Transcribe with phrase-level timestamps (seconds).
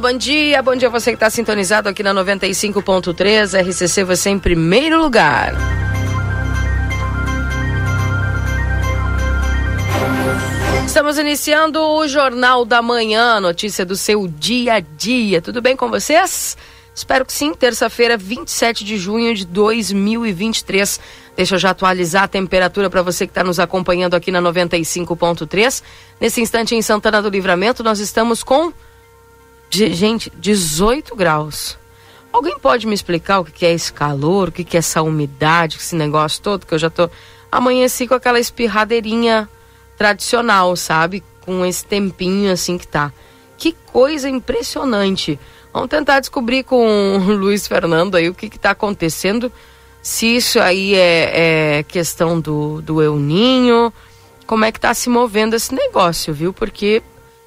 [0.00, 5.02] Bom dia, bom dia você que está sintonizado aqui na 95.3, RCC você em primeiro
[5.02, 5.54] lugar.
[10.86, 15.42] Estamos iniciando o Jornal da Manhã, notícia do seu dia a dia.
[15.42, 16.56] Tudo bem com vocês?
[16.94, 17.52] Espero que sim.
[17.52, 21.00] Terça-feira, 27 de junho de 2023.
[21.36, 25.82] Deixa eu já atualizar a temperatura para você que está nos acompanhando aqui na 95.3.
[26.20, 28.72] Nesse instante, em Santana do Livramento, nós estamos com
[29.68, 31.78] de, gente, 18 graus.
[32.32, 35.96] Alguém pode me explicar o que é esse calor, o que é essa umidade, esse
[35.96, 37.08] negócio todo, que eu já tô.
[37.50, 39.48] Amanheci com aquela espirradeirinha
[39.96, 41.24] tradicional, sabe?
[41.40, 43.12] Com esse tempinho assim que tá.
[43.56, 45.38] Que coisa impressionante.
[45.72, 49.50] Vamos tentar descobrir com o Luiz Fernando aí o que está acontecendo.
[50.02, 53.92] Se isso aí é, é, questão do, do El Ninho,
[54.46, 56.52] como é que tá se movendo esse negócio, viu?
[56.52, 57.02] Porque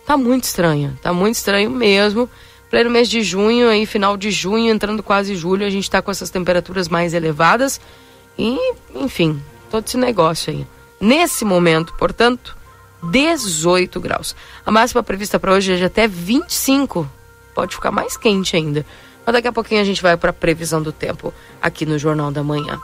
[0.06, 2.30] Tá muito estranho, tá muito estranho mesmo.
[2.70, 6.10] Pleno mês de junho, aí final de junho, entrando quase julho, a gente tá com
[6.10, 7.82] essas temperaturas mais elevadas.
[8.38, 8.58] E,
[8.96, 10.66] enfim, todo esse negócio aí.
[11.00, 12.56] Nesse momento, portanto,
[13.04, 14.36] 18 graus.
[14.66, 17.10] A máxima prevista para hoje é de até 25.
[17.54, 18.86] Pode ficar mais quente ainda.
[19.26, 22.32] Mas daqui a pouquinho a gente vai para a previsão do tempo aqui no Jornal
[22.32, 22.80] da Manhã.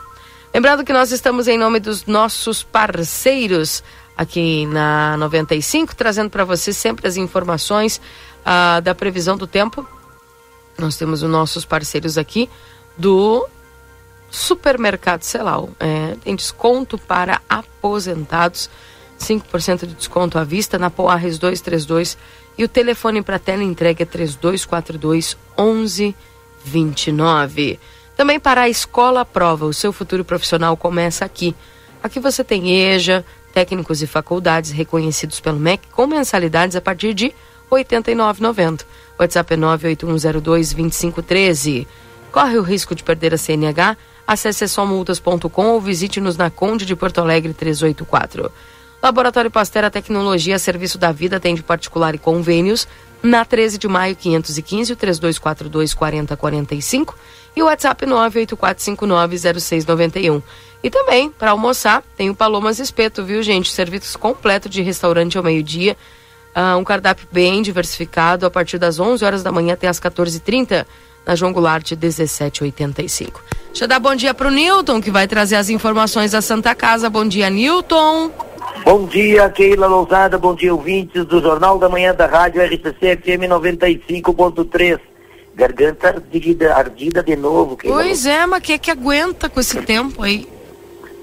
[0.52, 3.82] Lembrando que nós estamos em nome dos nossos parceiros
[4.18, 8.00] aqui na 95, trazendo para você sempre as informações
[8.40, 9.86] uh, da previsão do tempo.
[10.76, 12.50] Nós temos os nossos parceiros aqui
[12.96, 13.46] do
[14.28, 15.70] Supermercado Celal.
[15.78, 18.68] É, tem desconto para aposentados,
[19.20, 22.18] 5% de desconto à vista na Poarres 232
[22.56, 27.78] e o telefone para tela entrega é 3242 1129.
[28.16, 31.54] Também para a Escola Prova, o seu futuro profissional começa aqui.
[32.02, 33.24] Aqui você tem EJA,
[33.58, 37.34] técnicos e faculdades reconhecidos pelo MEC com mensalidades a partir de R$
[37.72, 38.82] 89,90.
[39.18, 41.84] WhatsApp é 981022513.
[42.30, 43.96] Corre o risco de perder a CNH?
[44.24, 48.48] Acesse somultas.com ou visite-nos na Conde de Porto Alegre 384.
[49.02, 52.86] Laboratório Pastera Tecnologia, serviço da vida, atende particular e convênios.
[53.20, 57.18] Na 13 de maio, 515, o 3242 4045
[57.56, 60.40] e WhatsApp 984590691.
[60.82, 63.72] E também, para almoçar, tem o Palomas Espeto, viu, gente?
[63.72, 65.96] Serviço completo de restaurante ao meio-dia.
[66.54, 70.86] Uh, um cardápio bem diversificado a partir das 11 horas da manhã até as 14h30
[71.26, 73.42] na João Goulart 1785.
[73.66, 76.74] Deixa eu dar bom dia para o Newton, que vai trazer as informações da Santa
[76.74, 77.10] Casa.
[77.10, 78.30] Bom dia, Newton.
[78.84, 80.38] Bom dia, Keila Lousada.
[80.38, 84.98] Bom dia, ouvintes do Jornal da Manhã da Rádio RCC FM 95.3.
[85.54, 87.76] Garganta ardida, ardida de novo.
[87.76, 90.57] Keila pois é, mas que é que aguenta com esse tempo aí?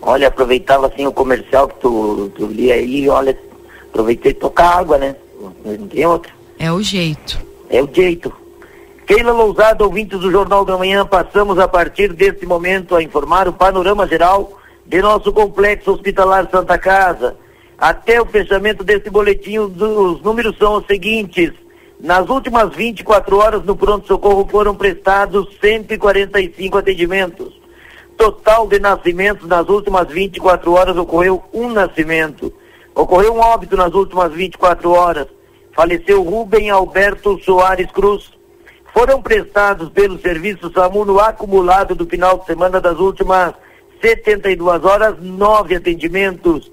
[0.06, 3.36] Olha, aproveitava assim o comercial que tu, tu lia aí, olha,
[3.90, 5.16] aproveitei tocar água, né?
[5.66, 6.32] Não tem outra.
[6.60, 7.40] É o jeito.
[7.72, 8.32] É o jeito.
[9.08, 13.54] Keila Lousada, ouvintes do Jornal da Manhã, passamos a partir deste momento a informar o
[13.54, 17.36] panorama geral de nosso complexo hospitalar Santa Casa.
[17.76, 21.52] Até o fechamento desse boletim, os números são os seguintes.
[22.00, 27.65] Nas últimas 24 horas no pronto-socorro foram prestados 145 atendimentos
[28.18, 32.54] total de nascimentos nas últimas 24 horas ocorreu um nascimento.
[32.94, 35.28] Ocorreu um óbito nas últimas 24 horas.
[35.74, 38.32] Faleceu Rubem Alberto Soares Cruz.
[38.94, 43.54] Foram prestados pelo serviço SAMU no acumulado do final de semana das últimas
[44.02, 46.72] 72 horas, nove atendimentos.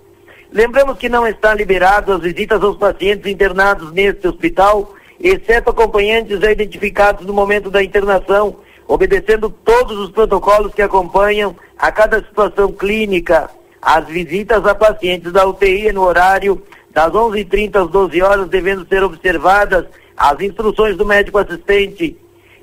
[0.53, 6.53] Lembramos que não está liberado as visitas aos pacientes internados neste hospital, exceto acompanhantes já
[6.53, 13.51] identificados no momento da internação obedecendo todos os protocolos que acompanham a cada situação clínica,
[13.81, 19.03] as visitas a pacientes da UTI no horário das 11h30 às 12 horas, devendo ser
[19.03, 19.87] observadas
[20.17, 22.17] as instruções do médico assistente.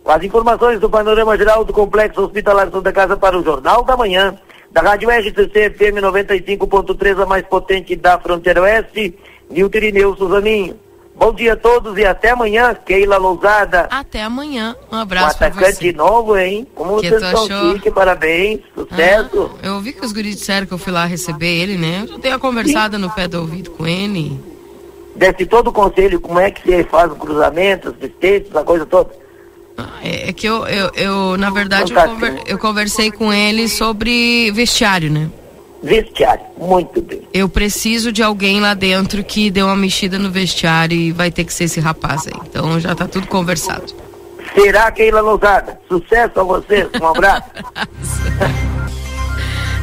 [0.06, 4.36] As informações do panorama geral do Complexo Hospitalar Santa Casa para o Jornal da Manhã,
[4.72, 9.18] da Rádio RCC FM 95.3, a mais potente da Fronteira Oeste,
[9.50, 10.89] Nilton Irineu Suzaninho.
[11.20, 13.90] Bom dia a todos e até amanhã, Keila Lousada.
[13.92, 14.74] Até amanhã.
[14.90, 15.92] Um abraço para você.
[15.92, 16.66] de novo, hein?
[16.74, 19.52] Como que vocês estão chique, parabéns, sucesso.
[19.62, 22.04] Ah, eu ouvi que os guris disseram que eu fui lá receber ele, né?
[22.04, 24.40] Eu já tenho conversada no pé do ouvido com ele.
[25.14, 28.86] Desce todo o conselho, como é que você faz o cruzamento, as assistências, a coisa
[28.86, 29.10] toda?
[30.02, 34.52] É, é que eu, eu, eu na verdade, eu, conver, eu conversei com ele sobre
[34.52, 35.30] vestiário, né?
[35.82, 37.22] Vestiário, muito bem.
[37.34, 41.44] Eu preciso de alguém lá dentro que dê uma mexida no vestiário e vai ter
[41.44, 42.34] que ser esse rapaz aí.
[42.48, 43.94] Então já tá tudo conversado.
[44.54, 45.80] Será, Keila Lousada?
[45.88, 47.50] Sucesso a vocês, um abraço.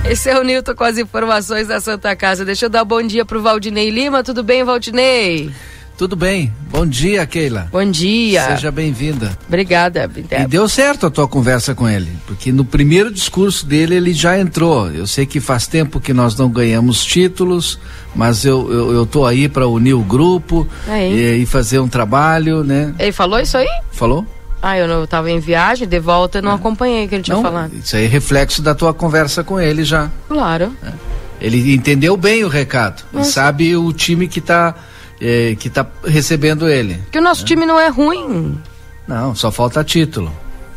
[0.08, 2.44] Esse é o Nilton com as informações da Santa Casa.
[2.44, 4.22] Deixa eu dar um bom dia pro Valdinei Lima.
[4.22, 5.50] Tudo bem, Valdinei?
[5.96, 6.52] Tudo bem.
[6.70, 7.68] Bom dia, Keila.
[7.72, 8.48] Bom dia.
[8.48, 9.36] Seja bem-vinda.
[9.48, 10.10] Obrigada.
[10.30, 14.38] E deu certo a tua conversa com ele, porque no primeiro discurso dele ele já
[14.38, 14.90] entrou.
[14.90, 17.78] Eu sei que faz tempo que nós não ganhamos títulos,
[18.14, 22.62] mas eu, eu, eu tô aí para unir o grupo e, e, fazer um trabalho,
[22.62, 22.94] né?
[22.98, 23.68] Ele falou isso aí?
[23.90, 24.26] Falou.
[24.60, 26.54] Ah, eu não estava em viagem, de volta, não é.
[26.56, 27.72] acompanhei o que ele tinha não, falado.
[27.74, 30.10] Isso aí é reflexo da tua conversa com ele já.
[30.28, 30.76] Claro.
[30.84, 30.92] É.
[31.40, 33.02] Ele entendeu bem o recado.
[33.14, 34.74] Ele sabe o time que está
[35.20, 37.00] é, que está recebendo ele.
[37.10, 37.46] Que o nosso né?
[37.48, 38.58] time não é ruim.
[39.06, 40.32] Não, só falta título.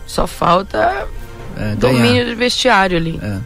[0.06, 1.08] Só falta
[1.58, 3.20] é, domínio do vestiário ali.
[3.22, 3.38] É.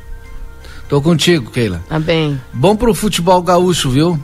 [0.87, 1.81] Tô contigo, Keila.
[1.89, 2.39] Tá bem.
[2.53, 4.19] Bom pro futebol gaúcho, viu?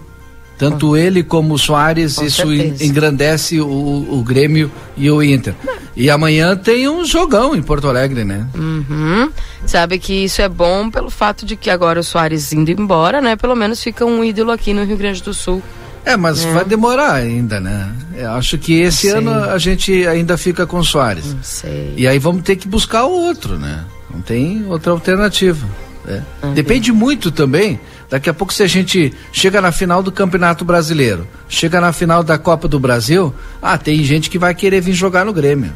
[0.59, 2.83] Tanto ele como o Soares, Com isso certeza.
[2.83, 5.55] engrandece o, o Grêmio e o Inter.
[5.95, 8.45] E amanhã tem um jogão em Porto Alegre, né?
[8.53, 9.31] Uhum.
[9.65, 13.37] Sabe que isso é bom pelo fato de que agora o Soares indo embora, né?
[13.37, 15.63] Pelo menos fica um ídolo aqui no Rio Grande do Sul.
[16.05, 16.53] É, mas é.
[16.53, 17.93] vai demorar ainda, né?
[18.15, 21.33] Eu acho que esse ano a gente ainda fica com o Soares.
[21.33, 21.93] Não sei.
[21.95, 23.85] E aí vamos ter que buscar o outro, né?
[24.13, 25.67] Não tem outra alternativa.
[26.05, 26.23] Né?
[26.53, 27.79] Depende muito também.
[28.09, 32.23] Daqui a pouco, se a gente chega na final do Campeonato Brasileiro, chega na final
[32.23, 35.71] da Copa do Brasil, ah, tem gente que vai querer vir jogar no Grêmio.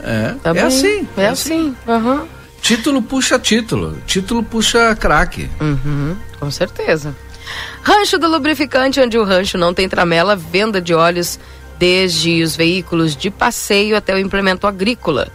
[0.00, 1.06] É, tá é assim.
[1.16, 1.76] É, é assim.
[1.86, 2.06] assim.
[2.06, 2.26] Uhum.
[2.62, 5.48] Título puxa título, título puxa craque.
[5.60, 7.14] Uhum, com certeza.
[7.82, 11.38] Rancho do Lubrificante, onde o rancho não tem tramela, venda de óleos
[11.78, 15.28] desde os veículos de passeio até o implemento agrícola.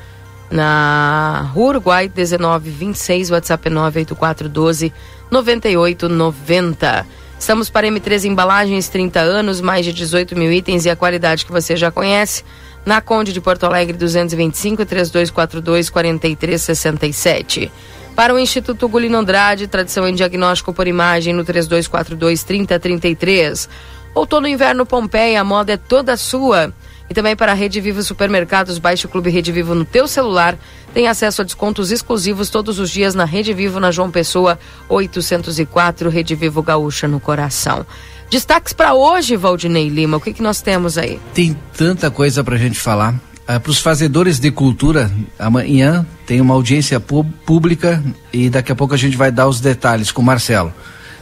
[0.49, 4.93] Na Rua Uruguai 1926, WhatsApp 98412
[5.31, 7.07] 9890.
[7.39, 11.51] Estamos para M3 Embalagens, 30 anos, mais de 18 mil itens e a qualidade que
[11.51, 12.43] você já conhece.
[12.85, 17.71] Na Conde de Porto Alegre 225 3242 4367.
[18.15, 23.69] Para o Instituto Gulino Andrade, tradição em diagnóstico por imagem no 3242 3033.
[24.13, 26.73] Outono e inverno Pompeia, a moda é toda sua.
[27.09, 30.57] E também para a Rede Vivo Supermercados, baixe o Clube Rede Vivo no teu celular.
[30.93, 36.09] Tem acesso a descontos exclusivos todos os dias na Rede Vivo, na João Pessoa, 804,
[36.09, 37.85] Rede Vivo Gaúcha no coração.
[38.29, 41.19] Destaques para hoje, Valdinei Lima, o que, que nós temos aí?
[41.33, 43.19] Tem tanta coisa para a gente falar.
[43.53, 48.01] Ah, para os fazedores de cultura, amanhã tem uma audiência pública
[48.31, 50.73] e daqui a pouco a gente vai dar os detalhes com o Marcelo.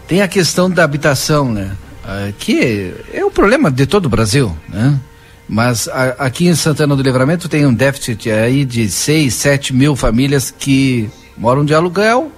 [0.07, 1.71] Tem a questão da habitação, né?
[2.05, 4.99] Ah, que é o problema de todo o Brasil, né?
[5.47, 9.95] Mas a, aqui em Santana do Livramento tem um déficit aí de 6, 7 mil
[9.95, 12.31] famílias que moram de aluguel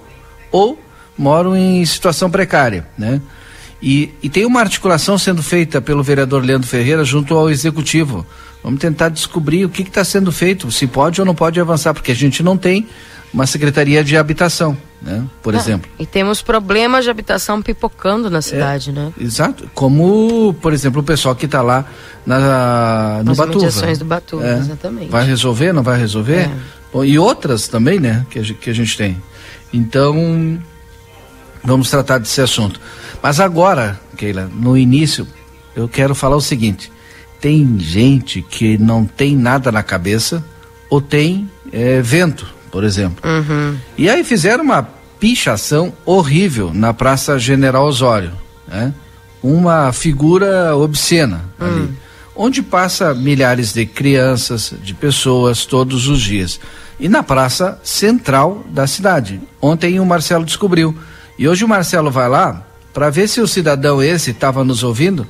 [0.50, 0.80] ou
[1.18, 3.20] moram em situação precária, né?
[3.82, 8.24] E, e tem uma articulação sendo feita pelo vereador Leandro Ferreira junto ao executivo.
[8.62, 12.12] Vamos tentar descobrir o que está sendo feito, se pode ou não pode avançar, porque
[12.12, 12.86] a gente não tem
[13.32, 15.24] uma secretaria de habitação, né?
[15.42, 15.90] Por exemplo.
[15.98, 19.12] E temos problemas de habitação pipocando na cidade, é, né?
[19.18, 19.68] Exato.
[19.74, 21.84] Como, por exemplo, o pessoal que está lá
[22.26, 23.96] na, no As Batuva.
[23.96, 24.58] do Batuva, é.
[24.58, 25.10] exatamente.
[25.10, 26.40] Vai resolver, não vai resolver?
[26.40, 26.50] É.
[26.92, 28.26] Bom, e outras também, né?
[28.30, 29.20] Que a, que a gente tem.
[29.72, 30.60] Então,
[31.64, 32.78] vamos tratar desse assunto.
[33.22, 35.26] Mas agora, Keila, no início,
[35.74, 36.91] eu quero falar o seguinte:
[37.42, 40.44] tem gente que não tem nada na cabeça
[40.88, 43.28] ou tem é, vento, por exemplo.
[43.28, 43.76] Uhum.
[43.98, 44.84] E aí fizeram uma
[45.18, 48.30] pichação horrível na Praça General Osório,
[48.68, 48.94] né?
[49.42, 51.66] Uma figura obscena hum.
[51.66, 51.92] ali,
[52.36, 56.60] onde passa milhares de crianças, de pessoas todos os dias.
[57.00, 59.40] E na praça central da cidade.
[59.60, 60.96] Ontem o Marcelo descobriu.
[61.36, 65.26] E hoje o Marcelo vai lá para ver se o cidadão esse estava nos ouvindo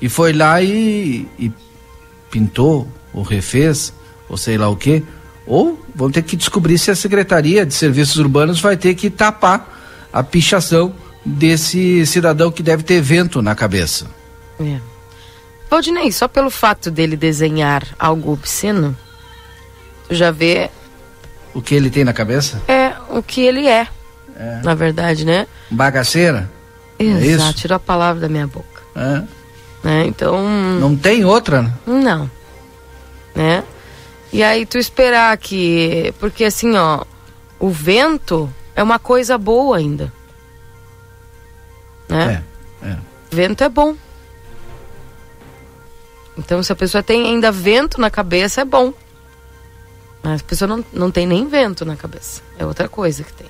[0.00, 1.52] e foi lá e, e,
[2.30, 3.92] pintou ou refez
[4.28, 5.02] ou sei lá o que
[5.46, 10.08] ou vão ter que descobrir se a Secretaria de Serviços Urbanos vai ter que tapar
[10.12, 14.06] a pichação desse cidadão que deve ter vento na cabeça.
[14.60, 14.78] É.
[15.68, 18.96] Valdinei, só pelo fato dele desenhar algo obsceno,
[20.08, 20.70] tu já vê
[21.52, 22.62] o que ele tem na cabeça?
[22.68, 23.86] É, o que ele é.
[24.36, 24.60] é.
[24.62, 25.46] Na verdade, né?
[25.70, 26.50] Bagaceira?
[26.98, 28.82] Exato, é tirou a palavra da minha boca.
[28.94, 29.22] É.
[29.82, 30.06] Né?
[30.06, 30.42] Então.
[30.78, 31.62] Não tem outra?
[31.62, 31.72] Né?
[31.86, 32.30] Não.
[33.34, 33.64] Né?
[34.32, 36.14] E aí tu esperar que.
[36.18, 37.04] Porque assim, ó,
[37.58, 40.12] o vento é uma coisa boa ainda.
[42.08, 42.42] Né?
[42.82, 42.98] É, é.
[43.30, 43.96] Vento é bom.
[46.36, 48.92] Então, se a pessoa tem ainda vento na cabeça, é bom.
[50.22, 52.42] As pessoas não, não tem nem vento na cabeça.
[52.58, 53.46] É outra coisa que tem.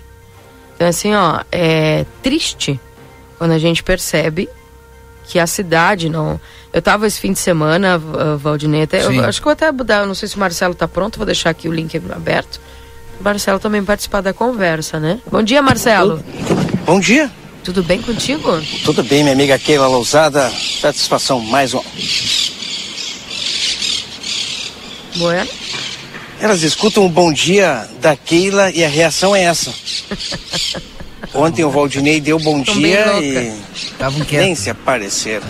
[0.75, 2.81] Então, assim, ó, é triste
[3.39, 4.49] quando a gente percebe
[5.31, 6.41] que a cidade não.
[6.73, 7.97] Eu tava esse fim de semana,
[8.39, 11.19] Valdinei, até, eu, acho que vou até mudar, não sei se o Marcelo tá pronto,
[11.19, 12.61] vou deixar aqui o link aberto.
[13.21, 15.21] O Marcelo também participar da conversa, né?
[15.31, 16.23] Bom dia, Marcelo.
[16.85, 17.31] Bom dia.
[17.63, 18.61] Tudo bem contigo?
[18.85, 20.51] Tudo bem, minha amiga Keila Lousada.
[20.81, 21.85] Satisfação mais uma.
[25.17, 25.49] Bueno.
[26.41, 29.73] Elas escutam o bom dia da Keila e a reação é essa.
[31.35, 33.53] Ontem o Valdinei deu bom Tô dia e
[34.33, 35.47] nem se apareceram.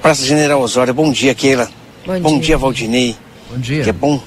[0.00, 1.68] Praça General Osório, bom dia, Keila.
[2.06, 2.40] Bom, bom dia.
[2.40, 3.16] dia, Valdinei.
[3.50, 3.84] Bom dia.
[3.84, 4.20] Que é bom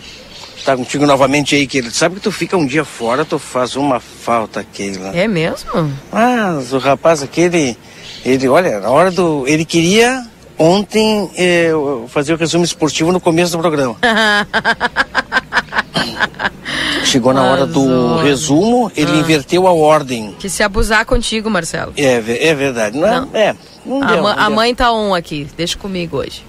[0.56, 1.92] estar contigo novamente aí, Keila.
[1.92, 5.12] Sabe que tu fica um dia fora, tu faz uma falta, Keila.
[5.16, 5.92] É mesmo?
[6.12, 7.76] Mas o rapaz aquele,
[8.24, 9.46] ele, olha, na hora do.
[9.48, 10.26] Ele queria
[10.58, 11.72] ontem eh,
[12.08, 13.98] fazer o resumo esportivo no começo do programa.
[17.04, 19.16] Chegou na hora do resumo, ele ah.
[19.18, 20.36] inverteu a ordem.
[20.40, 21.94] Que se abusar contigo, Marcelo.
[21.98, 22.98] É, é verdade.
[22.98, 23.20] Não, é?
[23.20, 23.30] não.
[23.34, 26.44] É, não a, deu, não a mãe tá um aqui, deixa comigo hoje.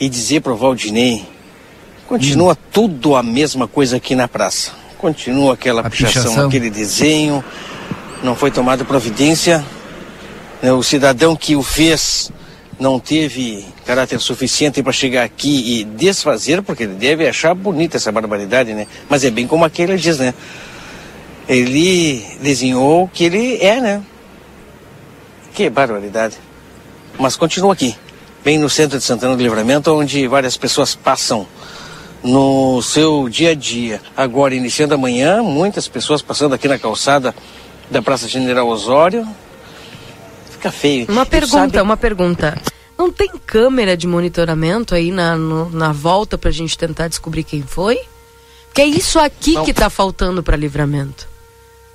[0.00, 1.24] E dizer pro Valdinei,
[2.06, 2.56] continua hum.
[2.72, 4.72] tudo a mesma coisa aqui na praça.
[4.98, 7.44] Continua aquela pichação, pichação, aquele desenho,
[8.22, 9.64] não foi tomada providência.
[10.62, 12.32] Né, o cidadão que o fez
[12.78, 18.10] não teve caráter suficiente para chegar aqui e desfazer, porque ele deve achar bonita essa
[18.10, 18.86] barbaridade, né?
[19.08, 20.34] Mas é bem como aquele diz, né?
[21.48, 24.02] Ele desenhou o que ele é, né?
[25.54, 26.36] Que barbaridade.
[27.18, 27.94] Mas continua aqui,
[28.44, 31.46] bem no centro de Santana do Livramento, onde várias pessoas passam
[32.22, 34.00] no seu dia a dia.
[34.16, 37.34] Agora, iniciando amanhã, muitas pessoas passando aqui na calçada
[37.90, 39.28] da Praça General Osório,
[40.64, 41.06] fica feio.
[41.08, 41.80] Uma pergunta, sabe...
[41.80, 42.62] uma pergunta.
[42.96, 47.62] Não tem câmera de monitoramento aí na, no, na volta pra gente tentar descobrir quem
[47.62, 48.00] foi?
[48.66, 49.64] Porque é isso aqui não.
[49.64, 51.28] que tá faltando para livramento.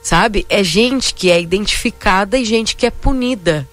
[0.01, 0.45] Sabe?
[0.49, 3.67] É gente que é identificada e gente que é punida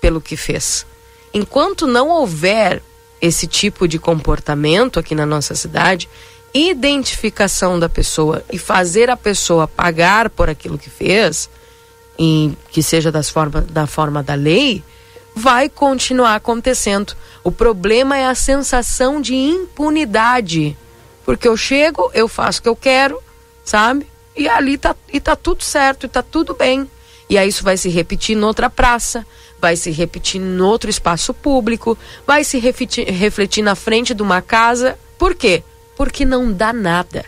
[0.00, 0.86] pelo que fez.
[1.32, 2.82] Enquanto não houver
[3.20, 6.08] esse tipo de comportamento aqui na nossa cidade,
[6.52, 11.48] identificação da pessoa e fazer a pessoa pagar por aquilo que fez,
[12.22, 14.84] em, que seja das forma, da forma da lei,
[15.34, 17.14] vai continuar acontecendo.
[17.42, 20.76] O problema é a sensação de impunidade.
[21.24, 23.18] Porque eu chego, eu faço o que eu quero,
[23.64, 24.06] sabe?
[24.36, 26.88] E ali tá, e tá tudo certo, e tá tudo bem.
[27.26, 29.26] E aí isso vai se repetir noutra praça,
[29.58, 31.96] vai se repetir em outro espaço público,
[32.26, 34.98] vai se refletir, refletir na frente de uma casa.
[35.16, 35.62] Por quê?
[35.96, 37.24] Porque não dá nada.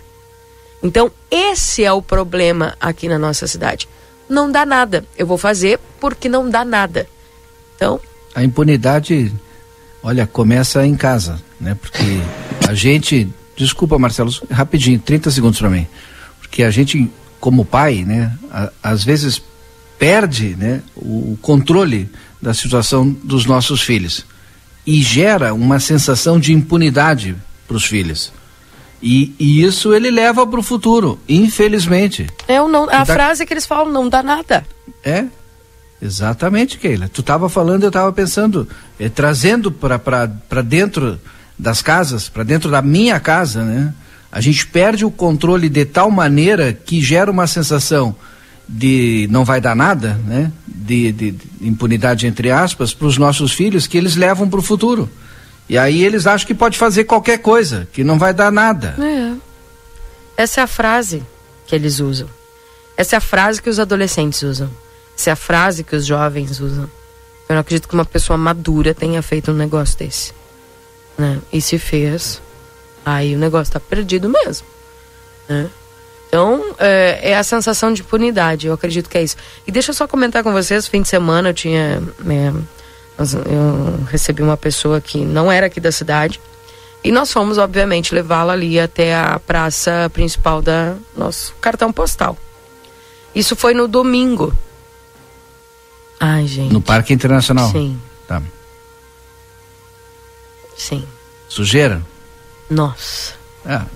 [0.82, 3.88] Então, esse é o problema aqui na nossa cidade
[4.32, 5.04] não dá nada.
[5.16, 7.06] Eu vou fazer porque não dá nada.
[7.76, 8.00] Então.
[8.34, 9.32] A impunidade,
[10.02, 11.76] olha, começa em casa, né?
[11.80, 12.20] Porque
[12.66, 13.28] a gente.
[13.54, 15.86] Desculpa, Marcelo, rapidinho, 30 segundos para mim.
[16.40, 19.42] Porque a gente, como pai, né, a, às vezes
[19.98, 22.10] perde né, o controle
[22.40, 24.24] da situação dos nossos filhos.
[24.84, 27.36] E gera uma sensação de impunidade
[27.68, 28.32] para os filhos.
[29.02, 32.28] E, e isso ele leva para o futuro, infelizmente.
[32.48, 34.64] O não, a frase que eles falam, não dá nada.
[35.04, 35.24] É,
[36.00, 37.08] exatamente, Keila.
[37.08, 38.68] Tu estava falando, eu estava pensando,
[39.00, 41.20] é, trazendo para dentro
[41.58, 43.92] das casas, para dentro da minha casa, né?
[44.30, 48.14] A gente perde o controle de tal maneira que gera uma sensação
[48.68, 50.50] de não vai dar nada, né?
[50.66, 54.62] De, de, de impunidade entre aspas para os nossos filhos que eles levam para o
[54.62, 55.10] futuro.
[55.68, 58.96] E aí eles acham que pode fazer qualquer coisa, que não vai dar nada.
[58.98, 59.32] É.
[60.36, 61.22] Essa é a frase
[61.66, 62.28] que eles usam.
[62.96, 64.70] Essa é a frase que os adolescentes usam.
[65.16, 66.90] Essa é a frase que os jovens usam.
[67.48, 70.32] Eu não acredito que uma pessoa madura tenha feito um negócio desse.
[71.16, 71.38] Né?
[71.52, 72.40] E se fez,
[73.04, 74.66] aí o negócio está perdido mesmo.
[75.48, 75.70] Né?
[76.28, 79.36] Então, é, é, a sensação de impunidade, eu acredito que é isso.
[79.66, 82.02] E deixa eu só comentar com vocês, fim de semana eu tinha.
[82.26, 82.52] É,
[83.32, 86.40] eu recebi uma pessoa que não era aqui da cidade.
[87.04, 92.36] E nós fomos, obviamente, levá-la ali até a praça principal da nosso cartão postal.
[93.34, 94.52] Isso foi no domingo.
[96.20, 96.72] Ai, gente.
[96.72, 97.70] No Parque Internacional?
[97.70, 98.00] Sim.
[98.28, 98.40] Tá.
[100.76, 101.04] Sim.
[101.48, 102.02] Sujeira?
[102.70, 103.34] Nossa.
[103.64, 103.86] Ah.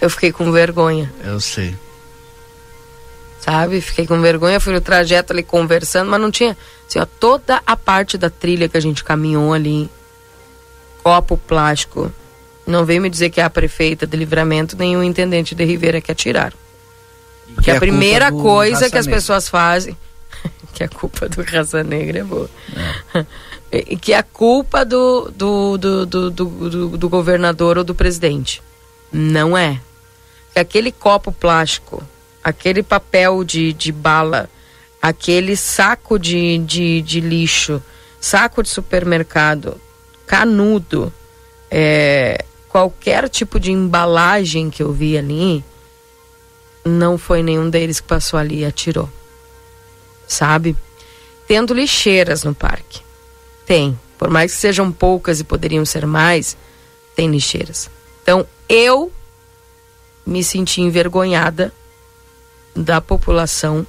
[0.00, 1.12] Eu fiquei com vergonha.
[1.22, 1.76] Eu sei
[3.44, 3.80] sabe?
[3.80, 6.56] Fiquei com vergonha, fui no trajeto ali conversando, mas não tinha,
[6.88, 9.90] assim, ó, toda a parte da trilha que a gente caminhou ali,
[11.02, 12.10] copo plástico,
[12.66, 16.00] não veio me dizer que é a prefeita de livramento nem o intendente de Ribeira
[16.00, 16.56] que atiraram.
[17.54, 19.94] Porque a é primeira coisa que as pessoas fazem,
[20.72, 22.48] que a culpa do raça negra é boa,
[23.70, 23.82] é.
[24.00, 28.62] que a culpa do, do, do, do, do, do governador ou do presidente.
[29.12, 29.78] Não é.
[30.56, 32.02] Aquele copo plástico,
[32.44, 34.50] aquele papel de, de bala,
[35.00, 37.82] aquele saco de, de, de lixo,
[38.20, 39.80] saco de supermercado,
[40.26, 41.12] canudo,
[41.70, 45.64] é, qualquer tipo de embalagem que eu vi ali,
[46.84, 49.08] não foi nenhum deles que passou ali e atirou.
[50.28, 50.76] Sabe?
[51.48, 53.00] Tendo lixeiras no parque.
[53.64, 53.98] Tem.
[54.18, 56.56] Por mais que sejam poucas e poderiam ser mais,
[57.16, 57.90] tem lixeiras.
[58.22, 59.10] Então, eu
[60.26, 61.72] me senti envergonhada
[62.74, 63.86] da população,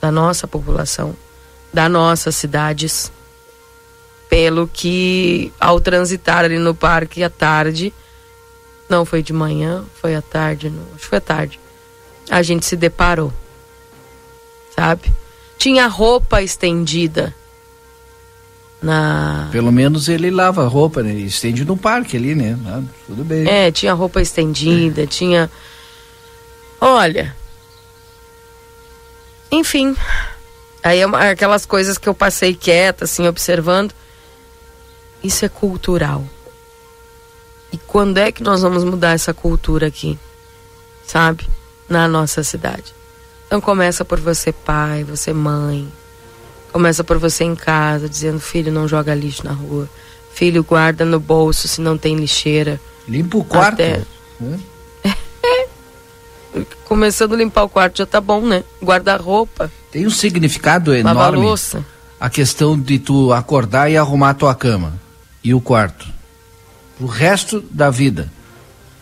[0.00, 1.14] da nossa população,
[1.72, 3.10] das nossas cidades,
[4.28, 7.92] pelo que ao transitar ali no parque à tarde,
[8.88, 11.60] não foi de manhã, foi à tarde, não, acho que foi à tarde,
[12.30, 13.32] a gente se deparou,
[14.74, 15.12] sabe?
[15.58, 17.34] Tinha roupa estendida
[18.82, 19.48] na.
[19.50, 21.12] Pelo menos ele lava a roupa, né?
[21.12, 22.58] Estende no parque ali, né?
[22.66, 23.48] Ah, tudo bem.
[23.48, 25.06] É, tinha roupa estendida, é.
[25.06, 25.50] tinha.
[26.80, 27.34] Olha.
[29.50, 29.96] Enfim.
[30.82, 33.92] Aí é aquelas coisas que eu passei quieta, assim, observando.
[35.22, 36.24] Isso é cultural.
[37.72, 40.18] E quando é que nós vamos mudar essa cultura aqui?
[41.06, 41.46] Sabe?
[41.88, 42.94] Na nossa cidade.
[43.46, 45.90] Então começa por você, pai, você, mãe
[46.76, 49.88] Começa por você em casa, dizendo: filho, não joga lixo na rua.
[50.34, 52.78] Filho, guarda no bolso se não tem lixeira.
[53.08, 53.80] Limpa o quarto.
[53.80, 54.02] Até...
[56.84, 58.64] Começando a limpar o quarto já tá bom, né?
[58.82, 59.70] Guarda-roupa.
[59.90, 61.20] Tem um significado enorme.
[61.20, 61.84] Lava louça.
[62.18, 64.94] A questão de tu acordar e arrumar a tua cama
[65.42, 66.06] e o quarto.
[66.98, 68.30] O resto da vida.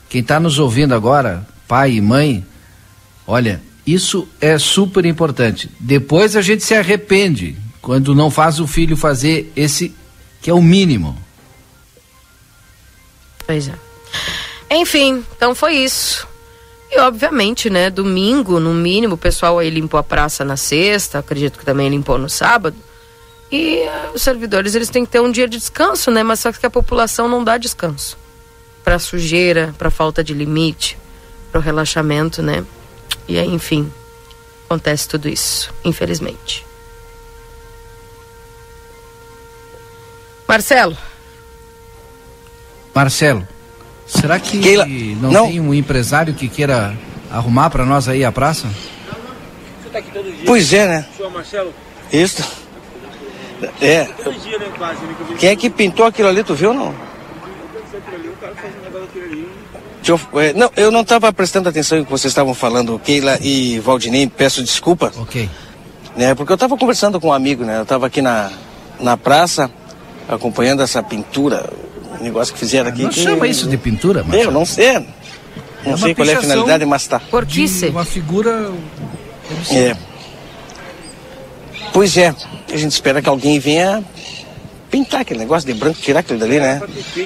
[0.08, 2.44] Quem está nos ouvindo agora, pai e mãe,
[3.26, 5.70] olha, isso é super importante.
[5.78, 9.94] Depois a gente se arrepende quando não faz o filho fazer esse
[10.40, 11.16] que é o mínimo.
[13.46, 13.75] Pois é.
[14.70, 16.26] Enfim, então foi isso.
[16.95, 21.59] E obviamente, né, domingo, no mínimo, o pessoal aí limpou a praça na sexta, acredito
[21.59, 22.76] que também limpou no sábado.
[23.50, 26.23] E uh, os servidores, eles têm que ter um dia de descanso, né?
[26.23, 28.17] Mas só que a população não dá descanso.
[28.85, 30.97] Para sujeira, para falta de limite,
[31.50, 32.65] para o relaxamento, né?
[33.26, 33.93] E aí, enfim,
[34.67, 36.65] acontece tudo isso, infelizmente.
[40.47, 40.97] Marcelo.
[42.95, 43.49] Marcelo,
[44.06, 44.86] será que Keila,
[45.21, 46.97] não, não, tem um empresário que queira
[47.30, 48.69] arrumar para nós aí a praça?
[49.93, 50.00] Tá
[50.45, 51.06] pois é, né?
[51.32, 51.73] Marcelo?
[52.12, 52.43] Isso.
[53.80, 54.08] É.
[55.38, 56.95] Quem é que pintou aquilo ali, tu viu ou não?
[60.06, 63.78] Eu, é, não, eu não estava prestando atenção em que vocês estavam falando, Keila e
[63.80, 65.12] Valdinei, peço desculpa.
[65.17, 65.49] Ok.
[66.14, 67.78] Né, porque eu estava conversando com um amigo, né?
[67.78, 68.50] Eu estava aqui na,
[69.00, 69.71] na praça,
[70.28, 71.69] acompanhando essa pintura,
[72.25, 73.02] negócio que fizeram aqui.
[73.02, 73.21] Não que...
[73.21, 74.43] chama isso de pintura, mas.
[74.43, 75.06] Eu não sei.
[75.84, 77.21] Não é sei qual é a finalidade, mas tá.
[77.21, 77.89] Porquice.
[77.89, 78.73] Uma figura.
[79.71, 79.97] É.
[81.93, 82.34] Pois é,
[82.73, 84.02] a gente espera que alguém venha
[84.91, 86.80] pintar aquele negócio de branco, tirar aquilo dali, né?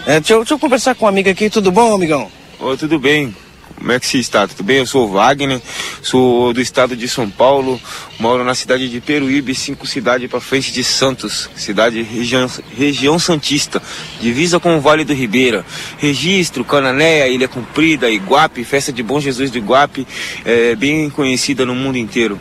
[0.06, 2.30] É, deixa, eu, deixa eu conversar com um amigo aqui, tudo bom, amigão?
[2.60, 3.34] Oi, tudo bem?
[3.78, 4.46] Como é que se está?
[4.46, 4.78] Tudo bem?
[4.78, 5.60] Eu sou o Wagner,
[6.02, 7.80] sou do estado de São Paulo,
[8.18, 13.80] moro na cidade de Peruíbe, cinco cidades para frente de Santos, cidade região, região Santista,
[14.20, 15.64] divisa com o Vale do Ribeira.
[15.96, 20.06] Registro, Cananéia, Ilha Comprida, Iguape, festa de Bom Jesus do Iguape,
[20.44, 22.38] é bem conhecida no mundo inteiro.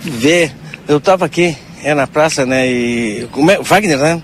[0.00, 0.52] Vê,
[0.86, 2.70] eu tava aqui, é na praça, né?
[2.70, 3.28] E.
[3.32, 3.60] Como é?
[3.60, 4.22] Wagner, né?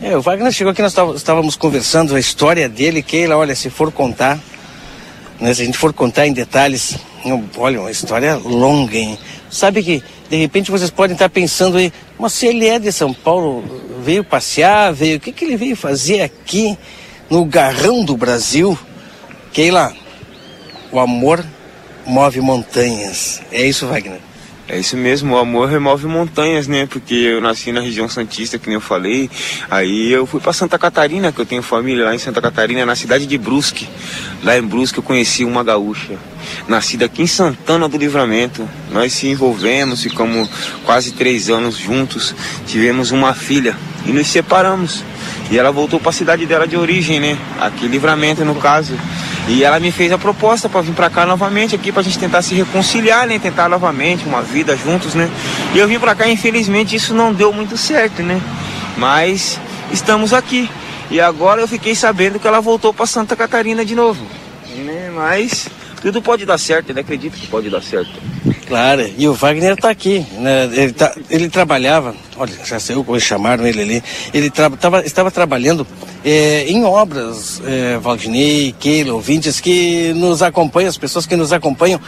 [0.00, 3.68] É, o Wagner chegou aqui, nós estávamos conversando a história dele, que ele, olha, se
[3.68, 4.38] for contar
[5.40, 5.54] né?
[5.54, 6.96] Se a gente for contar em detalhes,
[7.56, 9.18] olha, uma história longa, hein?
[9.50, 13.12] Sabe que, de repente, vocês podem estar pensando aí, mas se ele é de São
[13.12, 13.64] Paulo,
[14.02, 16.76] veio passear, veio, o que, que ele veio fazer aqui
[17.28, 18.78] no garrão do Brasil?
[19.52, 19.92] Keila,
[20.92, 21.44] o amor
[22.06, 23.40] move montanhas.
[23.50, 24.20] É isso, Wagner?
[24.72, 26.86] É isso mesmo, o amor remove montanhas, né?
[26.86, 29.28] Porque eu nasci na região Santista, que nem eu falei.
[29.68, 32.94] Aí eu fui para Santa Catarina, que eu tenho família lá em Santa Catarina, na
[32.94, 33.88] cidade de Brusque.
[34.44, 36.16] Lá em Brusque eu conheci uma gaúcha,
[36.68, 38.64] nascida aqui em Santana do Livramento.
[38.92, 40.48] Nós se envolvemos, ficamos
[40.84, 42.32] quase três anos juntos,
[42.64, 45.02] tivemos uma filha e nos separamos.
[45.50, 47.36] E ela voltou para a cidade dela de origem, né?
[47.58, 48.94] Aqui Livramento no caso.
[49.48, 52.18] E ela me fez a proposta para vir para cá novamente aqui para a gente
[52.18, 53.38] tentar se reconciliar, né?
[53.38, 55.28] Tentar novamente uma vida juntos, né?
[55.74, 58.40] E eu vim para cá, infelizmente isso não deu muito certo, né?
[58.96, 59.58] Mas
[59.92, 60.70] estamos aqui.
[61.10, 64.24] E agora eu fiquei sabendo que ela voltou para Santa Catarina de novo,
[64.76, 65.10] né?
[65.12, 65.68] Mas
[66.00, 68.12] tudo pode dar certo, ele acredita que pode dar certo.
[68.70, 70.24] Claro, e o Wagner está aqui.
[70.38, 70.70] Né?
[70.72, 74.02] Ele, tá, ele trabalhava, olha, já saiu como chamaram ele ali.
[74.32, 75.84] Ele tra, tava, estava trabalhando
[76.24, 82.00] é, em obras, é, Valdinei, Keila, ouvintes que nos acompanham, as pessoas que nos acompanham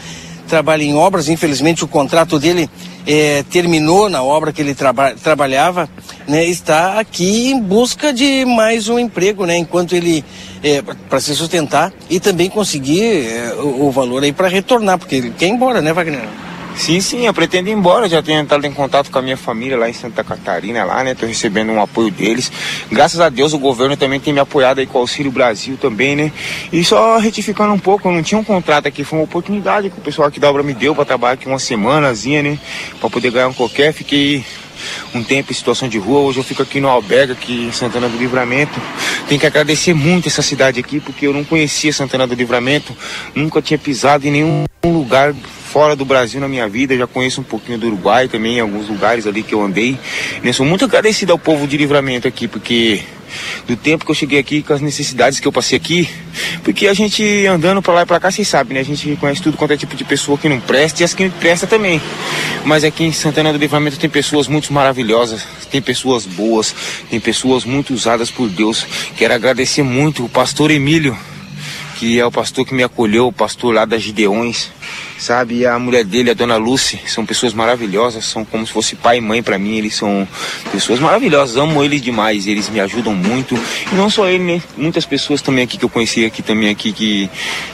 [0.47, 1.29] trabalham em obras.
[1.29, 2.71] Infelizmente, o contrato dele
[3.09, 5.91] é, terminou na obra que ele traba, trabalhava.
[6.29, 10.25] Né, está aqui em busca de mais um emprego, né, enquanto ele
[10.63, 15.17] é, para se sustentar e também conseguir é, o, o, valor aí para retornar, porque
[15.17, 16.52] ele quer ir embora, né, Wagner?
[16.77, 18.09] Sim, sim, eu pretendo ir embora.
[18.09, 21.15] Já tenho entrado em contato com a minha família lá em Santa Catarina, lá, né?
[21.15, 22.51] Tô recebendo um apoio deles.
[22.91, 26.17] Graças a Deus o governo também tem me apoiado aí com o Auxílio Brasil também,
[26.17, 26.33] né?
[26.73, 29.99] E só retificando um pouco, eu não tinha um contrato aqui, foi uma oportunidade que
[29.99, 32.59] o pessoal aqui da obra me deu para trabalhar aqui uma semanazinha, né?
[32.99, 33.93] Para poder ganhar um qualquer.
[33.93, 34.45] Fiquei
[35.15, 36.21] um tempo em situação de rua.
[36.21, 38.81] Hoje eu fico aqui no Alberga, aqui em Santana do Livramento.
[39.29, 42.97] Tenho que agradecer muito essa cidade aqui, porque eu não conhecia Santana do Livramento,
[43.35, 45.33] nunca tinha pisado em nenhum lugar
[45.73, 49.27] fora do Brasil na minha vida, já conheço um pouquinho do Uruguai também, alguns lugares
[49.27, 49.99] ali que eu andei.
[50.45, 53.01] Eu sou muito agradecido ao povo de livramento aqui, porque
[53.67, 56.07] do tempo que eu cheguei aqui, com as necessidades que eu passei aqui,
[56.63, 58.81] porque a gente andando para lá e para cá, vocês sabem, né?
[58.81, 61.31] A gente conhece tudo quanto é tipo de pessoa que não presta e as que
[61.31, 61.99] presta também.
[62.67, 66.75] Mas aqui em Santana do Livramento tem pessoas muito maravilhosas, tem pessoas boas,
[67.09, 68.87] tem pessoas muito usadas por Deus.
[69.17, 71.17] Quero agradecer muito o pastor Emílio,
[72.03, 74.73] que é o pastor que me acolheu, o pastor lá das Gideões
[75.23, 75.59] sabe?
[75.59, 79.19] E a mulher dele, a dona Lucy, são pessoas maravilhosas, são como se fosse pai
[79.19, 80.27] e mãe para mim, eles são
[80.71, 83.55] pessoas maravilhosas, amo eles demais, eles me ajudam muito.
[83.91, 84.63] E não só ele, né?
[84.77, 87.31] Muitas pessoas também aqui que eu conheci aqui também aqui que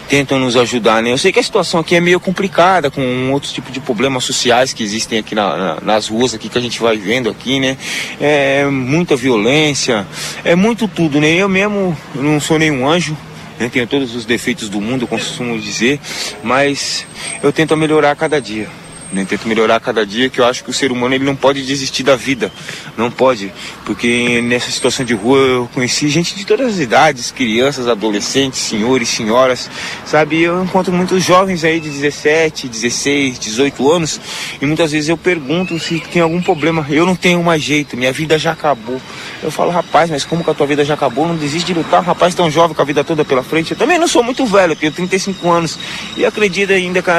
[0.09, 1.11] tentam nos ajudar, né?
[1.11, 4.73] Eu sei que a situação aqui é meio complicada, com outros tipos de problemas sociais
[4.73, 7.77] que existem aqui na, na, nas ruas aqui que a gente vai vendo aqui, né?
[8.21, 10.07] É muita violência,
[10.45, 11.35] é muito tudo, né?
[11.35, 13.17] Eu mesmo não sou nenhum anjo,
[13.59, 13.68] né?
[13.68, 16.01] tenho todos os defeitos do mundo, eu costumo dizer,
[16.42, 17.07] mas
[17.42, 18.68] eu tento melhorar cada dia.
[19.12, 19.27] Né?
[19.27, 22.03] Tento melhorar cada dia, que eu acho que o ser humano ele não pode desistir
[22.03, 22.53] da vida.
[22.97, 23.53] Não pode.
[23.85, 29.09] Porque nessa situação de rua eu conheci gente de todas as idades, crianças, adolescentes, senhores,
[29.09, 29.71] senhoras,
[30.05, 30.42] sabe?
[30.42, 34.21] Eu encontro muitos jovens aí de 17, 16, 18 anos
[34.61, 36.87] e muitas vezes eu pergunto se tem algum problema.
[36.90, 39.01] Eu não tenho mais jeito, minha vida já acabou.
[39.42, 41.27] Eu falo, rapaz, mas como que a tua vida já acabou?
[41.27, 43.71] Não desiste de lutar, rapaz tão jovem com a vida toda pela frente.
[43.71, 45.79] Eu também não sou muito velho, eu tenho 35 anos
[46.16, 47.11] e acredito ainda que,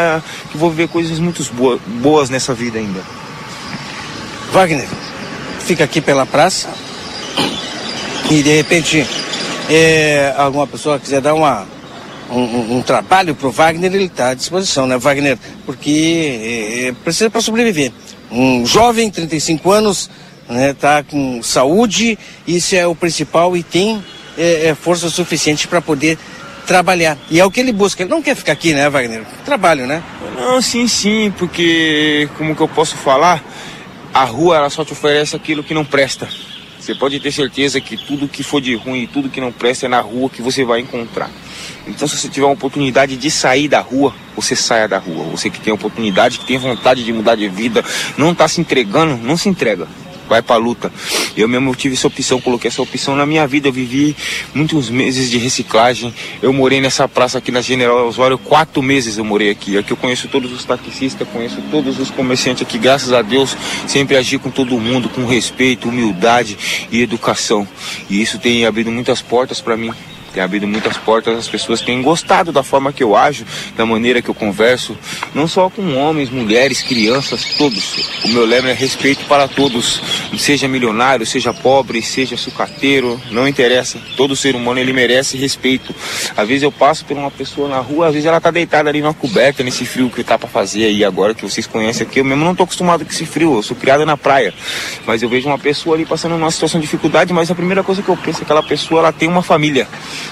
[0.51, 3.01] que vou viver coisas muito boas boas nessa vida ainda.
[4.51, 4.87] Wagner,
[5.59, 6.69] fica aqui pela praça
[8.29, 9.05] e de repente
[9.69, 11.67] é, alguma pessoa quiser dar uma,
[12.31, 15.37] um, um trabalho para o Wagner, ele está à disposição, né, Wagner?
[15.65, 17.91] Porque é, é precisa para sobreviver.
[18.31, 20.09] Um jovem, 35 anos,
[20.47, 24.03] né, tá com saúde, isso é o principal e tem
[24.37, 26.17] é, é força suficiente para poder
[26.69, 27.17] trabalhar.
[27.31, 28.03] E é o que ele busca.
[28.03, 29.25] Ele não quer ficar aqui, né, Wagner?
[29.43, 30.03] Trabalho, né?
[30.35, 33.43] Não, sim, sim, porque como que eu posso falar?
[34.13, 36.29] A rua ela só te oferece aquilo que não presta.
[36.79, 39.89] Você pode ter certeza que tudo que for de ruim tudo que não presta é
[39.89, 41.31] na rua que você vai encontrar.
[41.87, 45.23] Então, se você tiver uma oportunidade de sair da rua, você saia da rua.
[45.31, 47.83] Você que tem oportunidade, que tem vontade de mudar de vida,
[48.15, 49.87] não está se entregando, não se entrega
[50.29, 50.91] vai pra luta.
[51.35, 53.67] Eu mesmo tive essa opção, coloquei essa opção na minha vida.
[53.67, 54.15] Eu vivi
[54.53, 56.13] muitos meses de reciclagem.
[56.41, 59.77] Eu morei nessa praça aqui na General Osório, quatro meses eu morei aqui.
[59.77, 64.15] Aqui eu conheço todos os taxistas, conheço todos os comerciantes aqui, graças a Deus, sempre
[64.15, 67.67] agi com todo mundo, com respeito, humildade e educação.
[68.09, 69.91] E isso tem abrido muitas portas para mim
[70.29, 74.21] tem abrido muitas portas, as pessoas têm gostado da forma que eu ajo, da maneira
[74.21, 74.97] que eu converso,
[75.33, 78.09] não só com homens, mulheres, crianças, todos.
[78.23, 80.01] O meu lema é respeito para todos,
[80.37, 83.99] seja milionário, seja pobre, seja sucateiro, não interessa.
[84.15, 85.93] Todo ser humano ele merece respeito.
[86.35, 89.01] Às vezes eu passo por uma pessoa na rua, às vezes ela tá deitada ali
[89.01, 92.19] numa coberta, nesse frio que tá para fazer aí agora que vocês conhecem aqui.
[92.19, 94.53] Eu mesmo não tô acostumado com esse frio, eu sou criada na praia.
[95.05, 98.01] Mas eu vejo uma pessoa ali passando numa situação de dificuldade, mas a primeira coisa
[98.01, 99.87] que eu penso é que aquela pessoa ela tem uma família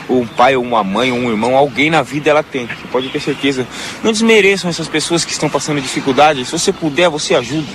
[0.08, 2.66] ou um pai, ou uma mãe, ou um irmão, alguém na vida ela tem.
[2.66, 3.68] Você pode ter certeza.
[4.04, 6.46] Não desmereçam essas pessoas que estão passando dificuldade.
[6.46, 7.68] Se você puder, você ajude.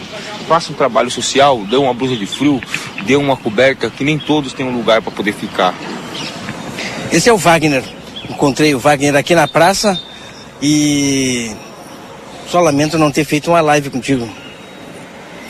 [0.49, 2.61] Faça um trabalho social, dê uma blusa de frio,
[3.05, 5.75] dê uma coberta, que nem todos têm um lugar para poder ficar.
[7.13, 7.85] Esse é o Wagner.
[8.29, 10.01] Encontrei o Wagner aqui na praça
[10.61, 11.51] e
[12.49, 14.29] só lamento não ter feito uma live contigo.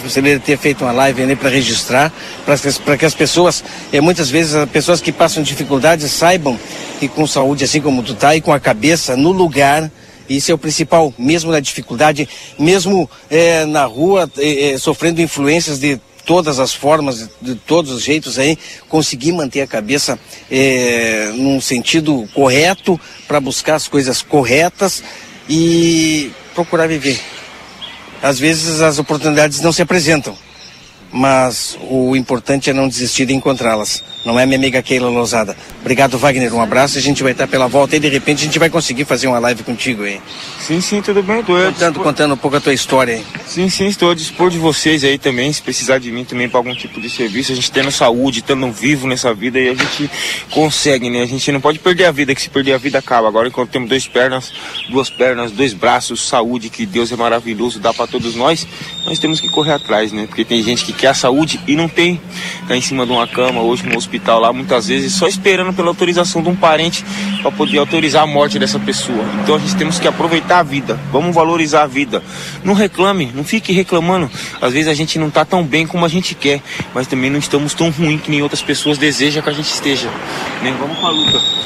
[0.02, 2.12] De ter feito uma live ali para registrar,
[2.84, 3.62] para que as pessoas,
[3.92, 6.58] é, muitas vezes as pessoas que passam dificuldades saibam
[6.98, 9.90] que com saúde, assim como tu tá, e com a cabeça no lugar,
[10.28, 16.00] isso é o principal, mesmo na dificuldade, mesmo é, na rua, é, sofrendo influências de
[16.24, 18.56] todas as formas, de todos os jeitos aí,
[18.88, 20.18] conseguir manter a cabeça
[20.50, 25.02] é, num sentido correto, para buscar as coisas corretas
[25.48, 27.20] e procurar viver
[28.22, 30.36] Às vezes as oportunidades não se apresentam
[31.12, 34.02] mas o importante é não desistir de encontrá-las.
[34.24, 35.56] Não é minha amiga Keila Lousada.
[35.80, 36.54] Obrigado, Wagner.
[36.54, 36.96] Um abraço.
[36.96, 39.40] A gente vai estar pela volta e de repente a gente vai conseguir fazer uma
[39.40, 40.20] live contigo aí.
[40.60, 41.42] Sim, sim, tudo bem.
[41.42, 42.04] Tô contando, dispor...
[42.04, 43.24] contando um pouco a tua história aí.
[43.46, 46.60] Sim, sim, estou a dispor de vocês aí também, se precisar de mim também para
[46.60, 47.50] algum tipo de serviço.
[47.50, 50.08] A gente tendo saúde, tendo vivo nessa vida e a gente
[50.50, 51.22] consegue, né?
[51.22, 53.26] A gente não pode perder a vida, que se perder a vida acaba.
[53.26, 54.52] Agora, enquanto temos duas pernas,
[54.88, 58.66] duas pernas, dois braços, saúde, que Deus é maravilhoso, dá para todos nós,
[59.04, 60.26] nós temos que correr atrás, né?
[60.28, 62.20] Porque tem gente que quer a saúde e não tem.
[62.68, 65.88] Tá em cima de uma cama, hoje no hospital lá, muitas vezes, só esperando pela
[65.88, 67.04] autorização de um parente
[67.40, 69.24] para poder autorizar a morte dessa pessoa.
[69.42, 72.22] Então a gente temos que aproveitar a vida, vamos valorizar a vida.
[72.64, 74.30] Não reclame, não fique reclamando.
[74.60, 76.60] Às vezes a gente não tá tão bem como a gente quer,
[76.94, 80.08] mas também não estamos tão ruim que nem outras pessoas desejam que a gente esteja.
[80.62, 80.74] Né?
[80.78, 81.62] Vamos com a luta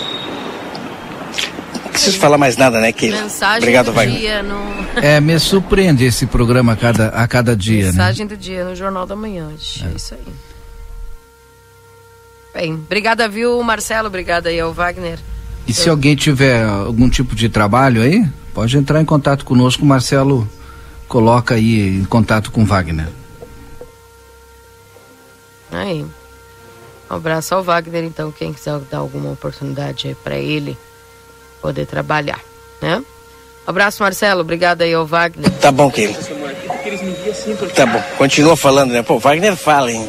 [1.97, 3.23] preciso falar mais nada, né, Keila?
[3.23, 4.87] Mensagem Obrigado, do dia no...
[5.03, 8.35] É, me surpreende esse programa a cada, a cada dia, Mensagem né?
[8.35, 9.49] do dia no Jornal da Manhã.
[9.83, 10.21] É, é isso aí.
[12.57, 14.09] Bem, obrigada, viu, Marcelo?
[14.09, 15.19] Obrigada aí ao Wagner.
[15.67, 15.75] E Eu...
[15.75, 20.49] se alguém tiver algum tipo de trabalho aí, pode entrar em contato conosco, o Marcelo
[21.07, 23.09] coloca aí em contato com Wagner.
[25.71, 26.03] Aí.
[27.11, 30.79] Um abraço ao Wagner, então, quem quiser dar alguma oportunidade aí para ele
[31.61, 32.41] poder trabalhar,
[32.81, 33.05] né?
[33.67, 34.41] Um abraço, Marcelo.
[34.41, 35.51] Obrigado aí ao Wagner.
[35.61, 36.17] Tá bom, Keila.
[37.75, 38.03] Tá bom.
[38.17, 39.03] Continua falando, né?
[39.03, 40.07] Pô, Wagner fala, hein?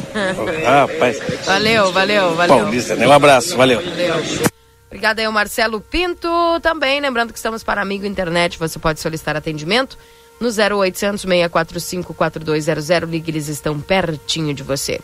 [0.64, 1.18] Rapaz.
[1.44, 2.56] Valeu, valeu, valeu.
[2.56, 3.06] Paulista, né?
[3.06, 3.80] Um abraço, valeu.
[3.82, 4.48] Valeu.
[4.86, 6.28] Obrigada aí ao Marcelo Pinto
[6.62, 7.00] também.
[7.00, 8.58] Lembrando que estamos para Amigo Internet.
[8.58, 9.98] Você pode solicitar atendimento
[10.40, 13.10] no 0800 645 4200.
[13.10, 14.98] Ligue, eles estão pertinho de você.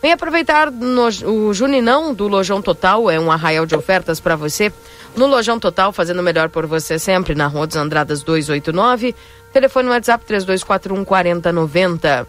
[0.00, 3.10] Vem aproveitar no, o Juninão do Lojão Total.
[3.10, 4.72] É um arraial de ofertas para você
[5.16, 9.14] no Lojão Total, fazendo melhor por você sempre, na Rua dos Andradas 289.
[9.52, 12.28] Telefone WhatsApp 3241 4090.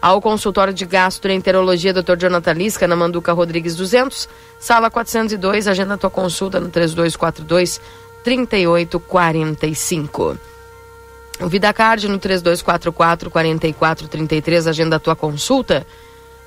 [0.00, 2.16] Ao consultório de gastroenterologia Dr.
[2.16, 4.26] Jonathan Lisca, na Manduca Rodrigues 200,
[4.58, 5.68] sala 402.
[5.68, 7.82] Agenda tua consulta no 3242
[8.24, 10.38] 3845.
[11.42, 15.86] O VidaCard no 3244 4433, agenda tua consulta.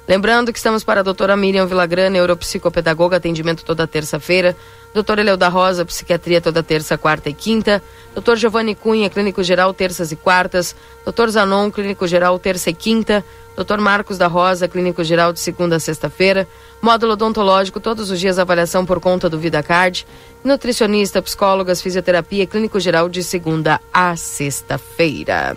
[0.07, 4.55] Lembrando que estamos para a doutora Miriam Villagrana, neuropsicopedagoga, atendimento toda terça-feira.
[4.93, 7.81] Doutor Eleu da Rosa, psiquiatria toda terça, quarta e quinta.
[8.13, 10.75] Doutor Giovanni Cunha, clínico geral, terças e quartas.
[11.05, 13.23] Doutor Zanon, clínico geral, terça e quinta.
[13.55, 16.47] Doutor Marcos da Rosa, clínico geral, de segunda a sexta-feira.
[16.81, 20.05] Módulo odontológico, todos os dias avaliação por conta do VidaCard.
[20.43, 25.55] Nutricionista, psicólogas, fisioterapia, clínico geral, de segunda a sexta-feira.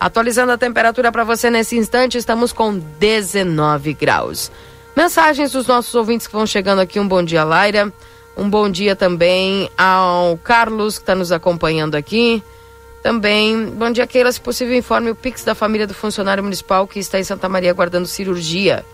[0.00, 4.50] Atualizando a temperatura para você nesse instante, estamos com 19 graus.
[4.96, 7.00] Mensagens dos nossos ouvintes que vão chegando aqui.
[7.00, 7.92] Um bom dia, Laira.
[8.36, 12.42] Um bom dia também ao Carlos, que está nos acompanhando aqui.
[13.02, 14.30] Também, bom dia, Keila.
[14.30, 17.70] Se possível, informe o Pix da família do funcionário municipal que está em Santa Maria
[17.70, 18.84] aguardando cirurgia.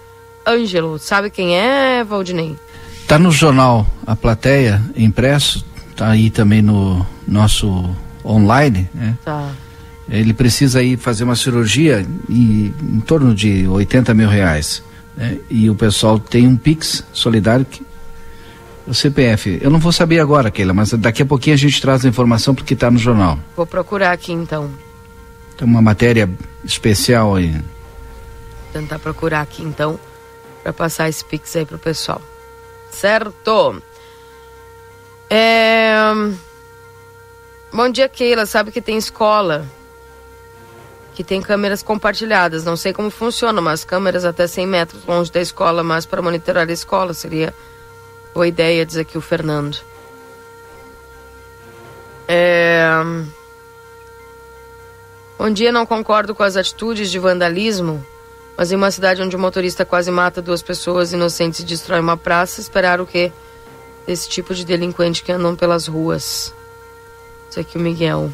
[0.47, 2.57] Ângelo, sabe quem é, Valdinei?
[3.01, 5.65] Está no jornal A Plateia, impresso.
[5.91, 9.17] Está aí também no nosso online, né?
[9.25, 9.51] Tá.
[10.09, 14.83] Ele precisa ir fazer uma cirurgia em, em torno de 80 mil reais.
[15.17, 15.39] Né?
[15.49, 17.83] E o pessoal tem um Pix solidário que
[18.87, 19.59] o CPF.
[19.63, 22.55] Eu não vou saber agora, Keila, mas daqui a pouquinho a gente traz a informação
[22.55, 23.39] porque está no jornal.
[23.57, 24.71] Vou procurar aqui então.
[25.57, 26.29] Tem uma matéria
[26.63, 27.53] especial aí.
[27.53, 27.63] Vou
[28.73, 29.99] tentar procurar aqui então
[30.63, 32.21] para passar esse Pix aí pro pessoal.
[32.91, 33.83] Certo?
[35.31, 35.95] É...
[37.73, 38.45] Bom dia, Keila.
[38.45, 39.67] Sabe que tem escola
[41.15, 42.65] que tem câmeras compartilhadas.
[42.65, 46.69] Não sei como funciona, mas câmeras até 100 metros longe da escola, mas para monitorar
[46.69, 47.55] a escola seria
[48.35, 49.79] boa ideia, diz aqui o Fernando.
[52.27, 52.89] É...
[55.39, 58.05] Bom dia, não concordo com as atitudes de vandalismo,
[58.57, 62.17] mas em uma cidade onde o motorista quase mata duas pessoas inocentes e destrói uma
[62.17, 63.33] praça, esperar o quê?
[64.07, 66.53] Esse tipo de delinquente que andam pelas ruas.
[67.51, 68.33] Isso aqui o Miguel.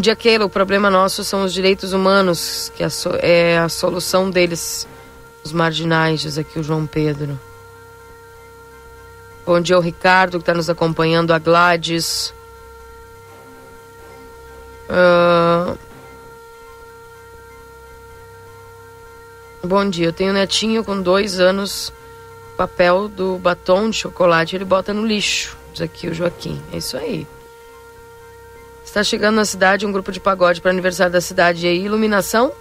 [0.00, 0.44] Dia, Keila.
[0.44, 2.84] O problema nosso são os direitos humanos, que
[3.22, 4.86] é a solução deles,
[5.42, 7.38] os marginais, diz aqui o João Pedro.
[9.46, 12.34] Bom dia ao Ricardo, que está nos acompanhando, a Gladys.
[14.90, 15.78] Uh...
[19.64, 21.92] Bom dia, eu tenho um netinho com dois anos,
[22.56, 25.56] papel do batom de chocolate, ele bota no lixo.
[25.72, 26.60] Diz aqui o Joaquim.
[26.72, 27.26] É isso aí.
[28.86, 32.52] Está chegando na cidade um grupo de pagode para aniversário da cidade e iluminação.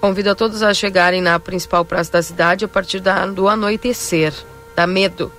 [0.00, 4.32] Convido a todos a chegarem na principal praça da cidade a partir da, do anoitecer.
[4.74, 5.30] Dá medo.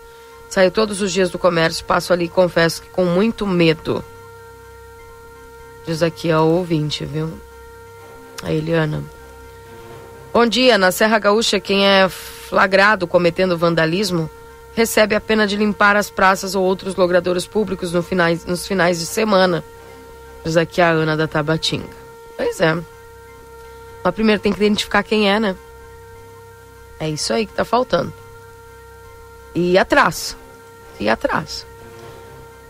[0.49, 4.03] Saio todos os dias do comércio, passo ali e confesso que com muito medo.
[5.87, 7.33] Diz aqui ao ouvinte, viu?
[8.43, 9.03] A Eliana.
[10.31, 10.77] Bom dia.
[10.77, 14.29] Na Serra Gaúcha, quem é flagrado cometendo vandalismo
[14.75, 18.99] recebe a pena de limpar as praças ou outros logradouros públicos no finais, nos finais
[18.99, 19.63] de semana.
[20.45, 21.89] Diz aqui a Ana da Tabatinga.
[22.37, 22.75] Pois é.
[24.03, 25.55] Mas primeiro tem que identificar quem é, né?
[26.99, 28.13] É isso aí que tá faltando.
[29.55, 30.37] E atrás.
[30.99, 31.65] E atrás.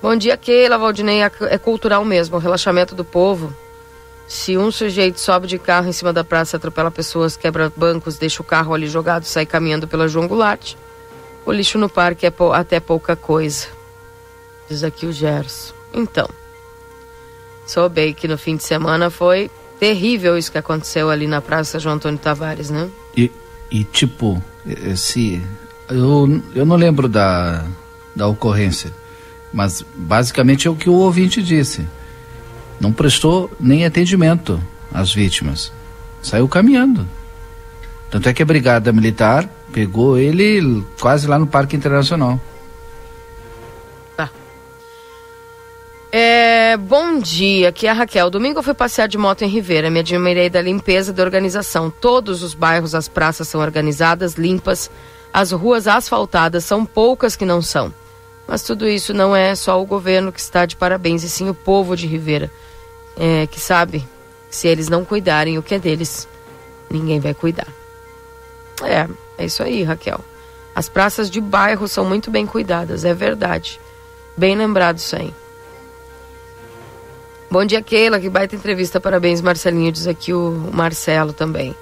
[0.02, 1.22] Bom dia, Keila, Valdinei.
[1.22, 3.54] É, é cultural mesmo, o relaxamento do povo.
[4.26, 8.42] Se um sujeito sobe de carro em cima da praça, atropela pessoas, quebra bancos, deixa
[8.42, 10.76] o carro ali jogado sai caminhando pela João Goulart,
[11.46, 13.68] o lixo no parque é até pouca coisa.
[14.68, 15.74] Diz aqui o Gerson.
[15.94, 16.28] Então,
[17.66, 19.50] soubei que no fim de semana foi
[19.80, 22.90] terrível isso que aconteceu ali na Praça João Antônio Tavares, né?
[23.16, 23.32] E,
[23.70, 24.42] e tipo,
[24.96, 25.42] se
[25.90, 27.66] eu, eu não lembro da,
[28.16, 28.92] da ocorrência,
[29.52, 31.88] mas basicamente é o que o ouvinte disse.
[32.80, 34.62] Não prestou nem atendimento
[34.94, 35.72] às vítimas.
[36.22, 37.08] Saiu caminhando.
[38.10, 42.40] Tanto é que a Brigada Militar pegou ele quase lá no Parque Internacional.
[46.18, 48.30] É, bom dia, aqui é a Raquel.
[48.30, 49.90] Domingo eu fui passear de moto em Ribeira.
[49.90, 51.92] Me admirei da limpeza da organização.
[51.92, 54.90] Todos os bairros, as praças são organizadas, limpas.
[55.34, 57.94] As ruas asfaltadas são poucas que não são.
[58.48, 61.54] Mas tudo isso não é só o governo que está de parabéns, e sim o
[61.54, 62.50] povo de Ribeira,
[63.18, 64.08] é, que sabe
[64.50, 66.30] se eles não cuidarem o que é deles,
[66.90, 67.68] ninguém vai cuidar.
[68.84, 69.06] É,
[69.38, 70.22] é isso aí, Raquel.
[70.74, 73.82] As praças de bairro são muito bem cuidadas, é verdade.
[74.38, 75.34] Bem lembrado isso aí.
[77.56, 78.20] Bom dia, Keila.
[78.20, 79.00] Que baita entrevista.
[79.00, 79.90] Parabéns, Marcelinho.
[79.90, 81.74] Diz aqui o Marcelo também.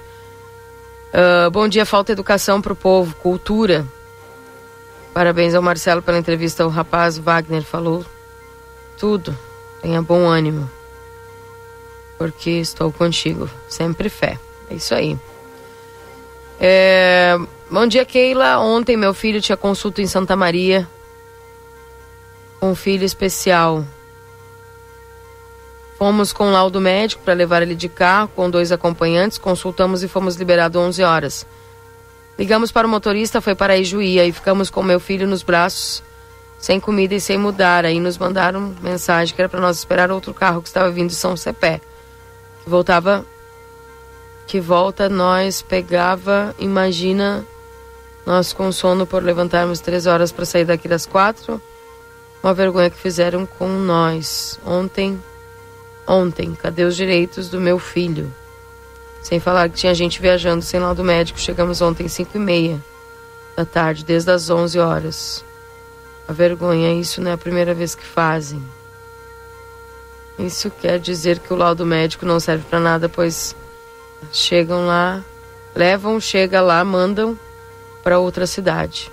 [1.12, 3.84] Uh, bom dia, falta educação para o povo, cultura.
[5.12, 6.64] Parabéns ao Marcelo pela entrevista.
[6.64, 8.06] O rapaz Wagner falou
[8.96, 9.36] tudo.
[9.82, 10.70] Tenha bom ânimo.
[12.16, 13.50] Porque estou contigo.
[13.68, 14.38] Sempre fé.
[14.70, 15.18] É isso aí.
[16.60, 17.36] É...
[17.68, 18.60] Bom dia, Keila.
[18.60, 20.88] Ontem meu filho tinha consulta em Santa Maria.
[22.62, 23.84] Um filho especial.
[26.04, 29.38] Fomos com laudo médico para levar ele de carro com dois acompanhantes.
[29.38, 31.46] Consultamos e fomos liberados 11 horas.
[32.38, 34.20] Ligamos para o motorista, foi para Ijuí.
[34.20, 36.02] Aí ficamos com meu filho nos braços,
[36.58, 37.86] sem comida e sem mudar.
[37.86, 41.14] Aí nos mandaram mensagem que era para nós esperar outro carro que estava vindo de
[41.14, 41.80] São Cepé.
[42.62, 43.24] Que voltava
[44.46, 47.46] que volta nós pegava, imagina,
[48.26, 51.62] nós com sono por levantarmos três horas para sair daqui das quatro.
[52.42, 54.60] Uma vergonha que fizeram com nós.
[54.66, 55.18] Ontem,
[56.06, 58.32] ontem, cadê os direitos do meu filho?
[59.22, 61.38] Sem falar que tinha gente viajando sem laudo médico.
[61.38, 62.78] Chegamos ontem cinco e meia
[63.56, 65.44] da tarde, desde as onze horas.
[66.28, 68.62] A vergonha, isso não é a primeira vez que fazem.
[70.38, 73.54] Isso quer dizer que o laudo médico não serve para nada, pois
[74.32, 75.22] Chegam lá,
[75.74, 77.38] levam, chega lá, mandam
[78.02, 79.10] para outra cidade.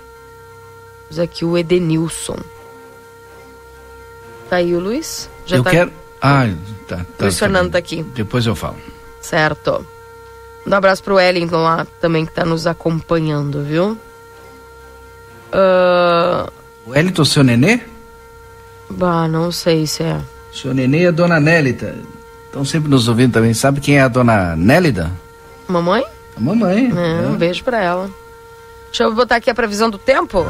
[1.08, 2.38] Temos aqui o Edenilson.
[4.48, 5.28] Tá aí o Luiz?
[5.46, 5.70] Já eu tá...
[5.70, 5.92] quero.
[6.20, 6.44] Ah,
[6.96, 7.04] tá.
[7.18, 8.02] tá Luiz tá Fernando tá aqui.
[8.14, 8.76] Depois eu falo.
[9.20, 9.86] Certo.
[10.66, 13.98] Um abraço pro Wellington lá também que tá nos acompanhando, viu?
[15.52, 16.50] Uh...
[16.86, 17.80] O Wellington, seu nenê?
[18.90, 20.20] Bah, não sei se é.
[20.52, 21.94] Seu nenê é a dona Nélita.
[22.46, 23.54] Estão sempre nos ouvindo também.
[23.54, 25.10] Sabe quem é a dona Nélida?
[25.66, 26.04] Mamãe?
[26.36, 26.92] A mamãe.
[26.94, 27.28] É, é.
[27.28, 28.10] Um beijo para ela.
[28.92, 30.44] Deixa eu botar aqui a previsão do tempo.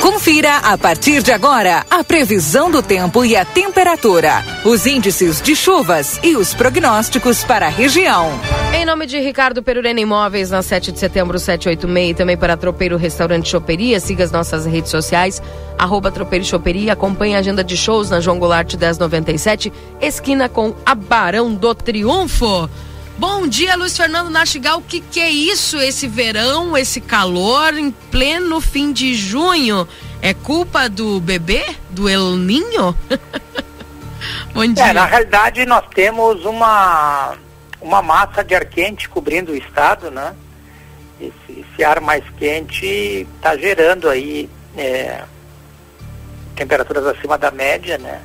[0.00, 5.56] Confira a partir de agora a previsão do tempo e a temperatura, os índices de
[5.56, 8.30] chuvas e os prognósticos para a região.
[8.72, 12.96] Em nome de Ricardo Perurena Imóveis, na 7 de setembro, 786, e também para Tropeiro
[12.96, 15.42] Restaurante Choperia, siga as nossas redes sociais,
[15.76, 20.94] arroba Tropeiro Choperia, acompanhe a agenda de shows na João Goulart 1097, esquina com a
[20.94, 22.70] Barão do Triunfo.
[23.16, 24.78] Bom dia, Luiz Fernando Nastigal.
[24.78, 29.86] O que, que é isso, esse verão, esse calor em pleno fim de junho?
[30.20, 31.64] É culpa do bebê?
[31.90, 32.96] Do El Ninho?
[34.52, 34.86] Bom dia.
[34.86, 37.36] É, na realidade, nós temos uma,
[37.80, 40.34] uma massa de ar quente cobrindo o estado, né?
[41.20, 45.22] Esse, esse ar mais quente está gerando aí é,
[46.56, 48.20] temperaturas acima da média, né?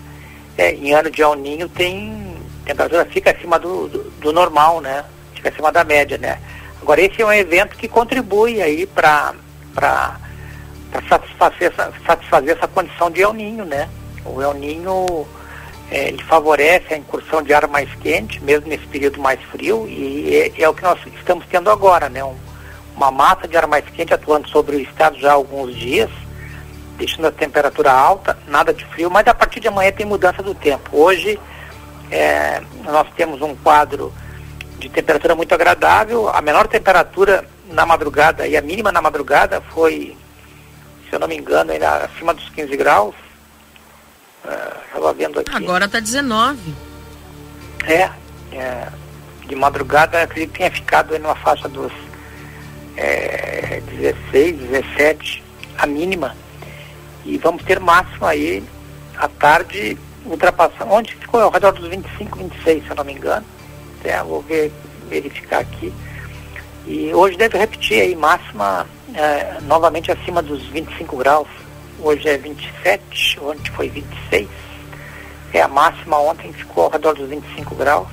[0.58, 2.29] É, em ano de El Ninho tem
[2.70, 5.04] temperatura fica acima do, do, do, normal, né?
[5.34, 6.40] Fica acima da média, né?
[6.82, 9.34] Agora esse é um evento que contribui aí para
[11.08, 11.74] satisfazer
[12.06, 13.90] satisfazer essa condição de El Ninho, né?
[14.24, 15.28] O El Ninho
[15.90, 20.36] é, ele favorece a incursão de ar mais quente, mesmo nesse período mais frio, e
[20.36, 22.24] é, é o que nós estamos tendo agora, né?
[22.24, 22.36] Um,
[22.96, 26.12] uma massa de ar mais quente atuando sobre o estado já há alguns dias,
[26.98, 30.54] deixando a temperatura alta, nada de frio, mas a partir de amanhã tem mudança do
[30.54, 30.90] tempo.
[30.92, 31.40] Hoje
[32.12, 34.14] é, nós temos um quadro
[34.80, 36.30] de temperatura muito agradável.
[36.30, 40.18] A menor temperatura na madrugada e a mínima na madrugada foi,
[41.08, 43.16] se eu não me engano, ainda acima dos 15 graus.
[44.88, 45.56] Estava uh, vendo aqui.
[45.56, 46.74] Agora está 19.
[47.86, 48.10] É,
[48.52, 48.88] é,
[49.46, 51.92] de madrugada acredito que tenha ficado numa faixa dos
[52.98, 55.44] é, 16, 17,
[55.78, 56.36] a mínima.
[57.26, 58.64] E vamos ter máximo aí
[59.18, 60.92] à tarde ultrapassando.
[60.92, 61.42] Onde ficou?
[61.42, 63.46] Ao redor dos 25, 26, se eu não me engano.
[64.04, 64.72] É, vou ver,
[65.10, 65.94] verificar aqui.
[66.86, 71.48] E hoje deve repetir aí, máxima é, novamente acima dos 25 graus.
[72.00, 74.48] Hoje é 27, ontem foi 26.
[75.54, 78.08] É a máxima ontem ficou ao redor dos 25 graus.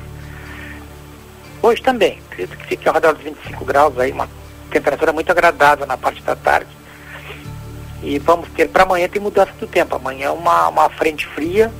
[1.62, 4.28] Hoje também, acredito que fique ao redor dos 25 graus aí, uma
[4.70, 6.70] temperatura muito agradável na parte da tarde.
[8.02, 9.96] E vamos ter para amanhã tem mudança do tempo.
[9.96, 11.72] Amanhã uma, uma frente fria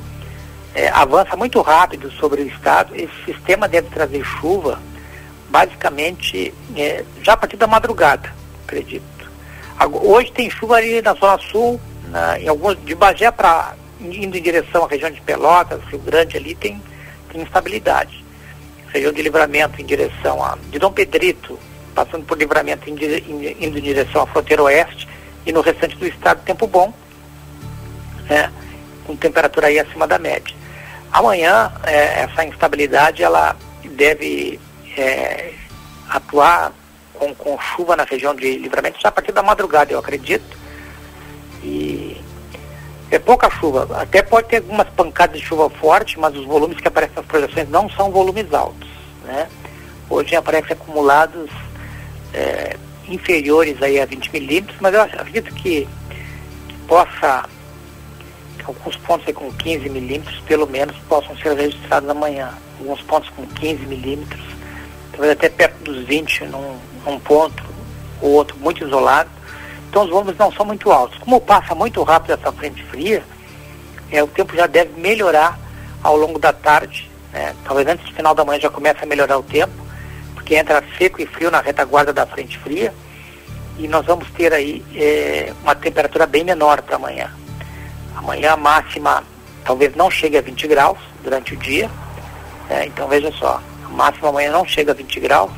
[0.77, 2.95] é, avança muito rápido sobre o estado.
[2.95, 4.79] Esse sistema deve trazer chuva
[5.49, 8.31] basicamente é, já a partir da madrugada,
[8.65, 9.05] acredito.
[10.03, 14.43] Hoje tem chuva ali na Zona Sul, na, em alguns, de Bagé para indo em
[14.43, 16.83] direção à região de Pelotas, Rio Grande ali tem,
[17.33, 18.23] tem instabilidade.
[18.89, 21.59] Região de livramento em direção a de Dom Pedrito,
[21.95, 25.09] passando por livramento indo em direção à fronteira oeste,
[25.47, 26.93] e no restante do estado tempo bom,
[28.29, 28.53] né,
[29.07, 30.55] com temperatura aí acima da média.
[31.17, 34.61] Amanhã é, essa instabilidade ela deve
[34.99, 35.51] é,
[36.11, 36.71] atuar
[37.15, 40.59] com, com chuva na região de livramento já a partir da madrugada, eu acredito.
[41.63, 42.21] E
[43.11, 46.87] é pouca chuva, até pode ter algumas pancadas de chuva forte, mas os volumes que
[46.87, 48.91] aparecem nas projeções não são volumes altos.
[49.25, 49.49] Né?
[50.11, 51.51] Hoje aparecem acumulados
[52.35, 52.77] é,
[53.09, 55.89] inferiores aí a 20 milímetros, mas eu acredito que,
[56.69, 57.49] que possa,
[58.67, 62.53] alguns pontos com 15 milímetros, pelo menos, possam ser registrados amanhã.
[62.79, 64.45] Alguns pontos com 15 milímetros,
[65.13, 67.63] talvez até perto dos 20 num, num ponto,
[68.21, 69.31] ou outro muito isolado.
[69.89, 71.19] Então os volumes não são muito altos.
[71.19, 73.23] Como passa muito rápido essa frente fria,
[74.11, 75.59] é, o tempo já deve melhorar
[76.03, 77.11] ao longo da tarde.
[77.33, 77.55] Né?
[77.65, 79.87] Talvez antes do final da manhã já comece a melhorar o tempo
[80.47, 82.95] que entra seco e frio na retaguarda da frente fria.
[83.79, 87.31] E nós vamos ter aí é, uma temperatura bem menor para amanhã.
[88.17, 89.23] Amanhã a máxima
[89.65, 91.91] talvez não chegue a 20 graus durante o dia.
[92.69, 95.51] É, então veja só, a máxima amanhã não chega a 20 graus.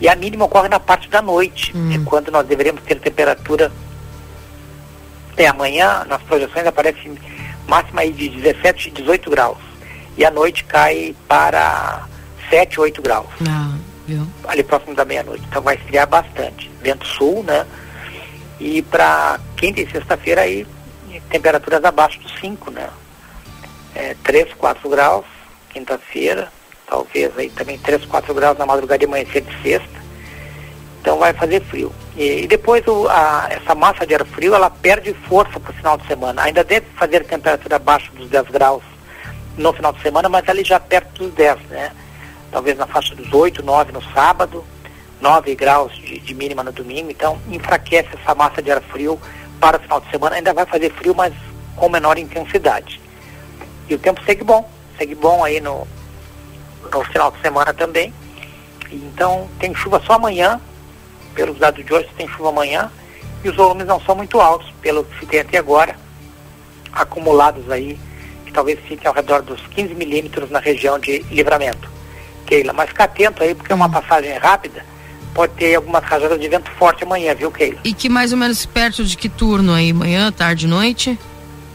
[0.00, 1.92] E a mínima ocorre na parte da noite, hum.
[1.92, 3.70] é quando nós deveremos ter temperatura.
[5.36, 7.12] É, amanhã nas projeções aparece
[7.66, 9.58] máxima aí de 17, 18 graus.
[10.16, 12.06] E a noite cai para
[12.50, 13.28] 7, 8 graus.
[13.48, 13.78] Ah
[14.46, 15.44] ali próximo da meia-noite.
[15.48, 16.70] Então vai esfriar bastante.
[16.82, 17.66] Vento sul, né?
[18.58, 20.66] E para quinta e sexta-feira aí,
[21.30, 22.88] temperaturas abaixo dos 5, né?
[23.94, 25.24] É, 3, 4 graus,
[25.70, 26.52] quinta-feira,
[26.86, 29.98] talvez aí também 3, 4 graus na madrugada de amanhecer de sexta.
[31.00, 31.92] Então vai fazer frio.
[32.16, 35.74] E, e depois o, a, essa massa de ar frio, ela perde força para o
[35.74, 36.42] final de semana.
[36.42, 38.82] Ainda deve fazer temperatura abaixo dos 10 graus
[39.56, 41.92] no final de semana, mas ali já perto dos 10, né?
[42.50, 44.64] talvez na faixa dos 8, 9 no sábado,
[45.20, 49.20] 9 graus de, de, mínima no domingo, então enfraquece essa massa de ar frio
[49.60, 50.36] para o final de semana.
[50.36, 51.32] Ainda vai fazer frio, mas
[51.76, 53.00] com menor intensidade.
[53.88, 55.86] E o tempo segue bom, segue bom aí no,
[56.92, 58.12] no final de semana também.
[58.90, 60.60] Então tem chuva só amanhã,
[61.34, 62.90] pelos dados de hoje tem chuva amanhã,
[63.44, 65.96] e os volumes não são muito altos, pelo que se tem até agora,
[66.92, 67.98] acumulados aí,
[68.44, 71.88] que talvez fiquem ao redor dos 15 milímetros na região de livramento.
[72.46, 72.72] Keila.
[72.72, 74.84] Mas fica atento aí, porque é uma passagem rápida.
[75.34, 77.78] Pode ter algumas rajadas de vento forte amanhã, viu, Keila?
[77.84, 79.92] E que mais ou menos perto de que turno aí?
[79.92, 81.18] Manhã, tarde, noite?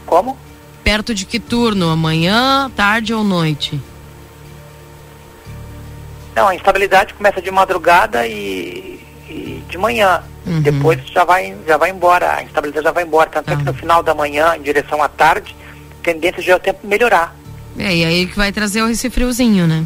[0.06, 0.36] Como?
[0.82, 1.88] Perto de que turno?
[1.88, 3.80] Amanhã, tarde ou noite?
[6.34, 10.22] Não, a instabilidade começa de madrugada e, e de manhã.
[10.44, 10.60] Uhum.
[10.60, 13.30] Depois já vai, já vai embora, a instabilidade já vai embora.
[13.30, 13.72] Tanto é que tá.
[13.72, 15.56] no final da manhã, em direção à tarde,
[16.02, 17.34] tendência de o tempo melhorar.
[17.78, 19.84] É, e aí que vai trazer esse friozinho, né?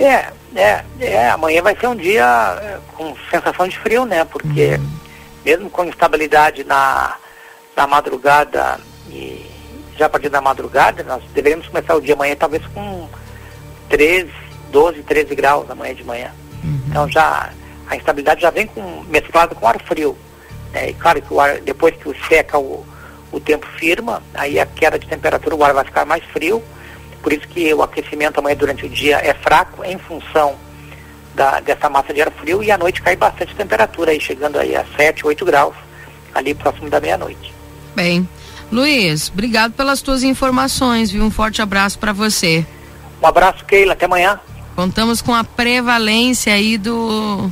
[0.00, 2.24] É, é, é, amanhã vai ser um dia
[2.60, 4.24] é, com sensação de frio, né?
[4.24, 4.88] Porque uhum.
[5.44, 7.16] mesmo com instabilidade na,
[7.76, 8.78] na madrugada
[9.08, 9.50] e
[9.96, 13.08] já a partir da madrugada, nós deveríamos começar o dia amanhã talvez com
[13.88, 14.30] 13,
[14.70, 16.30] 12, 13 graus amanhã de manhã.
[16.64, 16.80] Uhum.
[16.88, 17.50] Então já
[17.88, 20.16] a instabilidade já vem com, mesclada com ar frio.
[20.72, 20.90] Né?
[20.90, 22.86] E claro que o ar, depois que seca o,
[23.30, 26.62] o tempo firma, aí a queda de temperatura, o ar vai ficar mais frio
[27.22, 30.56] por isso que o aquecimento amanhã durante o dia é fraco em função
[31.34, 34.76] da, dessa massa de ar frio e à noite cai bastante temperatura, aí, chegando aí
[34.76, 35.74] a 7, 8 graus,
[36.34, 37.54] ali próximo da meia-noite.
[37.94, 38.28] Bem,
[38.70, 41.22] Luiz, obrigado pelas tuas informações, viu?
[41.22, 42.66] Um forte abraço para você.
[43.22, 44.40] Um abraço, Keila, até amanhã.
[44.74, 47.50] Contamos com a prevalência aí do,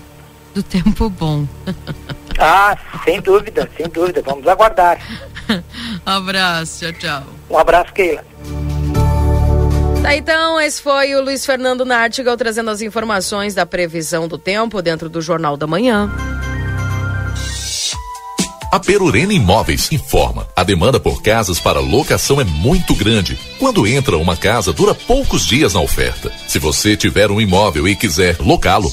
[0.55, 1.47] do tempo bom.
[2.43, 4.23] Ah, sem dúvida, sem dúvida.
[4.25, 4.99] Vamos aguardar.
[5.51, 5.61] um
[6.11, 7.23] abraço, tchau, tchau.
[7.51, 8.25] Um abraço, Keila.
[10.11, 14.83] Tá, então, esse foi o Luiz Fernando Nartigal trazendo as informações da previsão do tempo
[14.83, 16.11] dentro do Jornal da Manhã.
[18.73, 23.39] A Perurena Imóveis informa: a demanda por casas para locação é muito grande.
[23.57, 26.33] Quando entra uma casa, dura poucos dias na oferta.
[26.49, 28.93] Se você tiver um imóvel e quiser locá-lo,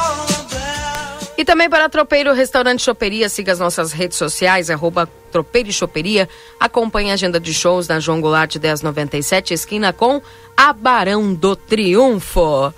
[1.41, 6.29] E também para Tropeiro Restaurante Choperia, siga as nossas redes sociais, arroba Tropeiro e Choperia.
[6.59, 10.21] Acompanhe a agenda de shows na João Goulart 1097, esquina com
[10.55, 12.71] a Barão do Triunfo.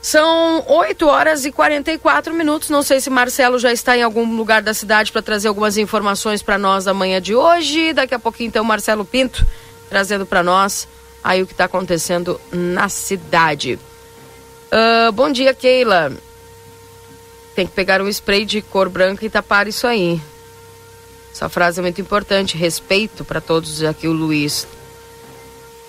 [0.00, 2.70] São 8 horas e 44 minutos.
[2.70, 6.44] Não sei se Marcelo já está em algum lugar da cidade para trazer algumas informações
[6.44, 7.92] para nós amanhã de hoje.
[7.92, 9.44] Daqui a pouquinho, então, Marcelo Pinto
[9.90, 10.86] trazendo para nós
[11.24, 13.76] aí o que está acontecendo na cidade.
[14.70, 16.12] Uh, bom dia, Keila.
[17.56, 20.20] Tem que pegar um spray de cor branca e tapar isso aí.
[21.32, 22.54] Essa frase é muito importante.
[22.54, 24.68] Respeito para todos aqui, o Luiz.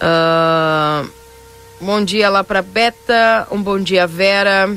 [0.01, 1.09] Uh,
[1.81, 3.45] bom dia lá para Beta.
[3.51, 4.73] Um bom dia, Vera.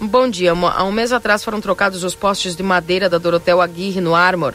[0.00, 0.52] Um bom dia.
[0.52, 4.54] Há um mês atrás foram trocados os postes de madeira da Dorotel Aguirre no Armor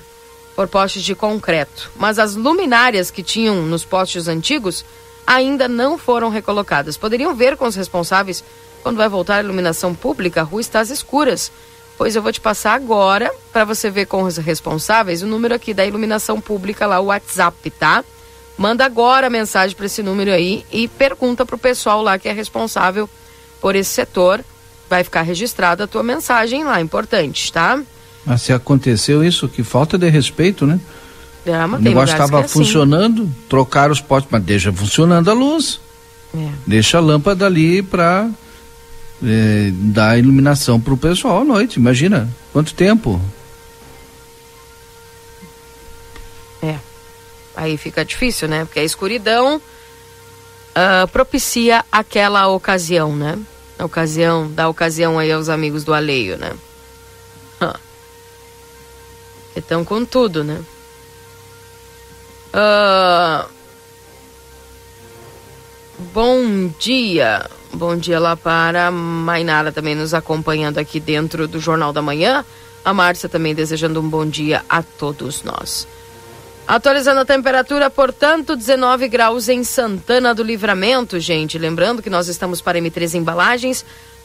[0.55, 1.91] por postes de concreto.
[1.97, 4.85] Mas as luminárias que tinham nos postes antigos
[5.27, 6.95] ainda não foram recolocadas.
[6.95, 8.45] Poderiam ver com os responsáveis
[8.81, 11.51] quando vai voltar a iluminação pública, a rua está às escuras.
[11.97, 15.73] Pois eu vou te passar agora para você ver com os responsáveis o número aqui
[15.73, 18.05] da iluminação pública lá, o WhatsApp, tá?
[18.57, 22.29] Manda agora a mensagem para esse número aí e pergunta para o pessoal lá que
[22.29, 23.09] é responsável
[23.61, 24.43] por esse setor.
[24.89, 27.81] Vai ficar registrada a tua mensagem lá, importante, tá?
[28.25, 30.79] Mas se aconteceu isso, que falta de respeito, né?
[31.45, 32.53] É, o negócio estava é assim.
[32.53, 35.79] funcionando, trocaram os postes, mas deixa funcionando a luz.
[36.35, 36.49] É.
[36.65, 38.29] Deixa a lâmpada ali para
[39.23, 41.79] é, dar iluminação para o pessoal à noite.
[41.79, 43.21] Imagina quanto tempo.
[46.61, 46.77] É.
[47.55, 48.65] Aí fica difícil, né?
[48.65, 53.37] Porque a escuridão uh, propicia aquela ocasião, né?
[53.77, 56.53] A ocasião, dá ocasião aí aos amigos do alheio, né?
[59.55, 60.61] Então, com tudo, né?
[62.53, 63.49] Uh,
[65.99, 67.45] bom dia.
[67.73, 72.43] Bom dia lá para Mainara também nos acompanhando aqui dentro do Jornal da Manhã.
[72.83, 75.87] A Márcia também desejando um bom dia a todos nós.
[76.67, 81.57] Atualizando a temperatura, portanto, 19 graus em Santana do Livramento, gente.
[81.57, 83.83] Lembrando que nós estamos para M3 Embalagens,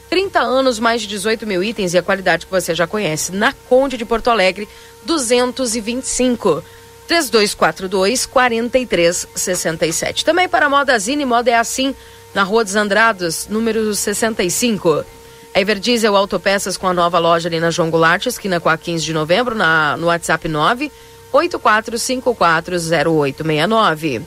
[0.09, 3.31] 30 anos, mais de 18 mil itens e a qualidade que você já conhece.
[3.31, 4.67] Na Conde de Porto Alegre,
[5.05, 6.63] 225.
[7.07, 10.25] 3242 4367.
[10.25, 11.93] Também para Modazine, moda é assim,
[12.33, 15.05] na Rua dos Andrados, número 65.
[15.53, 19.05] A Everdiesel Autopeças com a nova loja ali na João Goulart, esquina com a 15
[19.05, 20.91] de novembro, na, no WhatsApp 9
[21.31, 24.21] 84540869.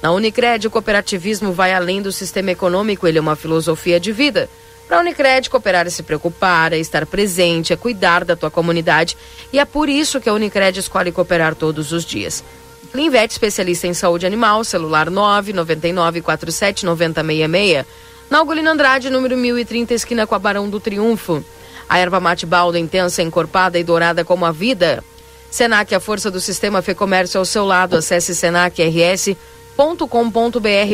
[0.00, 4.50] Na Unicred, o cooperativismo vai além do sistema econômico, ele é uma filosofia de vida.
[4.86, 9.16] Para a Unicred, cooperar é se preocupar, é estar presente, é cuidar da tua comunidade.
[9.52, 12.44] E é por isso que a Unicred escolhe cooperar todos os dias.
[12.90, 17.86] Clinvet, especialista em saúde animal, celular 999 47 9066.
[18.28, 21.42] Na Algolino Andrade, número 1030, esquina com a Barão do Triunfo.
[21.88, 25.02] A erva mate balda intensa, encorpada e dourada como a vida.
[25.50, 27.96] Senac, a força do sistema Fê Comércio ao seu lado.
[27.96, 29.52] Acesse senacrs.com.br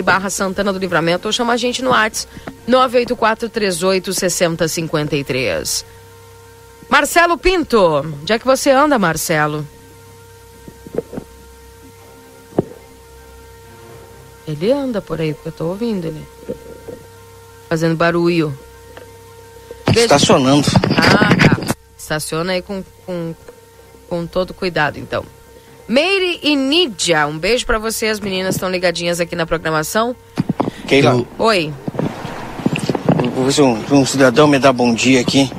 [0.02, 2.32] barra Santana do Livramento ou chama a gente no WhatsApp
[2.66, 5.84] 984 38 6053.
[6.88, 7.78] Marcelo Pinto,
[8.22, 9.66] onde é que você anda, Marcelo?
[14.46, 16.26] Ele anda por aí, porque eu tô ouvindo ele.
[17.68, 18.58] Fazendo barulho.
[19.94, 20.66] Estacionando.
[20.96, 21.74] Ah, tá.
[21.98, 23.34] Estaciona aí com, com,
[24.08, 25.22] com todo cuidado, então.
[25.88, 28.08] Meire e Nídia, um beijo para você.
[28.08, 30.14] As meninas estão ligadinhas aqui na programação.
[30.86, 31.24] Keila.
[31.38, 31.72] Oi.
[33.50, 35.50] Se um, um cidadão me dá bom dia aqui.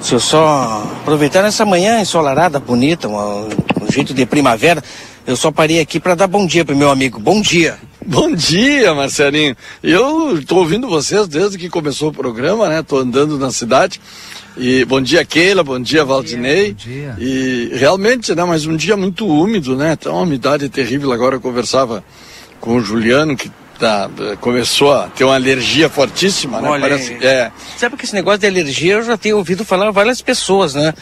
[0.00, 3.48] Se eu só aproveitar essa manhã ensolarada, bonita, um,
[3.82, 4.82] um jeito de primavera,
[5.24, 7.20] eu só parei aqui para dar bom dia pro meu amigo.
[7.20, 7.78] Bom dia.
[8.04, 9.56] Bom dia, Marcelinho.
[9.82, 12.80] Eu estou ouvindo vocês desde que começou o programa, né?
[12.80, 14.00] Estou andando na cidade.
[14.56, 16.72] E bom dia, Keila, bom dia, Valdinei.
[16.72, 17.16] Bom dia.
[17.18, 19.96] E realmente, né, mas um dia muito úmido, né?
[19.96, 21.12] Tá uma umidade terrível.
[21.12, 22.02] Agora eu conversava
[22.58, 24.08] com o Juliano, que tá,
[24.40, 26.70] começou a ter uma alergia fortíssima, né?
[26.70, 27.52] Olha, Parece, é...
[27.76, 30.94] Sabe que esse negócio de alergia eu já tenho ouvido falar várias pessoas, né?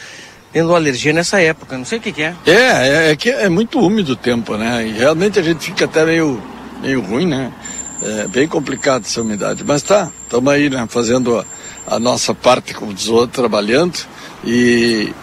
[0.51, 2.35] Tendo alergia nessa época, não sei o que, que é.
[2.45, 4.85] É, é, é, que é muito úmido o tempo, né?
[4.85, 6.41] E realmente a gente fica até meio,
[6.81, 7.53] meio ruim, né?
[8.01, 9.63] É bem complicado essa umidade.
[9.65, 10.85] Mas tá, estamos aí, né?
[10.89, 11.45] Fazendo
[11.87, 13.97] a, nossa parte, como diz outro, trabalhando.
[14.43, 15.13] E,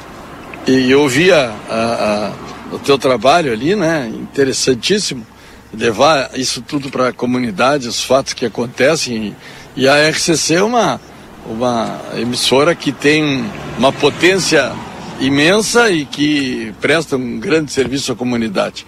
[0.66, 2.32] e eu vi a, a,
[2.74, 4.10] o teu trabalho ali, né?
[4.14, 5.26] Interessantíssimo
[5.72, 9.34] levar isso tudo para a comunidade, os fatos que acontecem.
[9.74, 11.00] E a RCC é uma,
[11.46, 13.44] uma emissora que tem
[13.78, 14.72] uma potência
[15.20, 18.86] imensa e que presta um grande serviço à comunidade.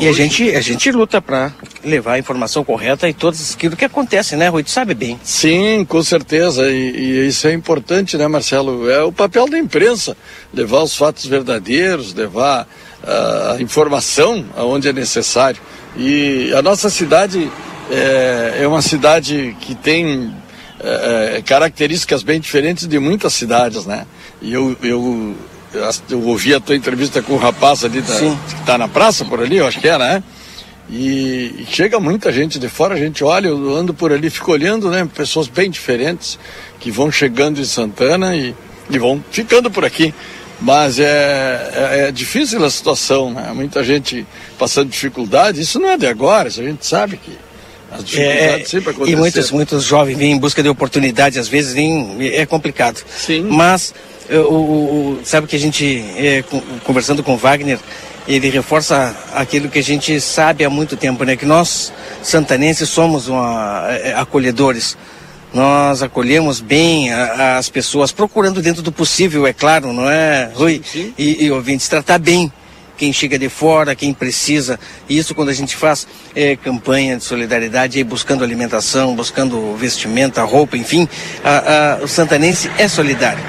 [0.00, 1.52] E a gente, a gente luta para
[1.84, 4.62] levar a informação correta e tudo aquilo que acontece, né, Rui?
[4.62, 5.18] Tu sabe bem.
[5.22, 6.70] Sim, com certeza.
[6.70, 8.88] E, e, isso é importante, né, Marcelo?
[8.88, 10.16] É o papel da imprensa,
[10.52, 12.66] levar os fatos verdadeiros, levar
[13.02, 15.60] uh, a informação aonde é necessário.
[15.96, 17.50] E a nossa cidade
[17.90, 20.32] é, é uma cidade que tem
[20.82, 24.06] é, características bem diferentes de muitas cidades, né?
[24.40, 25.36] E eu, eu,
[26.10, 29.40] eu ouvi a tua entrevista com o rapaz ali da, que está na praça por
[29.40, 30.22] ali, eu acho que é, né?
[30.90, 34.52] E, e, chega muita gente de fora, a gente olha, eu ando por ali, fico
[34.52, 35.08] olhando, né?
[35.14, 36.38] Pessoas bem diferentes
[36.78, 38.54] que vão chegando em Santana e,
[38.90, 40.12] e vão ficando por aqui.
[40.60, 43.50] Mas é, é, é, difícil a situação, né?
[43.54, 44.26] Muita gente
[44.58, 45.60] passando dificuldade.
[45.60, 47.36] Isso não é de agora, isso a gente sabe que
[47.90, 49.14] as dificuldades é, sempre acontecem.
[49.14, 53.02] E muitos, muitos jovens vêm em busca de oportunidade, às vezes vêm, é complicado.
[53.16, 53.42] Sim.
[53.42, 53.94] Mas,
[54.30, 56.44] o, o, sabe que a gente, é,
[56.84, 57.78] conversando com Wagner,
[58.26, 61.36] ele reforça aquilo que a gente sabe há muito tempo, né?
[61.36, 61.92] Que nós,
[62.22, 64.96] santanenses, somos uma, é, acolhedores
[65.52, 70.82] nós acolhemos bem a, as pessoas, procurando dentro do possível, é claro, não é, Rui?
[70.84, 71.14] Sim, sim.
[71.18, 72.50] E, e ouvintes, tratar bem
[72.96, 74.78] quem chega de fora, quem precisa.
[75.08, 80.42] E isso quando a gente faz é, campanha de solidariedade, aí buscando alimentação, buscando vestimenta,
[80.42, 81.08] roupa, enfim,
[81.44, 83.42] a, a, o santanense é solidário.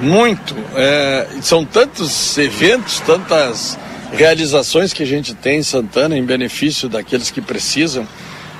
[0.00, 0.54] Muito.
[0.74, 3.78] É, são tantos eventos, tantas
[4.12, 8.06] realizações que a gente tem em Santana em benefício daqueles que precisam.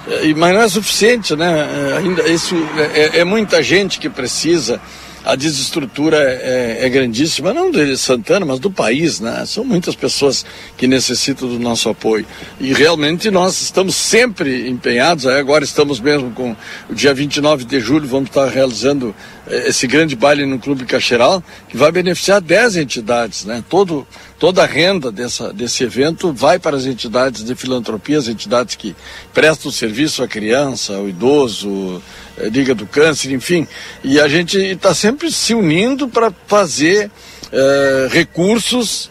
[0.06, 1.92] É, mas não é suficiente, né?
[1.92, 4.80] É, ainda isso é, é, é muita gente que precisa.
[5.28, 9.44] A desestrutura é, é, grandíssima, não de Santana, mas do país, né?
[9.44, 10.42] São muitas pessoas
[10.74, 12.24] que necessitam do nosso apoio.
[12.58, 16.56] E realmente nós estamos sempre empenhados, agora estamos mesmo com
[16.88, 19.14] o dia 29 de julho, vamos estar realizando
[19.50, 23.62] esse grande baile no Clube Cacheral, que vai beneficiar 10 entidades, né?
[23.68, 24.06] Todo,
[24.38, 28.96] toda a renda dessa, desse evento vai para as entidades de filantropia, as entidades que
[29.34, 33.66] prestam serviço à criança, ao idoso, eh, Liga do Câncer, enfim.
[34.02, 37.10] E a gente está sempre se unindo para fazer
[37.52, 39.10] eh, recursos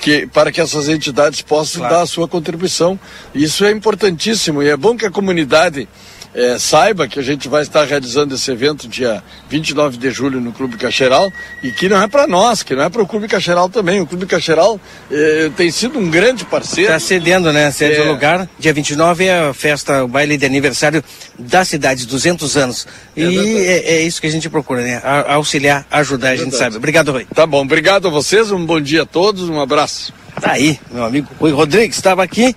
[0.00, 1.94] que, para que essas entidades possam claro.
[1.94, 2.98] dar a sua contribuição.
[3.34, 5.88] Isso é importantíssimo e é bom que a comunidade
[6.34, 10.52] é, saiba que a gente vai estar realizando esse evento dia 29 de julho no
[10.52, 13.68] Clube Cacheral e que não é para nós, que não é para o Clube Cacheral
[13.68, 14.00] também.
[14.00, 16.92] O Clube Cacheral é, tem sido um grande parceiro.
[16.92, 17.70] Está cedendo, né?
[17.72, 18.02] Cede é...
[18.02, 18.48] o lugar.
[18.58, 21.02] Dia 29 é a festa, o baile de aniversário
[21.38, 22.86] da cidade, 200 anos.
[23.16, 25.00] E é, é, isso que a gente procura, né?
[25.02, 26.76] A, auxiliar, ajudar, a gente sabe.
[26.76, 27.26] Obrigado, Rui.
[27.34, 30.12] Tá bom, obrigado a vocês, um bom dia a todos, um abraço.
[30.40, 32.54] Tá aí, meu amigo Rui Rodrigues estava aqui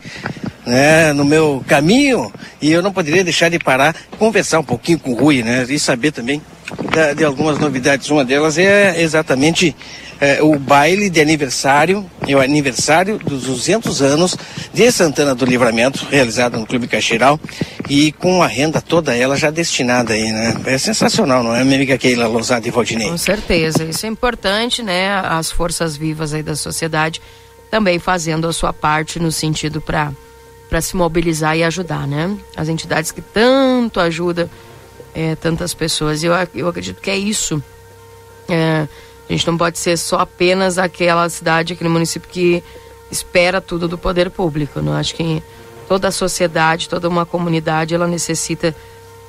[0.66, 5.12] né, no meu caminho e eu não poderia deixar de parar, conversar um pouquinho com
[5.12, 6.42] o Rui, né, e saber também
[6.94, 8.10] da, de algumas novidades.
[8.10, 9.76] Uma delas é exatamente
[10.20, 14.38] é, o baile de aniversário, é o aniversário dos 200 anos
[14.74, 17.40] de Santana do Livramento, realizado no Clube Caxiral
[17.90, 20.56] e com a renda toda ela já destinada aí, né?
[20.66, 23.10] É sensacional, não é, minha amiga Keila Lousada e Valdinei?
[23.10, 25.10] Com certeza, isso é importante, né?
[25.10, 27.22] As forças vivas aí da sociedade
[27.70, 30.12] também fazendo a sua parte no sentido para
[30.74, 32.36] para se mobilizar e ajudar, né?
[32.58, 34.50] As entidades que tanto ajudam
[35.14, 36.24] é, tantas pessoas.
[36.24, 37.62] Eu, eu acredito que é isso.
[38.50, 38.88] É,
[39.30, 42.64] a gente não pode ser só apenas aquela cidade, aquele município que
[43.12, 44.82] espera tudo do poder público.
[44.82, 45.44] Não acho que
[45.88, 48.76] toda a sociedade, toda uma comunidade, ela necessita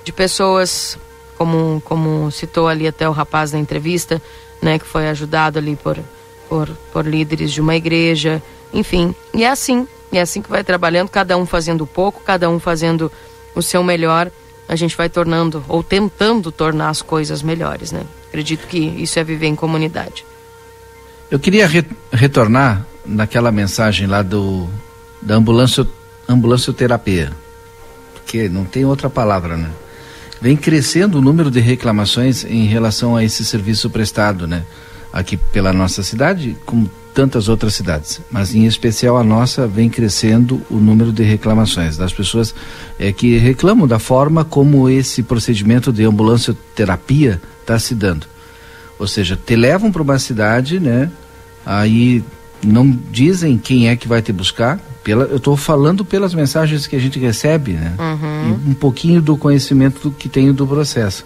[0.02, 0.96] de pessoas,
[1.36, 4.18] como como citou ali até o rapaz na entrevista,
[4.62, 5.98] né, que foi ajudado ali por
[6.48, 8.42] por, por líderes de uma igreja,
[8.72, 9.14] enfim.
[9.34, 12.58] E é assim, e é assim que vai trabalhando, cada um fazendo pouco, cada um
[12.58, 13.10] fazendo
[13.54, 14.30] o seu melhor,
[14.68, 18.02] a gente vai tornando ou tentando tornar as coisas melhores, né?
[18.28, 20.24] Acredito que isso é viver em comunidade.
[21.30, 24.68] Eu queria re retornar naquela mensagem lá do
[25.20, 25.86] da ambulância
[26.28, 27.32] ambulância terapia,
[28.14, 29.70] porque não tem outra palavra, né?
[30.44, 34.62] vem crescendo o número de reclamações em relação a esse serviço prestado, né?
[35.10, 40.60] Aqui pela nossa cidade, como tantas outras cidades, mas em especial a nossa vem crescendo
[40.68, 42.52] o número de reclamações das pessoas
[42.98, 48.26] é, que reclamam da forma como esse procedimento de ambulância terapia está se dando.
[48.98, 51.10] Ou seja, te levam para uma cidade, né?
[51.64, 52.22] Aí
[52.62, 54.80] não dizem quem é que vai te buscar.
[55.02, 57.94] Pela, eu estou falando pelas mensagens que a gente recebe, né?
[57.98, 58.58] Uhum.
[58.66, 61.24] E um pouquinho do conhecimento que tenho do processo.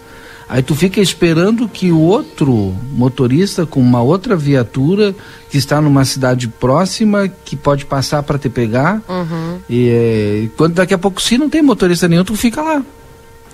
[0.49, 5.15] Aí tu fica esperando que o outro motorista com uma outra viatura
[5.47, 8.99] que está numa cidade próxima que pode passar para te pegar.
[9.07, 9.59] Uhum.
[9.69, 12.83] E é, quando daqui a pouco se não tem motorista nenhum, tu fica lá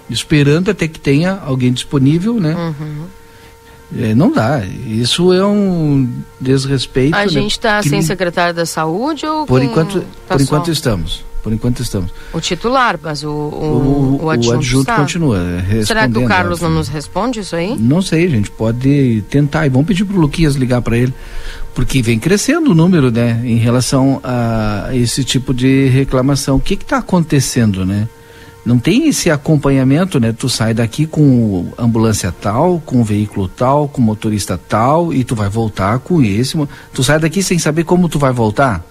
[0.10, 2.56] esperando até que tenha alguém disponível, né?
[2.56, 3.06] Uhum.
[3.98, 4.64] É, não dá.
[4.66, 7.16] Isso é um desrespeito.
[7.16, 7.28] A né?
[7.28, 11.26] gente está sem secretário da saúde ou por enquanto tá por enquanto estamos.
[11.46, 12.10] Por enquanto estamos.
[12.34, 15.40] O titular, mas o, o, o, o adjunto, o adjunto continua.
[15.86, 17.78] Será que o Carlos não nos responde isso aí?
[17.78, 19.68] Não sei, a gente pode tentar.
[19.68, 21.14] E vamos pedir para o Luquias ligar para ele.
[21.76, 23.40] Porque vem crescendo o número, né?
[23.44, 26.56] Em relação a esse tipo de reclamação.
[26.56, 28.08] O que está acontecendo, né?
[28.66, 30.34] não tem esse acompanhamento, né?
[30.34, 35.48] Tu sai daqui com ambulância tal, com veículo tal, com motorista tal e tu vai
[35.48, 36.58] voltar com esse.
[36.92, 38.84] Tu sai daqui sem saber como tu vai voltar?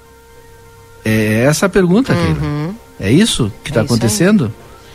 [1.05, 2.75] É essa a pergunta, uhum.
[2.99, 4.53] É isso que está é acontecendo?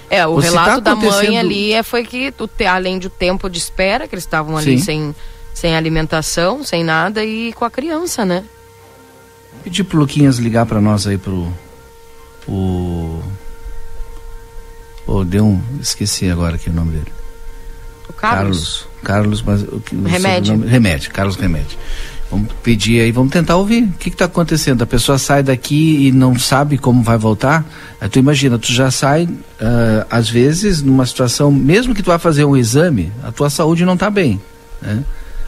[0.09, 2.33] É, o Ou relato tá da mãe ali é, foi que,
[2.67, 5.13] além do tempo de espera, que eles estavam ali sem,
[5.53, 8.43] sem alimentação, sem nada, e com a criança, né?
[9.63, 11.51] Pedir pro Luquinhas ligar para nós aí pro.
[12.47, 13.21] O
[15.11, 15.59] Oh, deu um.
[15.81, 17.11] Esqueci agora aqui o nome dele.
[18.07, 18.87] O Carlos?
[19.03, 20.59] Carlos, Carlos mas o, o Remédio.
[20.61, 21.79] Remédio, Carlos Remédio.
[22.31, 23.83] Vamos pedir aí, vamos tentar ouvir.
[23.83, 24.83] O que está acontecendo?
[24.83, 27.65] A pessoa sai daqui e não sabe como vai voltar?
[27.99, 32.19] Aí tu imagina, tu já sai, uh, às vezes, numa situação, mesmo que tu vá
[32.19, 34.39] fazer um exame, a tua saúde não está bem.
[34.79, 35.03] Né?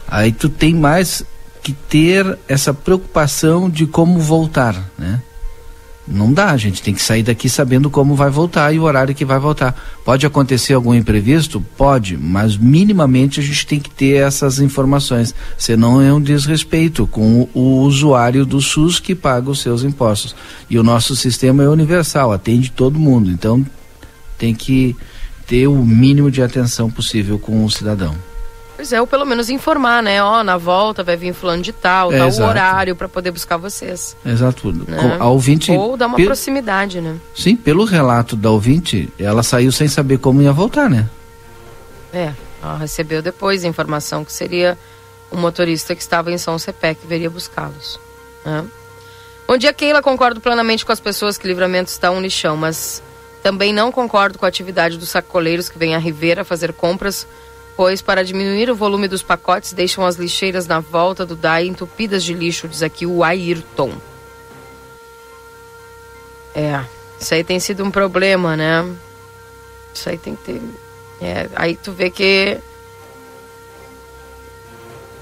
[0.08, 1.24] Aí tu tem mais
[1.62, 5.20] que ter essa preocupação de como voltar, né?
[6.06, 9.14] Não dá, a gente tem que sair daqui sabendo como vai voltar e o horário
[9.14, 9.72] que vai voltar.
[10.04, 11.60] Pode acontecer algum imprevisto?
[11.76, 15.32] Pode, mas minimamente a gente tem que ter essas informações.
[15.56, 20.34] Senão é um desrespeito com o, o usuário do SUS que paga os seus impostos.
[20.68, 23.30] E o nosso sistema é universal, atende todo mundo.
[23.30, 23.64] Então
[24.36, 24.96] tem que
[25.46, 28.31] ter o mínimo de atenção possível com o cidadão.
[28.82, 30.20] Pois é, ou pelo menos informar, né?
[30.20, 32.50] Ó, na volta vai vir fulano de tal, é, tal exato.
[32.50, 34.16] horário para poder buscar vocês.
[34.26, 34.72] Exato.
[34.72, 35.18] Né?
[35.20, 35.70] A ouvinte.
[35.70, 37.16] Ou dar uma proximidade, né?
[37.32, 41.08] Sim, pelo relato da ouvinte, ela saiu sem saber como ia voltar, né?
[42.12, 44.76] É, ela recebeu depois a informação que seria
[45.30, 48.00] o motorista que estava em São Cepé que viria buscá-los.
[48.44, 48.64] Né?
[49.46, 50.02] Bom dia, Keila.
[50.02, 53.00] Concordo plenamente com as pessoas que livramento está um lixão, mas
[53.44, 57.28] também não concordo com a atividade dos sacoleiros que vêm a Rivera fazer compras
[57.82, 62.22] pois para diminuir o volume dos pacotes deixam as lixeiras na volta do DAI entupidas
[62.22, 63.92] de lixo, diz aqui o Ayrton.
[66.54, 66.84] É,
[67.18, 68.88] isso aí tem sido um problema, né?
[69.92, 70.62] Isso aí tem que ter.
[71.20, 72.56] É, aí tu vê que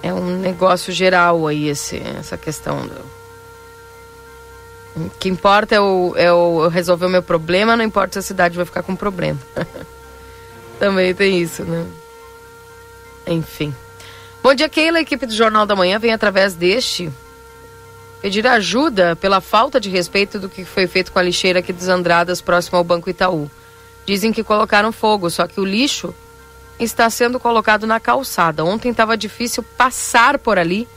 [0.02, 3.00] é um negócio geral aí esse, essa questão do.
[4.96, 8.22] O que importa é o, é o resolver o meu problema, não importa se a
[8.22, 9.40] cidade vai ficar com problema.
[10.78, 11.86] Também tem isso, né?
[13.27, 13.75] Enfim.
[14.43, 14.99] Bom dia, Keila.
[14.99, 17.11] A equipe do Jornal da Manhã vem através deste
[18.21, 21.89] pedir ajuda pela falta de respeito do que foi feito com a lixeira aqui dos
[21.89, 23.51] Andradas, próximo ao Banco Itaú.
[24.07, 26.14] Dizem que colocaram fogo, só que o lixo
[26.79, 28.64] está sendo colocado na calçada.
[28.64, 30.89] Ontem estava difícil passar por ali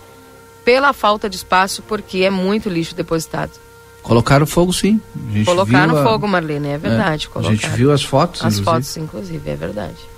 [0.64, 3.52] pela falta de espaço, porque é muito lixo depositado.
[4.02, 5.00] Colocaram fogo, sim.
[5.46, 6.04] Colocaram a...
[6.04, 7.30] fogo, Marlene, é verdade.
[7.34, 8.42] É, a gente viu as fotos.
[8.42, 8.66] As inclusive.
[8.66, 10.13] fotos, inclusive, é verdade.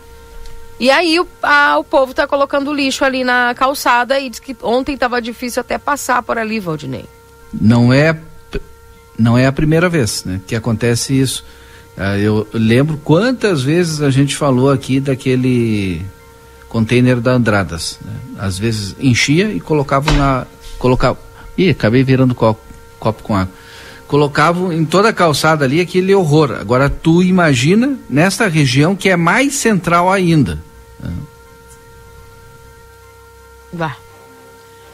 [0.80, 4.56] E aí o, a, o povo tá colocando lixo ali na calçada e diz que
[4.62, 7.06] ontem estava difícil até passar por ali, Valdinei.
[7.54, 8.18] Não é
[9.18, 11.46] não é a primeira vez né, que acontece isso.
[11.98, 16.06] Ah, eu lembro quantas vezes a gente falou aqui daquele
[16.68, 17.98] container da Andradas.
[18.04, 18.14] Né?
[18.38, 20.46] Às vezes enchia e colocavam na.
[20.78, 21.18] Colocava,
[21.58, 22.60] ih, acabei virando copo,
[23.00, 23.54] copo com água.
[24.08, 26.58] Colocavam em toda a calçada ali aquele horror.
[26.60, 30.60] Agora tu imagina nesta região que é mais central ainda.
[33.74, 33.98] Vá.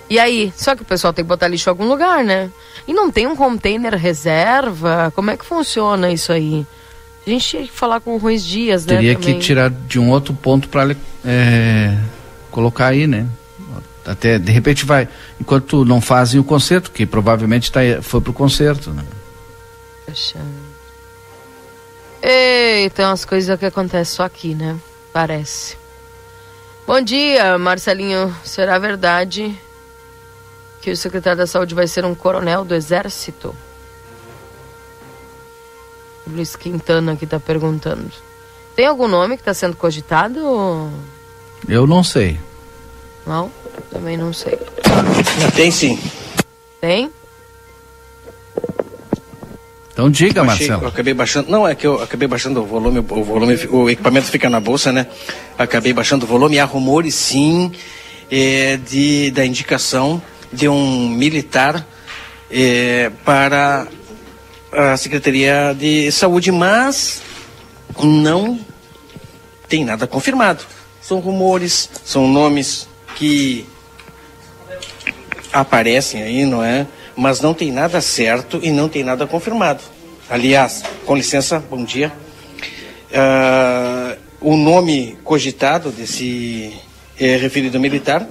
[0.09, 0.51] E aí?
[0.55, 2.49] Só que o pessoal tem que botar lixo em algum lugar, né?
[2.87, 5.11] E não tem um container reserva?
[5.15, 6.65] Como é que funciona isso aí?
[7.25, 8.95] A gente tinha que falar com o Ruiz Dias, né?
[8.95, 11.97] Teria que tirar de um outro ponto para é,
[12.49, 13.27] colocar aí, né?
[14.05, 15.07] Até, de repente vai,
[15.39, 19.05] enquanto não fazem o concerto, que provavelmente tá, foi pro concerto, né?
[22.21, 24.77] Eita, umas coisas que acontecem só aqui, né?
[25.13, 25.77] Parece.
[26.85, 28.35] Bom dia, Marcelinho.
[28.43, 29.57] Será verdade
[30.81, 33.55] que o secretário da Saúde vai ser um coronel do Exército?
[36.27, 38.11] Luiz Quintana que está perguntando.
[38.75, 40.39] Tem algum nome que está sendo cogitado?
[41.67, 42.39] Eu não sei.
[43.25, 43.51] Não?
[43.91, 44.57] Também não sei.
[45.55, 45.99] Tem sim.
[46.79, 47.11] Tem?
[49.91, 50.83] Então diga, Marcelo.
[50.83, 51.51] Eu acabei baixando.
[51.51, 54.91] Não, é que eu acabei baixando o volume, o volume, o equipamento fica na bolsa,
[54.91, 55.05] né?
[55.57, 56.57] Acabei baixando o volume.
[56.57, 57.71] Há rumores, sim,
[58.31, 60.21] é, de, da indicação
[60.51, 61.85] de um militar
[62.49, 63.87] é, para
[64.71, 67.21] a Secretaria de Saúde, mas
[68.01, 68.59] não
[69.67, 70.63] tem nada confirmado.
[71.01, 73.65] São rumores, são nomes que
[75.51, 76.87] aparecem aí, não é?
[77.15, 79.81] Mas não tem nada certo e não tem nada confirmado.
[80.29, 82.11] Aliás, com licença, bom dia.
[83.11, 86.73] Uh, o nome cogitado desse
[87.19, 88.25] é, referido militar,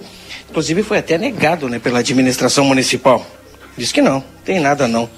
[0.48, 3.24] inclusive foi até negado né, pela administração municipal.
[3.76, 5.08] Diz que não, tem nada não.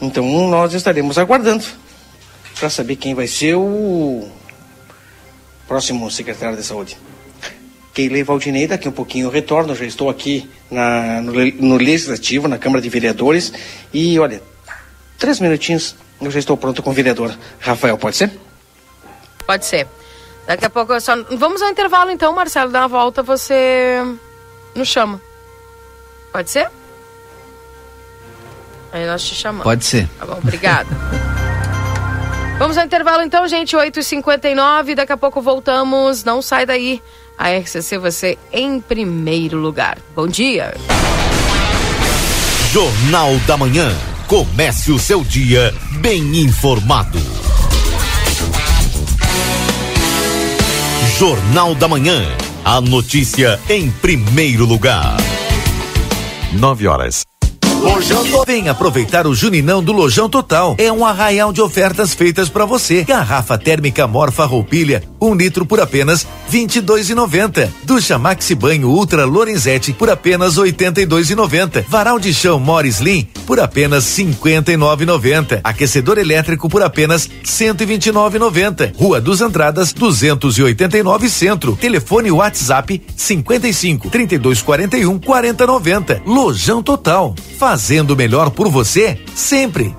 [0.00, 1.64] Então nós estaremos aguardando
[2.58, 4.28] para saber quem vai ser o
[5.68, 6.96] próximo secretário de saúde.
[7.92, 12.58] Keilei Valdinei, daqui um pouquinho eu retorno, já estou aqui na, no, no, Legislativo, na
[12.58, 13.52] Câmara de Vereadores,
[13.92, 14.42] e olha,
[15.18, 18.30] três minutinhos eu já estou pronto com o vereador Rafael, pode ser?
[19.46, 19.86] Pode ser.
[20.46, 21.14] Daqui a pouco eu só.
[21.36, 23.96] Vamos ao intervalo então, Marcelo, dá uma volta, você
[24.74, 25.20] nos chama.
[26.32, 26.70] Pode ser?
[28.92, 29.64] Aí nós te chamamos.
[29.64, 30.08] Pode ser.
[30.18, 30.88] Tá bom, obrigada.
[32.58, 34.94] Vamos ao intervalo então, gente, 8h59.
[34.94, 36.22] Daqui a pouco voltamos.
[36.24, 37.02] Não sai daí.
[37.38, 39.98] A RCC você em primeiro lugar.
[40.14, 40.74] Bom dia.
[42.72, 43.90] Jornal da Manhã.
[44.26, 47.18] Comece o seu dia bem informado.
[51.18, 52.22] Jornal da Manhã.
[52.64, 55.16] A notícia em primeiro lugar.
[56.52, 57.31] 9 horas.
[58.46, 60.74] Vem aproveitar o Juninão do Lojão Total.
[60.78, 63.02] É um arraial de ofertas feitas para você.
[63.02, 67.72] Garrafa térmica Morfa Roupilha, um litro por apenas vinte e dois e noventa.
[67.84, 71.84] Ducha Maxi Banho Ultra Lorenzetti por apenas oitenta e dois e noventa.
[71.88, 75.60] Varal de chão Morris Slim por apenas cinquenta e nove e noventa.
[75.64, 78.92] Aquecedor elétrico por apenas cento e vinte e nove e noventa.
[78.96, 81.76] Rua dos Andradas, duzentos e oitenta e nove Centro.
[81.76, 86.20] Telefone WhatsApp cinquenta e cinco trinta e dois quarenta e um quarenta noventa.
[86.26, 87.34] Lojão Total.
[87.58, 89.96] Faz fazendo melhor por você sempre.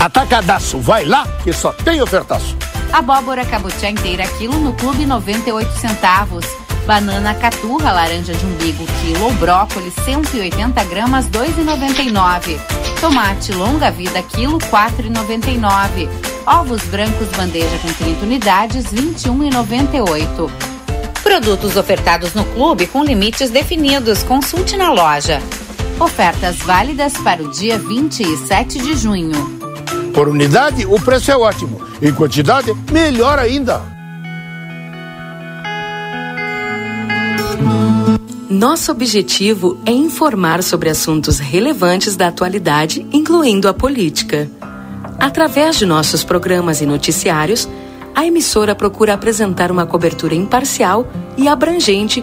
[0.00, 2.56] Atacadaço, vai lá que só tem ofertaço.
[2.90, 6.46] Abóbora cabotiá inteira quilo no clube 98 centavos.
[6.86, 12.58] Banana caturra laranja de umbigo quilo ou brócolis 180 gramas 2,99.
[12.98, 16.08] Tomate longa vida quilo 4,99.
[16.46, 20.50] Ovos brancos bandeja com 30 unidades 21,98.
[21.22, 24.22] Produtos ofertados no clube com limites definidos.
[24.22, 25.42] Consulte na loja.
[25.98, 29.32] Ofertas válidas para o dia 27 de junho.
[30.12, 31.80] Por unidade, o preço é ótimo.
[32.02, 33.80] Em quantidade, melhor ainda.
[38.50, 44.50] Nosso objetivo é informar sobre assuntos relevantes da atualidade, incluindo a política.
[45.18, 47.66] Através de nossos programas e noticiários,
[48.14, 51.06] a emissora procura apresentar uma cobertura imparcial
[51.38, 52.22] e abrangente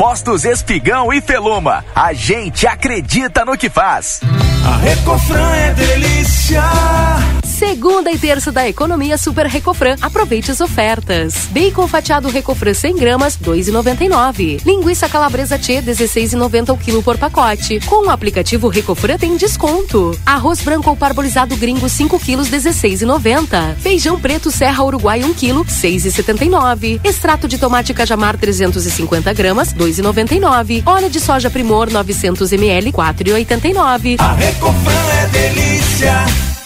[0.00, 1.84] Postos Espigão e Feluma.
[1.94, 4.18] A gente acredita no que faz.
[4.64, 6.62] A Recofran é delícia.
[7.60, 9.96] Segunda e terça da economia Super Recofran.
[10.00, 11.46] Aproveite as ofertas.
[11.50, 14.64] Bacon fatiado Recofran 100 gramas, 2,99.
[14.64, 17.78] Linguiça calabresa T, 16,90 o quilo por pacote.
[17.80, 20.18] Com o aplicativo Recofran tem desconto.
[20.24, 23.76] Arroz branco ou parbolizado gringo 5 quilos, 16,90.
[23.76, 26.98] Feijão preto Serra Uruguai 1 quilo, 6,79.
[27.04, 30.82] Extrato de tomate cajamar 350 gramas, 2,99.
[30.84, 34.16] Óleo de soja Primor 900 ml, 4,89.
[34.18, 36.24] A Recofran é delícia.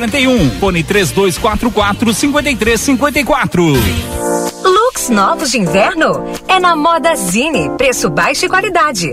[0.00, 0.50] 841.
[0.58, 3.64] Fone 3244 5354.
[4.64, 6.24] Looks novos de inverno?
[6.48, 7.70] É na Moda Zine.
[7.76, 9.12] Preço baixo e qualidade.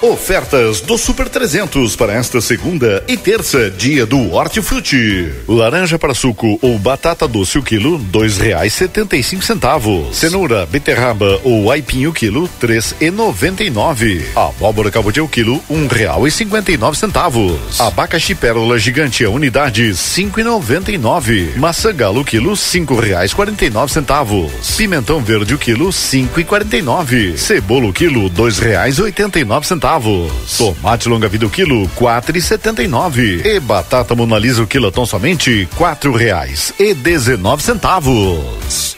[0.00, 5.28] Ofertas do Super 300 para esta segunda e terça, dia do Hortifruti.
[5.48, 10.16] Laranja para suco ou batata doce o quilo, dois reais setenta e cinco centavos.
[10.16, 14.24] Cenoura, beterraba ou aipim o quilo, três e noventa e nove.
[14.36, 17.80] Abóbora cabotiá o quilo, um real e cinquenta e nove centavos.
[17.80, 21.54] Abacaxi pérola gigante a unidade, cinco e noventa e nove.
[21.56, 24.76] Maçã galo o quilo, cinco reais quarenta e nove centavos.
[24.76, 27.36] Pimentão verde o quilo, cinco e quarenta e nove.
[27.36, 30.58] Cebola o quilo, dois reais oitenta e nove centavos centavos.
[30.58, 33.40] Tomate longa vida o quilo, quatro e setenta e nove.
[33.44, 38.97] E batata monalisa o quilotão somente, quatro reais e dezenove centavos.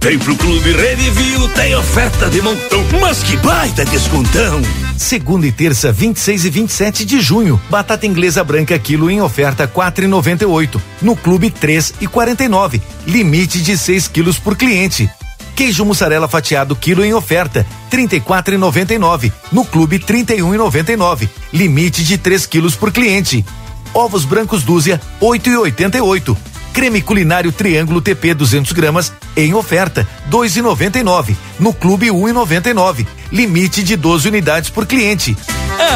[0.00, 4.60] Vem pro Clube Redivio, tem oferta de montão, mas que baita descontão!
[4.98, 10.80] Segunda e terça, 26 e 27 de junho, batata inglesa branca quilo em oferta 4,98.
[11.00, 15.08] No Clube 3 e 49, limite de 6 quilos por cliente.
[15.54, 19.30] Queijo mussarela fatiado quilo em oferta, 34,99.
[19.52, 23.46] No Clube 31,99, limite de 3 quilos por cliente.
[23.94, 26.51] Ovos brancos dúzia, 8,88.
[26.72, 31.36] Creme culinário Triângulo TP 200 gramas em oferta, 2,99.
[31.58, 33.06] No Clube 1,99.
[33.30, 35.36] Limite de 12 unidades por cliente.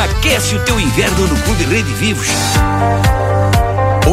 [0.05, 2.29] Aquece o teu inverno no Clube Rede Vivos.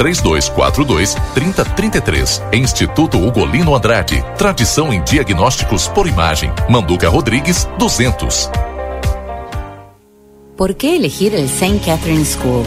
[0.00, 2.42] 3242 30 33.
[2.54, 4.24] Instituto Ugolino Andrade.
[4.38, 6.50] Tradição em diagnósticos por imagem.
[6.70, 8.48] Manduca Rodrigues, 200.
[10.56, 11.80] ¿Por qué elegir el St.
[11.84, 12.64] Catherine School?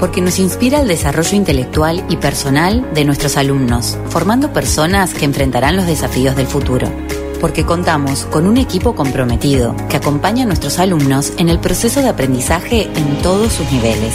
[0.00, 5.76] Porque nos inspira el desarrollo intelectual y personal de nuestros alumnos, formando personas que enfrentarán
[5.76, 6.90] los desafíos del futuro.
[7.42, 12.08] Porque contamos con un equipo comprometido que acompaña a nuestros alumnos en el proceso de
[12.08, 14.14] aprendizaje en todos sus niveles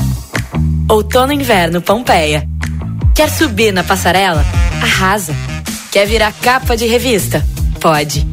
[0.91, 2.45] Outono e Inverno Pompeia.
[3.15, 4.43] Quer subir na passarela?
[4.81, 5.33] Arrasa.
[5.89, 7.41] Quer virar capa de revista?
[7.79, 8.27] Pode.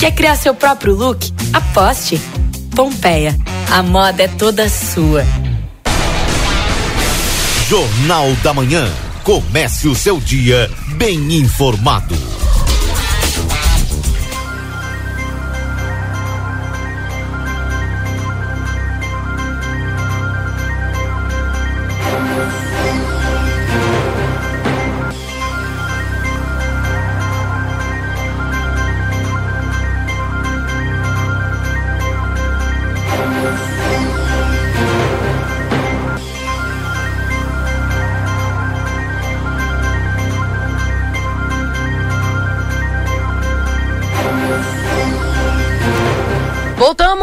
[0.00, 1.30] Quer criar seu próprio look?
[1.52, 2.18] Aposte.
[2.74, 3.36] Pompeia.
[3.70, 5.22] A moda é toda sua.
[7.68, 8.90] Jornal da Manhã.
[9.22, 12.14] Comece o seu dia bem informado.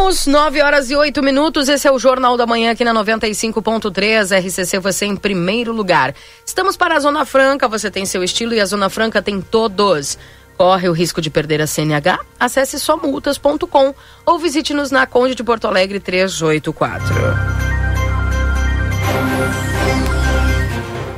[0.05, 1.67] Voltamos, 9 horas e 8 minutos.
[1.67, 4.39] Esse é o Jornal da Manhã aqui na 95.3.
[4.39, 6.13] RCC, você em primeiro lugar.
[6.45, 7.67] Estamos para a Zona Franca.
[7.67, 10.15] Você tem seu estilo e a Zona Franca tem todos.
[10.55, 12.19] Corre o risco de perder a CNH?
[12.39, 17.15] Acesse somultas.com ou visite-nos na Conde de Porto Alegre 384.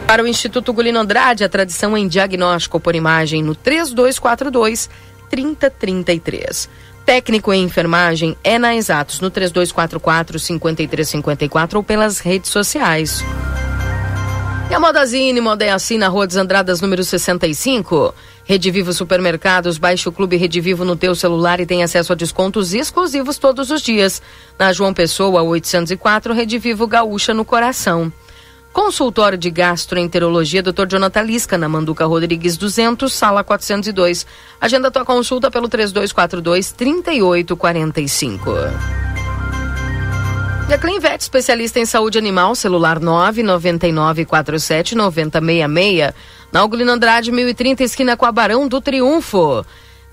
[0.08, 4.90] Para o Instituto Gulino Andrade, a tradição em diagnóstico por imagem no 3242
[5.30, 6.70] 3033.
[7.08, 13.24] Técnico em enfermagem é na Exatos no 3244 5354 ou pelas redes sociais.
[14.70, 18.14] E a Modazine, Moda assim na Rua dos Andradas, número 65.
[18.44, 22.16] Rede Vivo Supermercados, baixe o Clube Rede Vivo no teu celular e tem acesso a
[22.16, 24.22] descontos exclusivos todos os dias.
[24.60, 28.12] Na João Pessoa, 804, Rede Vivo Gaúcha no coração.
[28.78, 30.86] Consultório de Gastroenterologia, Dr.
[30.88, 34.24] Jonathan Lisca, na Manduca Rodrigues 200, sala 402.
[34.62, 38.52] Agenda tua consulta pelo 3242 3845.
[40.70, 46.14] E a Clinvet, especialista em saúde animal, celular 99947 9066,
[46.54, 49.66] na Ugolino Andrade 1030, esquina com a Barão do Triunfo.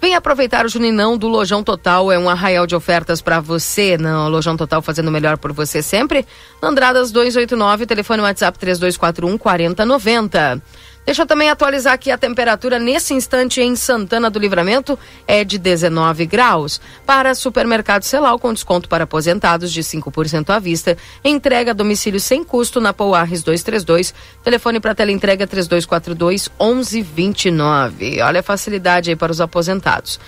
[0.05, 3.97] Vem aproveitar o Juninão do Lojão Total, é um arraial de ofertas para você.
[3.97, 6.27] No Lojão Total fazendo melhor por você sempre.
[6.63, 10.63] Andradas 289, telefone WhatsApp 3241 4090.
[11.05, 15.59] Deixa eu também atualizar aqui a temperatura nesse instante em Santana do Livramento é de
[15.59, 16.81] 19 graus.
[17.05, 22.43] Para supermercado Celal com desconto para aposentados de 5% à vista, entrega a domicílio sem
[22.43, 28.23] custo na Pouarres 232, telefone para tela entrega 3242 1129.
[28.23, 30.19] Olha a facilidade aí para os aposentados.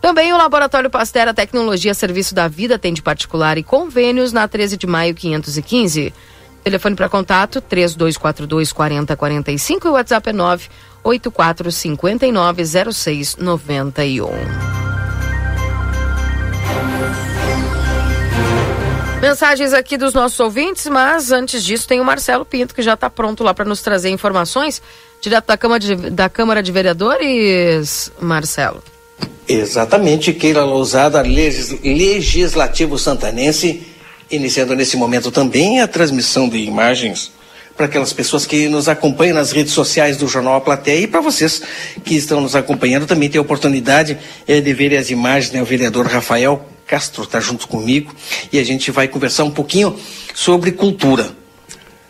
[0.00, 4.76] Também o Laboratório Pastera Tecnologia Serviço da Vida tem de particular e convênios na 13
[4.76, 6.14] de maio 515.
[6.62, 14.30] Telefone para contato 3242 4045 e o WhatsApp é 98459 0691.
[19.20, 23.10] Mensagens aqui dos nossos ouvintes, mas antes disso tem o Marcelo Pinto que já está
[23.10, 24.80] pronto lá para nos trazer informações
[25.20, 28.82] direto da Câmara, de, da Câmara de Vereadores, Marcelo.
[29.46, 33.89] Exatamente, Keila Lousada, legislativo santanense
[34.30, 37.32] iniciando nesse momento também a transmissão de imagens
[37.76, 41.20] para aquelas pessoas que nos acompanham nas redes sociais do Jornal A Plateia e para
[41.20, 41.62] vocês
[42.04, 45.62] que estão nos acompanhando também tem a oportunidade é, de ver as imagens, né?
[45.62, 48.14] O vereador Rafael Castro está junto comigo
[48.52, 49.98] e a gente vai conversar um pouquinho
[50.34, 51.30] sobre cultura.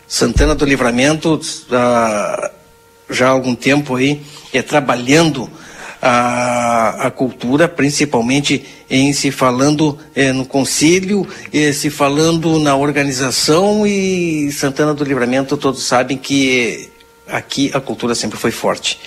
[0.07, 1.39] Santana do Livramento,
[1.71, 2.51] ah,
[3.09, 5.49] já há algum tempo aí, é trabalhando
[6.01, 13.85] a, a cultura, principalmente em se falando é, no conselho, é, se falando na organização
[13.85, 16.89] e Santana do Livramento, todos sabem que
[17.27, 18.99] aqui a cultura sempre foi forte.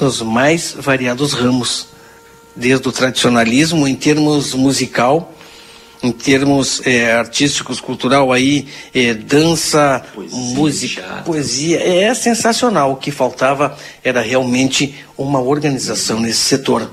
[0.00, 1.88] Nos mais variados ramos,
[2.54, 5.32] desde o tradicionalismo em termos musical,
[6.02, 11.24] em termos é, artísticos, cultural aí, é, dança, poesia, música, teatro.
[11.24, 12.92] poesia, é sensacional.
[12.92, 16.90] O que faltava era realmente uma organização nesse setor.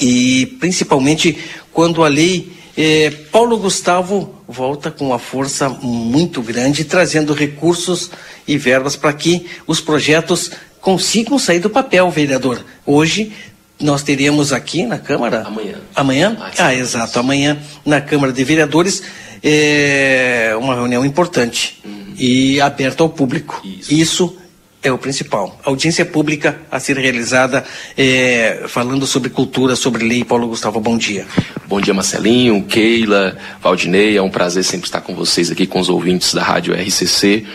[0.00, 1.36] E principalmente
[1.72, 8.10] quando a lei é, Paulo Gustavo volta com uma força muito grande, trazendo recursos
[8.46, 10.50] e verbas para que os projetos
[10.80, 12.64] consigam sair do papel, vereador.
[12.86, 13.32] Hoje
[13.80, 15.42] nós teríamos aqui na Câmara.
[15.42, 15.74] Amanhã.
[15.94, 16.36] Amanhã?
[16.40, 17.18] Ah, ah exato.
[17.18, 19.02] Amanhã, na Câmara de Vereadores,
[19.42, 21.80] é uma reunião importante.
[21.84, 22.00] Uhum.
[22.18, 23.62] e aberto ao público.
[23.64, 24.36] Isso, Isso
[24.82, 25.58] é o principal.
[25.64, 27.64] Audiência pública a ser realizada
[27.96, 30.24] é, falando sobre cultura, sobre lei.
[30.24, 31.26] Paulo Gustavo, bom dia.
[31.66, 34.16] Bom dia, Marcelinho, Keila, Valdinei.
[34.16, 37.46] É um prazer sempre estar com vocês aqui, com os ouvintes da Rádio RCC,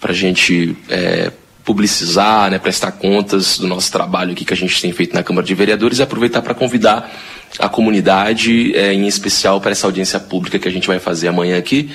[0.00, 1.30] para a gente é,
[1.64, 5.46] publicizar, né, prestar contas do nosso trabalho aqui que a gente tem feito na Câmara
[5.46, 7.10] de Vereadores e aproveitar para convidar
[7.58, 11.56] a comunidade, é, em especial para essa audiência pública que a gente vai fazer amanhã
[11.56, 11.90] aqui,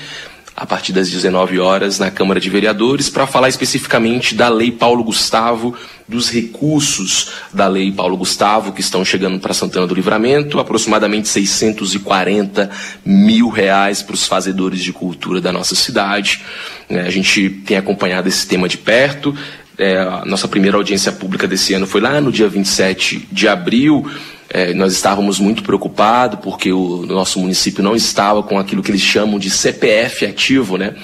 [0.56, 5.02] a partir das 19 horas na Câmara de Vereadores para falar especificamente da Lei Paulo
[5.02, 5.74] Gustavo,
[6.06, 12.68] dos recursos da Lei Paulo Gustavo que estão chegando para Santana do Livramento, aproximadamente 640
[13.04, 16.42] mil reais para os fazedores de cultura da nossa cidade.
[16.90, 19.34] É, a gente tem acompanhado esse tema de perto.
[19.80, 24.06] É, a nossa primeira audiência pública desse ano foi lá no dia 27 de abril.
[24.50, 29.00] É, nós estávamos muito preocupados porque o nosso município não estava com aquilo que eles
[29.00, 30.94] chamam de CPF ativo, né?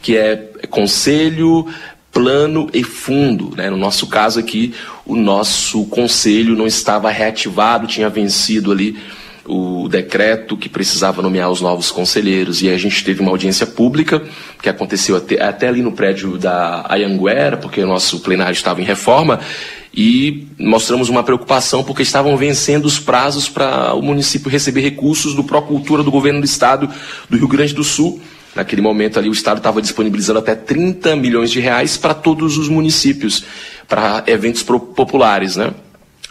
[0.00, 1.66] Que é conselho,
[2.10, 3.54] plano e fundo.
[3.54, 3.68] Né?
[3.68, 8.96] No nosso caso aqui, o nosso conselho não estava reativado, tinha vencido ali
[9.46, 12.62] o decreto que precisava nomear os novos conselheiros.
[12.62, 14.22] E a gente teve uma audiência pública
[14.60, 18.84] que aconteceu até, até ali no prédio da Ayanguera, porque o nosso plenário estava em
[18.84, 19.40] reforma,
[19.94, 25.44] e mostramos uma preocupação porque estavam vencendo os prazos para o município receber recursos do
[25.44, 26.88] Procultura do governo do estado
[27.28, 28.20] do Rio Grande do Sul.
[28.54, 32.68] Naquele momento ali o estado estava disponibilizando até 30 milhões de reais para todos os
[32.68, 33.44] municípios,
[33.86, 35.72] para eventos populares, né?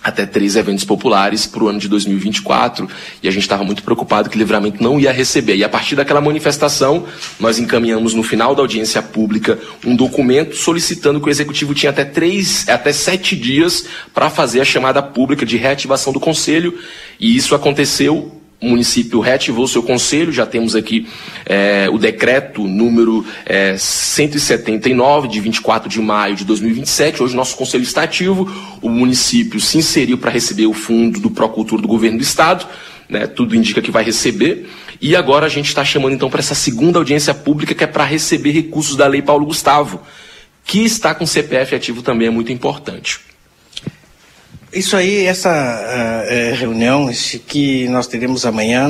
[0.03, 2.90] Até três eventos populares para o ano de 2024
[3.22, 5.56] e a gente estava muito preocupado que o livramento não ia receber.
[5.56, 7.06] E a partir daquela manifestação,
[7.40, 12.03] nós encaminhamos no final da audiência pública um documento solicitando que o executivo tinha até
[12.03, 16.78] três, até sete dias para fazer a chamada pública de reativação do conselho
[17.19, 21.07] e isso aconteceu o município reativou seu conselho, já temos aqui
[21.47, 27.23] é, o decreto número é, 179, de 24 de maio de 2027.
[27.23, 28.47] Hoje nosso conselho está ativo,
[28.79, 32.67] o município se inseriu para receber o fundo do Procultura do governo do estado,
[33.09, 34.69] né, tudo indica que vai receber.
[35.01, 38.03] E agora a gente está chamando então para essa segunda audiência pública, que é para
[38.03, 39.99] receber recursos da Lei Paulo Gustavo,
[40.63, 43.30] que está com CPF ativo também é muito importante.
[44.73, 47.11] Isso aí, essa uh, reunião
[47.45, 48.88] que nós teremos amanhã,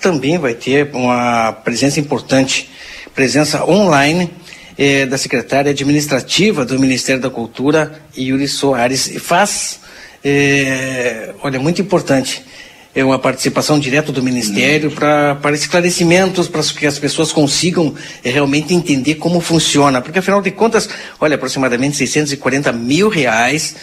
[0.00, 2.68] também vai ter uma presença importante,
[3.14, 4.28] presença online
[4.76, 9.06] eh, da secretária administrativa do Ministério da Cultura, Yuri Soares.
[9.06, 9.78] E faz,
[10.24, 12.44] eh, olha, muito importante,
[12.92, 19.16] é uma participação direta do Ministério para esclarecimentos, para que as pessoas consigam realmente entender
[19.16, 20.00] como funciona.
[20.00, 20.88] Porque, afinal de contas,
[21.20, 23.76] olha, aproximadamente 640 mil reais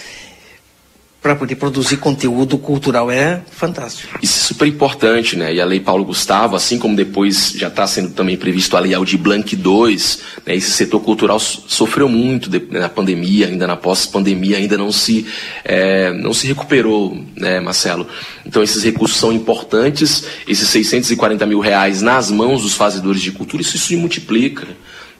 [1.23, 4.19] para poder produzir conteúdo cultural é fantástico.
[4.21, 5.53] Isso é super importante, né?
[5.53, 8.93] E a Lei Paulo Gustavo, assim como depois já está sendo também previsto a Lei
[8.93, 10.53] Aldir Blanc 2, né?
[10.53, 15.25] esse setor cultural sofreu muito na pandemia, ainda na pós-pandemia, ainda não se,
[15.63, 18.05] é, não se recuperou, né, Marcelo?
[18.45, 23.61] Então esses recursos são importantes, esses 640 mil reais nas mãos dos fazedores de cultura,
[23.61, 24.67] isso se multiplica.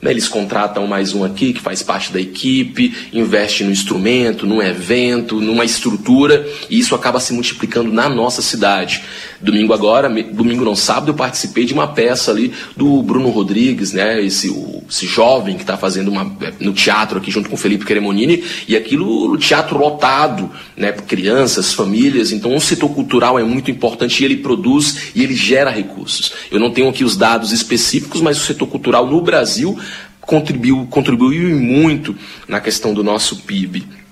[0.00, 0.10] Né?
[0.10, 5.40] Eles contratam mais um aqui que faz parte da equipe, investe no instrumento, num evento,
[5.40, 9.02] numa estrutura, e isso acaba se multiplicando na nossa cidade.
[9.40, 14.22] Domingo agora, domingo não, sábado, eu participei de uma peça ali do Bruno Rodrigues, né?
[14.24, 17.84] Esse, o, esse jovem que está fazendo uma, no teatro aqui junto com o Felipe
[17.84, 20.92] Cremonini, e aquilo no teatro lotado, né?
[20.92, 22.32] Crianças, famílias.
[22.32, 26.32] Então o setor cultural é muito importante e ele produz e ele gera recursos.
[26.50, 29.78] Eu não tenho aqui os dados específicos, mas o setor cultural no Brasil
[30.26, 32.16] contribuiu, contribuiu muito
[32.48, 34.03] na questão do nosso PIB.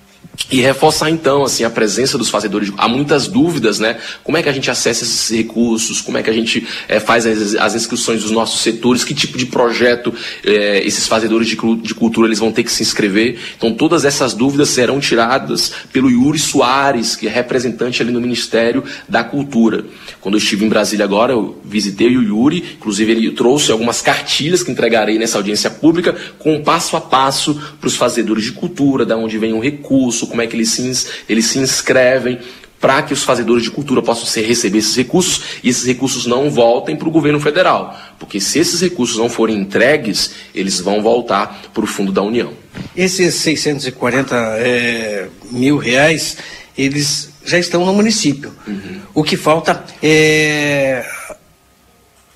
[0.49, 2.71] E reforçar então assim a presença dos fazedores.
[2.77, 3.97] Há muitas dúvidas, né?
[4.23, 6.01] Como é que a gente acessa esses recursos?
[6.01, 9.03] Como é que a gente é, faz as, as, inscrições dos nossos setores?
[9.03, 12.81] Que tipo de projeto é, esses fazedores de, de, cultura eles vão ter que se
[12.81, 13.39] inscrever?
[13.55, 18.83] Então todas essas dúvidas serão tiradas pelo Yuri Soares, que é representante ali no Ministério
[19.07, 19.85] da Cultura.
[20.19, 24.63] Quando eu estive em Brasília agora, eu visitei o Yuri, inclusive ele trouxe algumas cartilhas
[24.63, 29.15] que entregarei nessa audiência pública com passo a passo para os fazedores de cultura, da
[29.15, 32.39] onde vem o recurso como é que eles se, eles se inscrevem
[32.79, 36.49] para que os fazedores de cultura possam ser, receber esses recursos e esses recursos não
[36.49, 37.97] voltem para o governo federal.
[38.19, 42.51] Porque se esses recursos não forem entregues, eles vão voltar para o fundo da União.
[42.93, 46.35] Esses 640 é, mil reais,
[46.77, 48.51] eles já estão no município.
[48.67, 48.99] Uhum.
[49.13, 51.05] O que falta é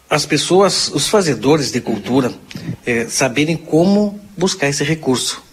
[0.09, 2.31] as pessoas, os fazedores de cultura,
[2.85, 5.43] é, saberem como buscar esse recurso.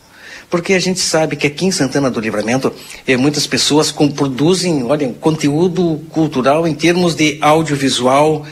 [0.55, 2.73] Porque a gente sabe que aqui em Santana do Livramento,
[3.09, 8.47] eh, muitas pessoas com, produzem, olha, conteúdo cultural em termos de audiovisual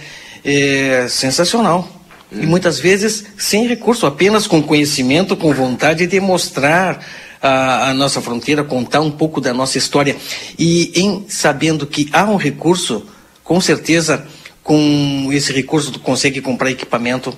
[0.44, 1.88] eh, sensacional.
[2.32, 7.06] E muitas vezes sem recurso, apenas com conhecimento, com vontade de mostrar
[7.40, 10.16] a, a, nossa fronteira, contar um pouco da nossa história.
[10.58, 13.06] E em sabendo que há um recurso,
[13.44, 14.26] com certeza,
[14.60, 17.32] com esse recurso tu consegue comprar equipamento,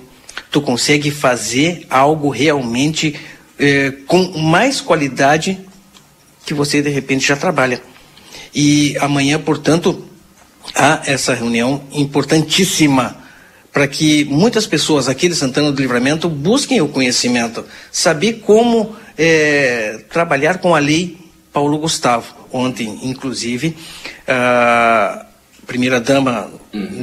[0.49, 3.13] tu consegue fazer algo realmente
[3.59, 5.59] eh, com mais qualidade
[6.45, 7.81] que você de repente já trabalha.
[8.53, 10.05] E amanhã, portanto,
[10.73, 13.17] há essa reunião importantíssima
[13.71, 19.99] para que muitas pessoas aqui de Santana do Livramento busquem o conhecimento, saber como é,
[20.09, 21.17] trabalhar com a lei
[21.51, 22.33] Paulo Gustavo.
[22.53, 23.75] Ontem, inclusive,
[24.25, 25.25] a
[25.67, 26.49] primeira-dama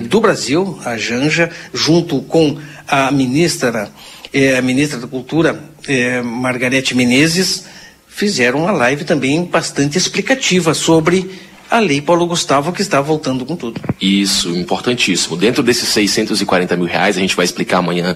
[0.08, 2.58] do Brasil, a Janja, junto com
[2.88, 3.90] a ministra,
[4.32, 7.64] é, a ministra da Cultura, é, Margarete Menezes,
[8.08, 11.30] fizeram uma live também bastante explicativa sobre
[11.72, 13.80] a lei Paulo Gustavo que está voltando com tudo.
[13.98, 15.38] Isso, importantíssimo.
[15.38, 18.14] Dentro desses 640 mil reais, a gente vai explicar amanhã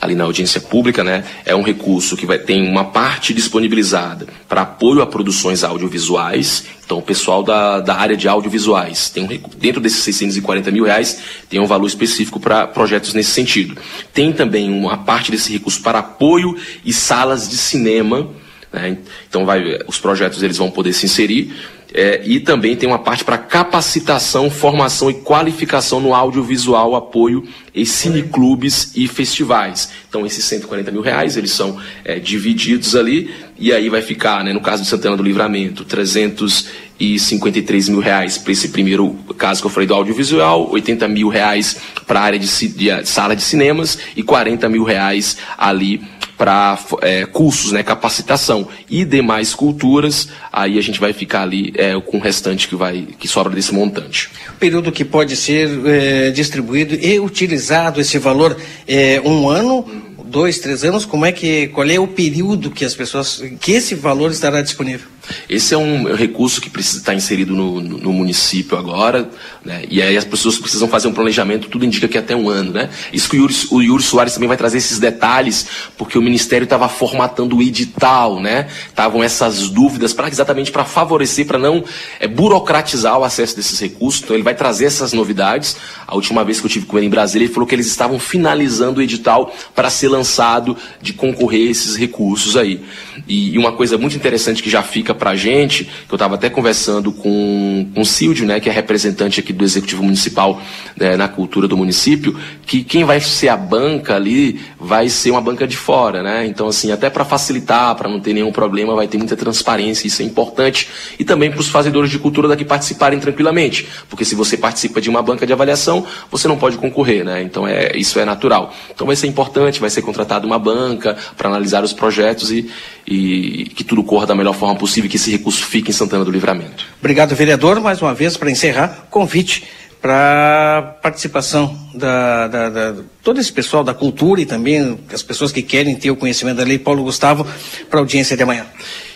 [0.00, 1.24] ali na audiência pública, né?
[1.44, 6.64] É um recurso que vai tem uma parte disponibilizada para apoio a produções audiovisuais.
[6.84, 11.18] Então, o pessoal da, da área de audiovisuais tem um, dentro desses 640 mil reais
[11.48, 13.76] tem um valor específico para projetos nesse sentido.
[14.14, 18.28] Tem também uma parte desse recurso para apoio e salas de cinema.
[18.72, 18.98] Né?
[19.28, 21.52] Então, vai, os projetos eles vão poder se inserir
[21.94, 27.84] é, e também tem uma parte para capacitação, formação e qualificação no audiovisual, apoio e
[27.84, 29.90] cineclubes e festivais.
[30.12, 34.52] Então, esses 140 mil reais, eles são é, divididos ali, e aí vai ficar, né,
[34.52, 39.70] no caso de Santana do Livramento, 353 mil reais para esse primeiro caso que eu
[39.70, 44.22] falei do audiovisual, 80 mil reais para a área de, de, sala de cinemas e
[44.22, 46.02] 40 mil reais ali
[46.42, 51.94] para é, cursos, né, capacitação e demais culturas, aí a gente vai ficar ali é,
[52.00, 54.28] com o restante que vai que sobra desse montante.
[54.58, 58.56] Período que pode ser é, distribuído e utilizado esse valor
[58.88, 59.86] é um ano,
[60.32, 61.04] dois, três anos.
[61.04, 65.06] Como é que qual é o período que as pessoas que esse valor estará disponível?
[65.48, 69.30] Esse é um recurso que precisa estar inserido no, no, no município agora,
[69.64, 69.84] né?
[69.88, 72.72] e aí as pessoas precisam fazer um planejamento, tudo indica que é até um ano.
[72.72, 72.90] Né?
[73.12, 75.66] Isso que o Yuri, o Yuri Soares também vai trazer esses detalhes,
[75.96, 78.68] porque o Ministério estava formatando o edital, né?
[78.88, 81.84] Estavam essas dúvidas para exatamente para favorecer, para não
[82.18, 84.22] é, burocratizar o acesso desses recursos.
[84.22, 85.76] Então ele vai trazer essas novidades.
[86.06, 88.18] A última vez que eu tive com ele em Brasília, ele falou que eles estavam
[88.18, 92.80] finalizando o edital para ser lançado de concorrer esses recursos aí.
[93.28, 96.34] E, e uma coisa muito interessante que já fica para a gente, que eu estava
[96.34, 100.60] até conversando com, com o Silvio, né, que é representante aqui do Executivo Municipal
[100.96, 105.40] né, na cultura do município, que quem vai ser a banca ali vai ser uma
[105.40, 106.46] banca de fora, né?
[106.46, 110.22] Então, assim, até para facilitar, para não ter nenhum problema, vai ter muita transparência, isso
[110.22, 110.88] é importante.
[111.18, 115.10] E também para os fazedores de cultura daqui participarem tranquilamente, porque se você participa de
[115.10, 117.42] uma banca de avaliação, você não pode concorrer, né?
[117.42, 118.72] Então, é, isso é natural.
[118.94, 122.70] Então, vai ser importante, vai ser contratada uma banca para analisar os projetos e,
[123.12, 126.30] e que tudo corra da melhor forma possível, que esse recurso fique em Santana do
[126.30, 126.86] Livramento.
[126.98, 127.80] Obrigado, vereador.
[127.80, 129.64] Mais uma vez, para encerrar, convite
[130.00, 135.62] para participação da, da, da, todo esse pessoal da cultura e também as pessoas que
[135.62, 137.46] querem ter o conhecimento da lei, Paulo Gustavo,
[137.88, 138.66] para a audiência de amanhã.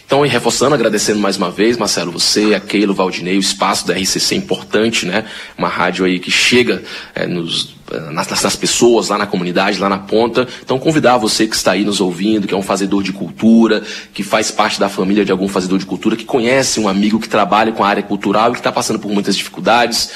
[0.07, 3.95] Então, e reforçando, agradecendo mais uma vez, Marcelo, você, a Keilo, Valdinei, o espaço da
[3.95, 5.25] RCC é importante, né?
[5.59, 6.81] Uma rádio aí que chega
[7.13, 7.75] é, nos,
[8.13, 10.47] nas, nas, pessoas, lá na comunidade, lá na ponta.
[10.63, 13.83] Então, convidar você que está aí nos ouvindo, que é um fazedor de cultura,
[14.15, 17.29] que faz parte da família de algum fazedor de cultura, que conhece um amigo que
[17.29, 20.11] trabalha com a área cultural e que está passando por muitas dificuldades.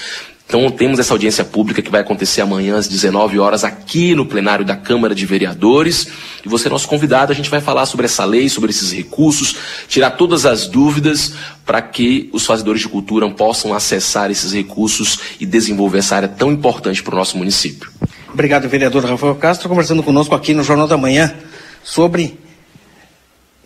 [0.50, 4.64] Então temos essa audiência pública que vai acontecer amanhã às 19 horas aqui no plenário
[4.64, 6.08] da Câmara de Vereadores.
[6.44, 9.54] E você é nosso convidado, a gente vai falar sobre essa lei, sobre esses recursos,
[9.86, 15.46] tirar todas as dúvidas para que os fazedores de cultura possam acessar esses recursos e
[15.46, 17.88] desenvolver essa área tão importante para o nosso município.
[18.32, 21.32] Obrigado, vereador Rafael Castro, conversando conosco aqui no Jornal da Manhã
[21.84, 22.36] sobre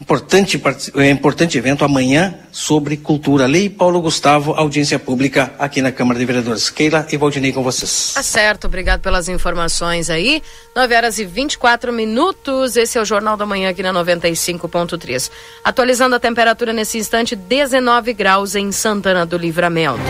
[0.00, 0.60] Importante,
[0.96, 3.46] é, importante evento amanhã sobre cultura.
[3.46, 6.68] Lei Paulo Gustavo, audiência pública aqui na Câmara de Vereadores.
[6.68, 8.12] Keila e Valdinei com vocês.
[8.12, 10.42] Tá certo, obrigado pelas informações aí.
[10.74, 12.76] 9 horas e 24 minutos.
[12.76, 15.30] Esse é o Jornal da Manhã aqui na 95.3.
[15.62, 20.02] Atualizando a temperatura nesse instante, 19 graus em Santana do Livramento.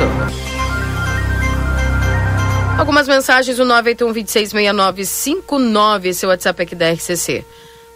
[2.78, 7.44] Algumas mensagens, o 981 266959, esse é o WhatsApp aqui da RCC.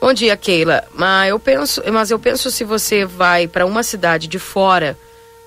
[0.01, 0.85] Bom dia, Keila.
[0.95, 4.97] Mas eu penso, mas eu penso se você vai para uma cidade de fora,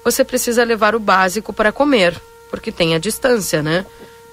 [0.04, 2.20] você precisa levar o básico para comer,
[2.50, 3.86] porque tem a distância, né?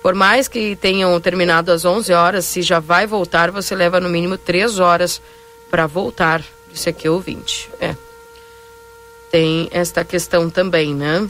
[0.03, 4.09] Por mais que tenham terminado às 11 horas, se já vai voltar, você leva no
[4.09, 5.21] mínimo 3 horas
[5.71, 6.43] para voltar.
[6.73, 7.71] Isso aqui é ouvinte.
[7.81, 7.95] É.
[9.31, 11.29] Tem esta questão também, né?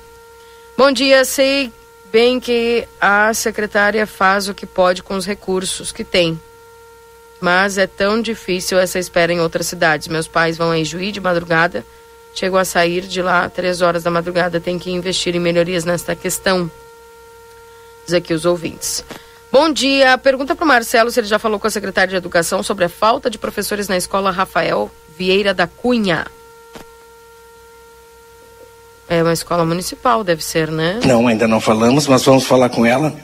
[0.77, 1.73] Bom dia, sei
[2.10, 6.40] bem que a secretária faz o que pode com os recursos que tem
[7.40, 10.09] mas é tão difícil essa espera em outras cidades.
[10.09, 11.85] Meus pais vão em Juí de madrugada,
[12.35, 16.15] chegam a sair de lá três horas da madrugada, tem que investir em melhorias nesta
[16.15, 16.70] questão.
[18.05, 19.05] Diz aqui os ouvintes.
[19.51, 20.19] Bom dia.
[20.19, 22.89] Pergunta para o Marcelo se ele já falou com a secretária de Educação sobre a
[22.89, 26.27] falta de professores na escola Rafael Vieira da Cunha.
[29.09, 31.01] É uma escola municipal, deve ser, né?
[31.05, 33.15] Não, ainda não falamos, mas vamos falar com ela.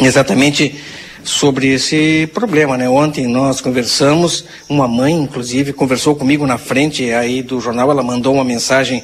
[0.00, 0.82] Exatamente
[1.24, 2.88] sobre esse problema, né?
[2.88, 8.34] Ontem nós conversamos, uma mãe, inclusive, conversou comigo na frente aí do jornal, ela mandou
[8.34, 9.02] uma mensagem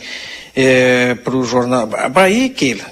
[0.55, 2.85] é, para o jornal, para aí, Keila,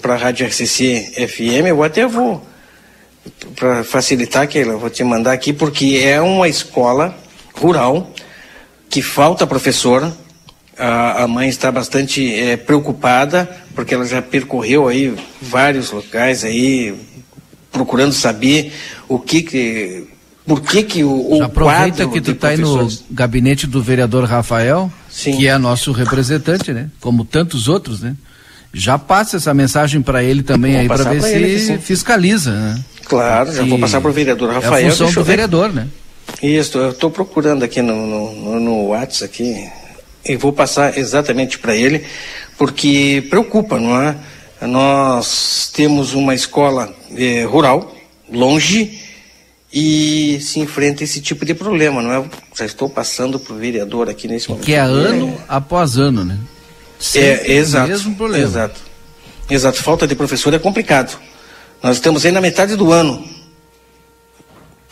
[0.00, 2.42] para a Rádio RCC FM, eu até vou,
[3.54, 7.16] para facilitar, Keila, vou te mandar aqui, porque é uma escola
[7.54, 8.10] rural
[8.90, 10.12] que falta professora,
[10.78, 16.94] a, a mãe está bastante é, preocupada, porque ela já percorreu aí vários locais aí,
[17.76, 18.72] procurando saber
[19.06, 20.06] o que que
[20.46, 24.90] por que que o, o aproveita que tu está aí no gabinete do vereador Rafael,
[25.10, 25.36] Sim.
[25.36, 26.88] que é nosso representante, né?
[27.00, 28.16] Como tantos outros, né?
[28.72, 32.84] Já passa essa mensagem para ele também vou aí para ver se ele, fiscaliza, né?
[33.04, 34.86] Claro, já vou passar para o vereador Rafael.
[34.86, 35.86] É a função do vereador, né?
[36.42, 39.68] Isso, eu estou procurando aqui no, no, no WhatsApp aqui
[40.24, 42.04] e vou passar exatamente para ele,
[42.56, 44.16] porque preocupa, não é?
[44.60, 47.94] Nós temos uma escola eh, rural,
[48.30, 49.00] longe,
[49.72, 52.24] e se enfrenta esse tipo de problema, não é?
[52.56, 54.64] Já estou passando para o vereador aqui nesse momento.
[54.64, 55.44] Que é ano é.
[55.48, 56.38] após ano, né?
[56.98, 57.88] Sempre é, exato.
[57.88, 58.44] mesmo problema.
[58.44, 58.80] Exato.
[59.50, 59.82] Exato.
[59.82, 61.18] Falta de professor é complicado.
[61.82, 63.22] Nós estamos aí na metade do ano.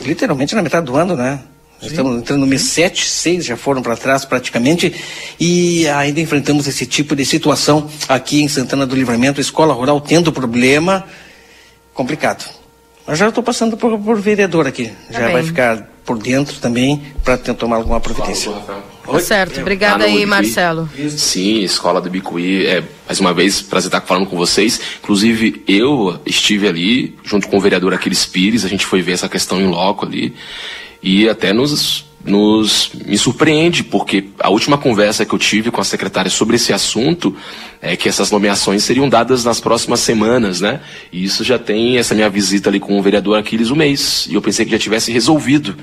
[0.02, 1.40] Literalmente na metade do ano, né?
[1.84, 1.90] Sim.
[1.90, 4.94] Estamos entrando no mês 7, 6 já foram para trás praticamente
[5.38, 10.32] e ainda enfrentamos esse tipo de situação aqui em Santana do Livramento, escola rural tendo
[10.32, 11.04] problema
[11.92, 12.44] complicado.
[13.06, 15.32] Mas já estou passando por, por vereador aqui, tá já bem.
[15.32, 18.52] vai ficar por dentro também para tentar tomar alguma providência.
[19.06, 19.20] Oi?
[19.20, 20.88] Certo, obrigada aí, Marcelo.
[21.10, 22.66] Sim, Escola do Bicuí.
[22.66, 24.80] É, mais uma vez, prazer estar falando com vocês.
[25.02, 29.28] Inclusive, eu estive ali, junto com o vereador Aquiles Pires, a gente foi ver essa
[29.28, 30.34] questão em loco ali.
[31.06, 35.84] E até nos, nos me surpreende, porque a última conversa que eu tive com a
[35.84, 37.36] secretária sobre esse assunto
[37.82, 40.80] é que essas nomeações seriam dadas nas próximas semanas, né?
[41.12, 44.26] E isso já tem essa minha visita ali com o vereador Aquiles um mês.
[44.30, 45.76] E eu pensei que já tivesse resolvido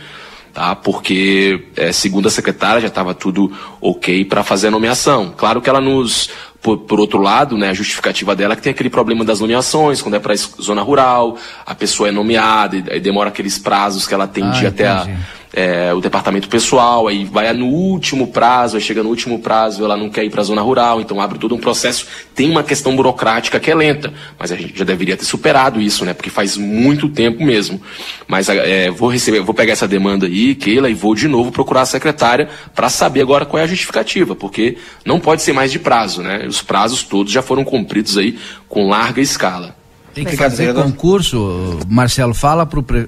[0.53, 0.75] tá?
[0.75, 5.33] Porque é, segundo a secretária já estava tudo ok para fazer a nomeação.
[5.37, 6.29] Claro que ela nos
[6.61, 10.01] por, por, outro lado, né, a justificativa dela é que tem aquele problema das nomeações,
[10.01, 14.13] quando é para zona rural, a pessoa é nomeada e, e demora aqueles prazos que
[14.13, 15.07] ela tem ah, até a
[15.53, 19.97] é, o departamento pessoal, aí vai no último prazo, aí chega no último prazo, ela
[19.97, 22.07] não quer ir para a zona rural, então abre todo um processo.
[22.33, 26.05] Tem uma questão burocrática que é lenta, mas a gente já deveria ter superado isso,
[26.05, 26.13] né?
[26.13, 27.81] Porque faz muito tempo mesmo.
[28.27, 31.81] Mas é, vou receber, vou pegar essa demanda aí, Keila, e vou de novo procurar
[31.81, 35.79] a secretária para saber agora qual é a justificativa, porque não pode ser mais de
[35.79, 36.45] prazo, né?
[36.47, 39.75] Os prazos todos já foram cumpridos aí com larga escala.
[40.13, 43.07] Tem que fazer concurso, Marcelo, fala pro, pro,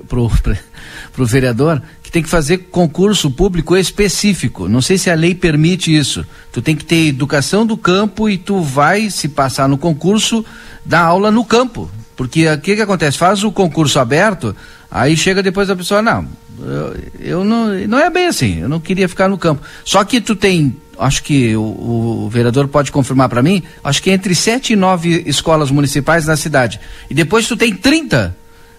[1.11, 1.81] pro vereador
[2.13, 4.69] tem que fazer concurso público específico.
[4.69, 6.23] Não sei se a lei permite isso.
[6.51, 10.45] Tu tem que ter educação do campo e tu vai, se passar no concurso,
[10.85, 11.89] dar aula no campo.
[12.15, 13.17] Porque o que, que acontece?
[13.17, 14.55] Faz o concurso aberto,
[14.91, 16.27] aí chega depois a pessoa, não,
[16.59, 19.63] eu, eu, não, não é bem assim, eu não queria ficar no campo.
[19.83, 24.11] Só que tu tem, acho que o, o vereador pode confirmar para mim, acho que
[24.11, 26.79] entre sete e nove escolas municipais na cidade.
[27.09, 28.37] E depois tu tem 30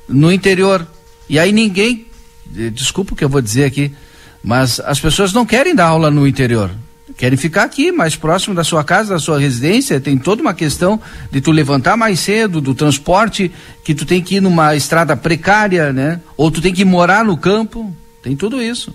[0.09, 0.87] no interior.
[1.29, 2.07] E aí ninguém
[2.47, 3.93] desculpa o que eu vou dizer aqui,
[4.43, 6.71] mas as pessoas não querem dar aula no interior.
[7.17, 10.01] Querem ficar aqui, mais próximo da sua casa, da sua residência.
[10.01, 11.01] Tem toda uma questão
[11.31, 13.53] de tu levantar mais cedo, do transporte,
[13.85, 16.21] que tu tem que ir numa estrada precária, né?
[16.37, 17.95] Ou tu tem que morar no campo.
[18.23, 18.93] Tem tudo isso.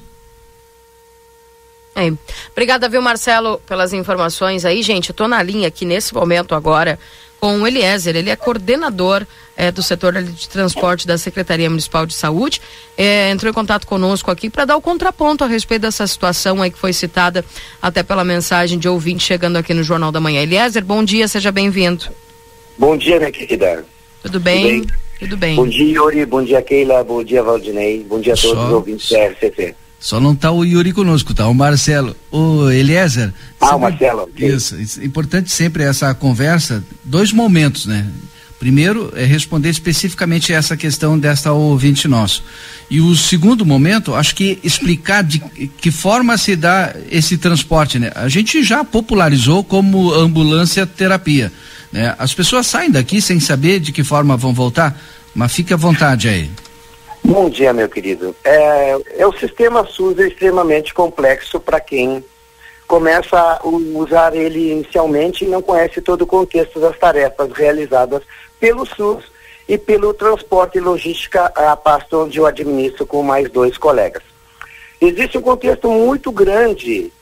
[1.95, 2.11] É.
[2.51, 5.09] Obrigada, viu, Marcelo, pelas informações aí, gente.
[5.09, 6.99] Eu tô na linha aqui nesse momento agora
[7.39, 8.15] com o Eliezer.
[8.15, 9.25] Ele é coordenador
[9.55, 12.61] é, do setor de transporte da Secretaria Municipal de Saúde.
[12.97, 16.71] É, entrou em contato conosco aqui para dar o contraponto a respeito dessa situação aí
[16.71, 17.43] que foi citada
[17.81, 20.41] até pela mensagem de ouvinte chegando aqui no Jornal da Manhã.
[20.41, 22.05] Eliezer, bom dia, seja bem-vindo.
[22.77, 23.85] Bom dia, minha querida.
[24.23, 24.61] Tudo bem?
[24.61, 24.99] Tudo bem?
[25.19, 25.55] Tudo bem.
[25.55, 26.25] Bom dia, Yuri.
[26.25, 27.03] Bom dia, Keila.
[27.03, 28.05] Bom dia, Valdinei.
[28.07, 28.65] Bom dia a todos Só...
[28.67, 29.75] os ouvintes da RCC.
[29.99, 31.47] Só não está o Yuri conosco, tá?
[31.47, 32.15] O Marcelo.
[32.31, 33.33] O Eliezer.
[33.59, 34.29] Ah, o Marcelo.
[34.37, 34.77] Isso.
[35.03, 38.07] Importante sempre essa conversa, dois momentos, né?
[38.59, 42.43] Primeiro é responder especificamente essa questão desta ouvinte nosso.
[42.89, 48.11] E o segundo momento, acho que explicar de que forma se dá esse transporte, né?
[48.15, 51.51] A gente já popularizou como ambulância terapia,
[51.91, 52.13] né?
[52.19, 54.99] As pessoas saem daqui sem saber de que forma vão voltar,
[55.33, 56.51] mas fique à vontade aí.
[57.29, 58.35] Bom dia, meu querido.
[58.43, 62.25] É, é o sistema SUS é extremamente complexo para quem
[62.87, 68.23] começa a usar ele inicialmente e não conhece todo o contexto das tarefas realizadas
[68.59, 69.25] pelo SUS
[69.67, 74.23] e pelo transporte e logística, a pasta onde eu administro com mais dois colegas.
[74.99, 77.13] Existe um contexto muito grande,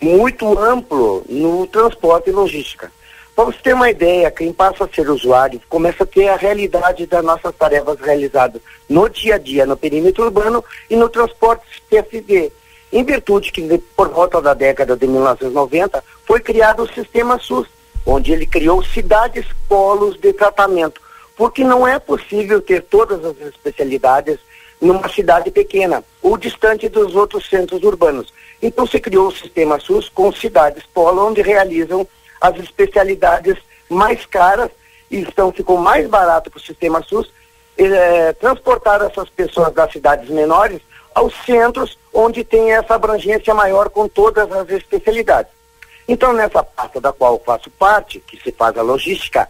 [0.00, 2.90] muito amplo no transporte e logística.
[3.44, 7.24] Você ter uma ideia, quem passa a ser usuário começa a ter a realidade das
[7.24, 12.52] nossas tarefas realizadas no dia a dia, no perímetro urbano e no transporte PSV.
[12.92, 17.66] Em virtude que, por volta da década de 1990, foi criado o Sistema SUS,
[18.04, 21.00] onde ele criou cidades polos de tratamento,
[21.34, 24.38] porque não é possível ter todas as especialidades
[24.78, 28.34] numa cidade pequena ou distante dos outros centros urbanos.
[28.60, 32.06] Então se criou o Sistema SUS com cidades polo, onde realizam
[32.40, 33.56] as especialidades
[33.88, 34.70] mais caras
[35.10, 37.32] e então ficou mais barato para o Sistema SUS
[37.76, 40.80] eh, transportar essas pessoas das cidades menores
[41.14, 45.52] aos centros onde tem essa abrangência maior com todas as especialidades.
[46.06, 49.48] Então, nessa pasta da qual faço parte, que se faz a logística,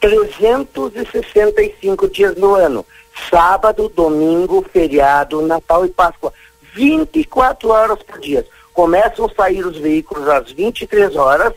[0.00, 2.86] 365 dias no ano,
[3.30, 6.34] sábado, domingo, feriado, Natal e Páscoa,
[6.74, 8.46] 24 horas por dia.
[8.74, 11.54] Começam a sair os veículos às 23 horas,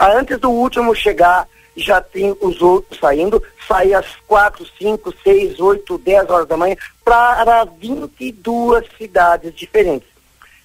[0.00, 5.98] antes do último chegar, já tem os outros saindo, sai às 4, 5, 6, 8,
[5.98, 10.08] 10 horas da manhã, para 22 cidades diferentes.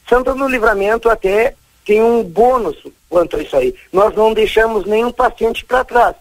[0.07, 1.55] Santana do Livramento até
[1.85, 2.77] tem um bônus
[3.09, 3.75] quanto a isso aí.
[3.91, 6.15] Nós não deixamos nenhum paciente para trás.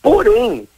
[0.00, 0.68] Porém,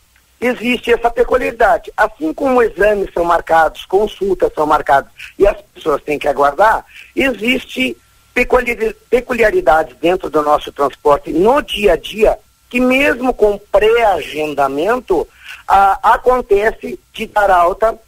[0.40, 1.92] existe essa peculiaridade.
[1.96, 6.84] Assim como exames são marcados, consultas são marcadas e as pessoas têm que aguardar,
[7.14, 7.96] existe
[8.44, 12.38] peculiaridades dentro do nosso transporte no dia a dia
[12.68, 15.26] que mesmo com pré-agendamento
[15.66, 17.98] ah, acontece de dar alta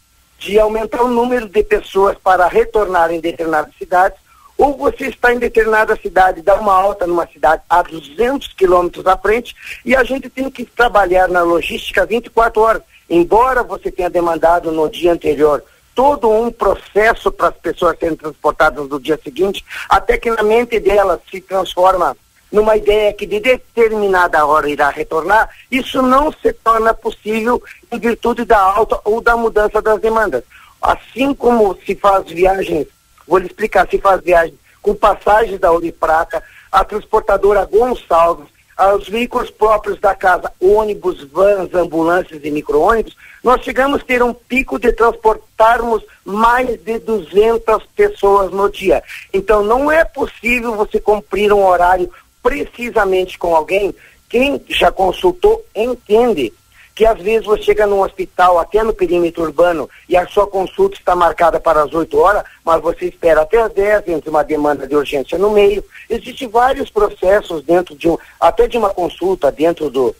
[0.41, 4.19] de aumentar o número de pessoas para retornar em determinadas cidades,
[4.57, 9.17] ou você está em determinada cidade, dá uma alta numa cidade a 200 quilômetros à
[9.19, 9.55] frente,
[9.85, 12.83] e a gente tem que trabalhar na logística 24 horas.
[13.09, 15.63] Embora você tenha demandado no dia anterior
[15.95, 20.79] todo um processo para as pessoas serem transportadas no dia seguinte, até que na mente
[20.81, 22.17] delas se transforma
[22.51, 27.63] numa ideia que de determinada hora irá retornar, isso não se torna possível
[27.93, 30.43] em virtude da alta ou da mudança das demandas.
[30.83, 32.87] Assim como se faz viagens,
[33.27, 36.43] vou lhe explicar, se faz viagens com passagens da Ouro e Prata,
[36.73, 38.49] a transportadora Gonçalves,
[38.97, 44.35] os veículos próprios da casa, ônibus, vans, ambulâncias e micro-ônibus, nós chegamos a ter um
[44.35, 49.03] pico de transportarmos mais de 200 pessoas no dia.
[49.33, 52.11] Então não é possível você cumprir um horário
[52.43, 53.95] precisamente com alguém,
[54.29, 56.53] quem já consultou entende
[56.95, 60.99] que às vezes você chega num hospital, até no perímetro urbano, e a sua consulta
[60.99, 64.87] está marcada para as 8 horas, mas você espera até as 10, entre uma demanda
[64.87, 65.83] de urgência no meio.
[66.11, 70.15] Existem vários processos dentro de um, até de uma consulta dentro do,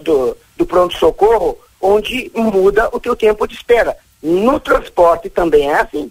[0.00, 3.96] do, do pronto-socorro, onde muda o teu tempo de espera.
[4.22, 6.10] No transporte também é assim.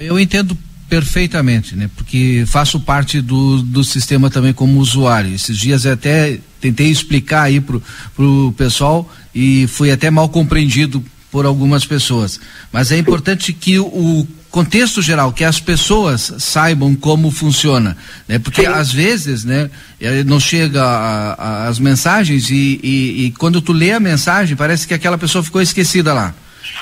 [0.00, 0.56] Eu entendo
[0.88, 1.90] perfeitamente, né?
[1.96, 5.34] Porque faço parte do, do sistema também como usuário.
[5.34, 7.82] Esses dias até tentei explicar aí pro,
[8.14, 12.40] pro pessoal e fui até mal compreendido por algumas pessoas.
[12.72, 17.96] Mas é importante que o, o contexto geral, que as pessoas saibam como funciona,
[18.28, 18.38] né?
[18.38, 18.68] Porque Sim.
[18.68, 19.68] às vezes, né,
[20.00, 24.56] eh, não chega a, a, as mensagens e, e, e, quando tu lê a mensagem
[24.56, 26.32] parece que aquela pessoa ficou esquecida lá.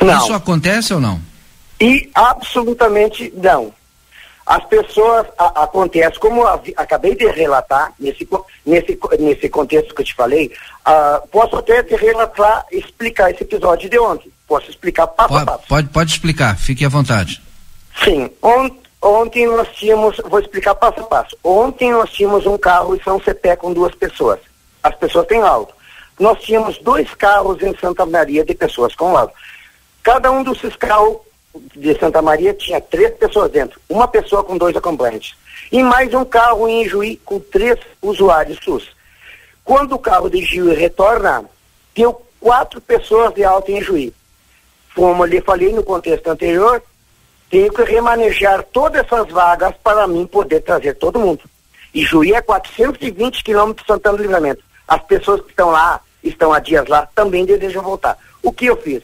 [0.02, 0.18] Não.
[0.18, 1.18] Isso acontece ou não?
[1.80, 3.72] E absolutamente não
[4.46, 6.44] as pessoas a, acontece como
[6.76, 8.28] acabei de relatar nesse
[8.66, 10.52] nesse nesse contexto que eu te falei
[10.84, 15.46] uh, posso até te relatar explicar esse episódio de ontem posso explicar passo pode, a
[15.46, 17.40] passo pode pode explicar fique à vontade
[18.04, 22.94] sim ont, ontem nós tínhamos vou explicar passo a passo ontem nós tínhamos um carro
[22.94, 24.40] em São Cepé com duas pessoas
[24.82, 25.72] as pessoas têm laudo
[26.18, 29.32] nós tínhamos dois carros em Santa Maria de pessoas com laudo
[30.02, 31.18] cada um desses carros
[31.76, 35.34] de Santa Maria tinha três pessoas dentro, uma pessoa com dois acompanhantes.
[35.70, 38.88] E mais um carro em Juí com três usuários SUS.
[39.64, 41.44] Quando o carro de Juí retorna,
[41.94, 44.12] deu quatro pessoas de alta em Juí.
[44.94, 46.82] Como eu lhe falei no contexto anterior,
[47.52, 51.42] tenho que remanejar todas essas vagas para mim poder trazer todo mundo.
[51.92, 54.64] E Juí é 420 quilômetros de Santana do Livramento.
[54.88, 58.16] As pessoas que estão lá, estão há dias lá, também desejam voltar.
[58.42, 59.02] O que eu fiz?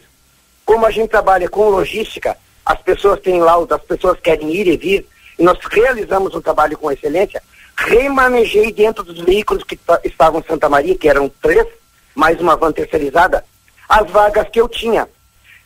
[0.65, 4.79] Como a gente trabalha com logística, as pessoas têm laudo, as pessoas querem ir e
[4.79, 5.07] vir,
[5.39, 7.43] e nós realizamos um trabalho com excelência,
[7.77, 11.67] remanejei dentro dos veículos que estavam em Santa Maria, que eram três,
[12.15, 13.45] mais uma van terceirizada,
[13.87, 15.07] as vagas que eu tinha.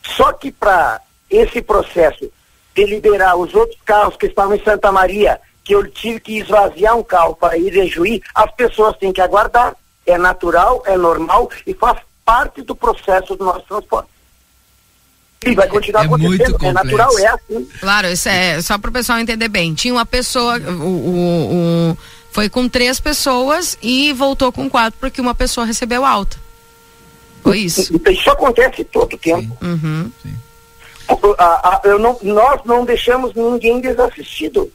[0.02, 1.00] Só que para
[1.30, 2.28] esse processo
[2.74, 6.96] de liberar os outros carros que estavam em Santa Maria, que eu tive que esvaziar
[6.96, 9.74] um carro para ir em Juí, as pessoas têm que aguardar.
[10.04, 14.08] É natural, é normal e faz parte do processo do nosso transporte.
[15.44, 17.68] E vai continuar é acontecendo, é natural, é assim.
[17.80, 19.74] Claro, isso é só para o pessoal entender bem.
[19.74, 21.98] Tinha uma pessoa, o, o, o,
[22.30, 26.36] foi com três pessoas e voltou com quatro porque uma pessoa recebeu alta.
[27.42, 27.92] Foi isso.
[28.08, 29.56] Isso acontece todo tempo.
[29.60, 29.66] Sim.
[29.66, 30.12] Uhum.
[30.22, 30.34] Sim.
[31.38, 34.70] A, a, eu não, nós não deixamos ninguém desassistido.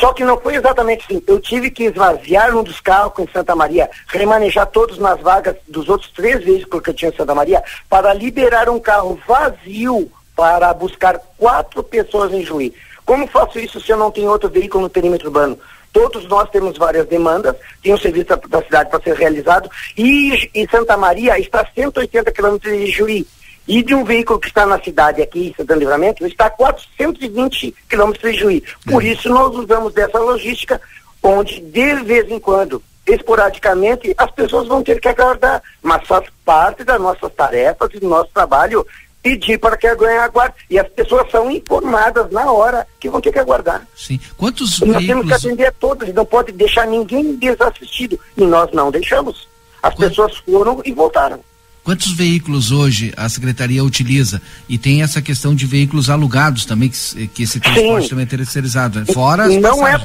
[0.00, 1.22] Só que não foi exatamente assim.
[1.26, 5.88] Eu tive que esvaziar um dos carros em Santa Maria, remanejar todos nas vagas dos
[5.88, 10.74] outros três veículos que eu tinha em Santa Maria, para liberar um carro vazio para
[10.74, 12.74] buscar quatro pessoas em Juí.
[13.04, 15.58] Como faço isso se eu não tenho outro veículo no perímetro urbano?
[15.92, 20.50] Todos nós temos várias demandas, tem um serviço da, da cidade para ser realizado, e,
[20.54, 23.26] e Santa Maria está a 180 quilômetros de Juí.
[23.66, 28.32] E de um veículo que está na cidade aqui, Santana Livramento, está a 420 quilômetros
[28.32, 28.64] de Juí.
[28.84, 29.08] Por é.
[29.08, 30.80] isso nós usamos dessa logística,
[31.22, 35.62] onde de vez em quando, esporadicamente, as pessoas vão ter que aguardar.
[35.82, 38.86] Mas faz parte das nossas tarefas e do nosso trabalho
[39.20, 40.54] pedir para que aguarde.
[40.70, 43.84] E as pessoas são informadas na hora que vão ter que aguardar.
[43.96, 44.20] Sim.
[44.36, 48.20] Quantos e nós temos que atender a todos, não pode deixar ninguém desassistido.
[48.36, 49.48] E nós não deixamos.
[49.82, 51.40] As pessoas foram e voltaram.
[51.86, 54.42] Quantos veículos hoje a secretaria utiliza?
[54.68, 58.08] E tem essa questão de veículos alugados também, que, que esse transporte Sim.
[58.08, 58.98] também é terceirizado.
[58.98, 59.06] Né?
[59.14, 59.96] Fora não é,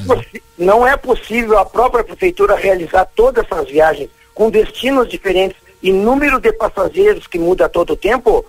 [0.56, 6.38] não é possível a própria prefeitura realizar todas essas viagens com destinos diferentes e número
[6.38, 8.44] de passageiros que muda a todo tempo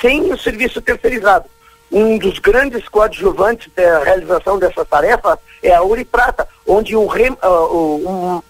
[0.00, 1.44] sem o serviço terceirizado.
[1.92, 8.08] Um dos grandes coadjuvantes da realização dessa tarefa é a Uri Prata, onde o, uh,
[8.08, 8.42] um, uh,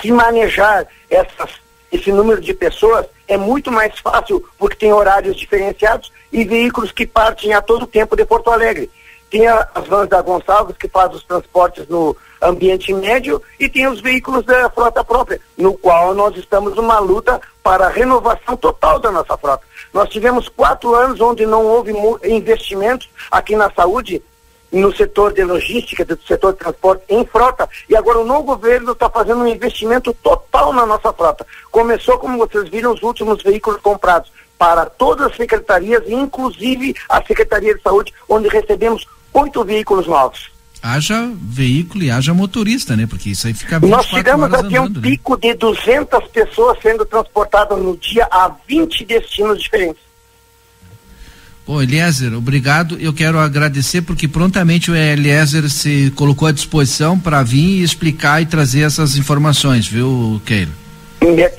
[0.00, 1.50] se manejar essas,
[1.90, 7.06] esse número de pessoas é muito mais fácil porque tem horários diferenciados e veículos que
[7.06, 8.90] partem a todo tempo de Porto Alegre.
[9.30, 14.00] Tem as vans da Gonçalves que faz os transportes no ambiente médio e tem os
[14.00, 19.12] veículos da frota própria, no qual nós estamos numa luta para a renovação total da
[19.12, 19.62] nossa frota.
[19.94, 21.92] Nós tivemos quatro anos onde não houve
[22.24, 24.20] investimentos aqui na saúde
[24.72, 27.68] no setor de logística, do setor de transporte em frota.
[27.88, 31.46] E agora o novo governo está fazendo um investimento total na nossa frota.
[31.70, 37.74] Começou, como vocês viram, os últimos veículos comprados para todas as secretarias, inclusive a Secretaria
[37.74, 40.50] de Saúde, onde recebemos oito veículos novos.
[40.82, 43.06] Haja veículo e haja motorista, né?
[43.06, 45.00] Porque isso aí fica Nós chegamos a um né?
[45.02, 50.09] pico de 200 pessoas sendo transportadas no dia a 20 destinos diferentes.
[51.70, 52.98] Bom, Eliezer, obrigado.
[52.98, 58.42] Eu quero agradecer porque prontamente o Eliezer se colocou à disposição para vir e explicar
[58.42, 60.72] e trazer essas informações, viu, Keilo?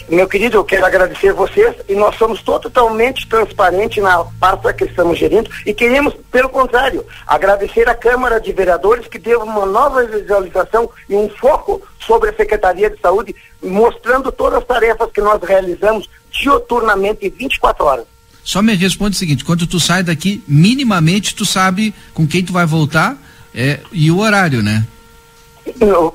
[0.10, 5.18] Meu querido, eu quero agradecer vocês e nós somos totalmente transparentes na pasta que estamos
[5.18, 10.90] gerindo e queremos, pelo contrário, agradecer à Câmara de Vereadores que deu uma nova visualização
[11.08, 13.34] e um foco sobre a Secretaria de Saúde,
[13.64, 18.21] mostrando todas as tarefas que nós realizamos dioturnamente 24 horas.
[18.44, 22.52] Só me responde o seguinte, quando tu sai daqui, minimamente tu sabe com quem tu
[22.52, 23.18] vai voltar
[23.54, 24.86] é, e o horário, né?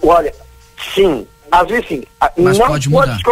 [0.03, 0.35] Olha,
[0.94, 2.03] sim, às vezes sim.
[2.36, 3.23] Mas não pode, pode.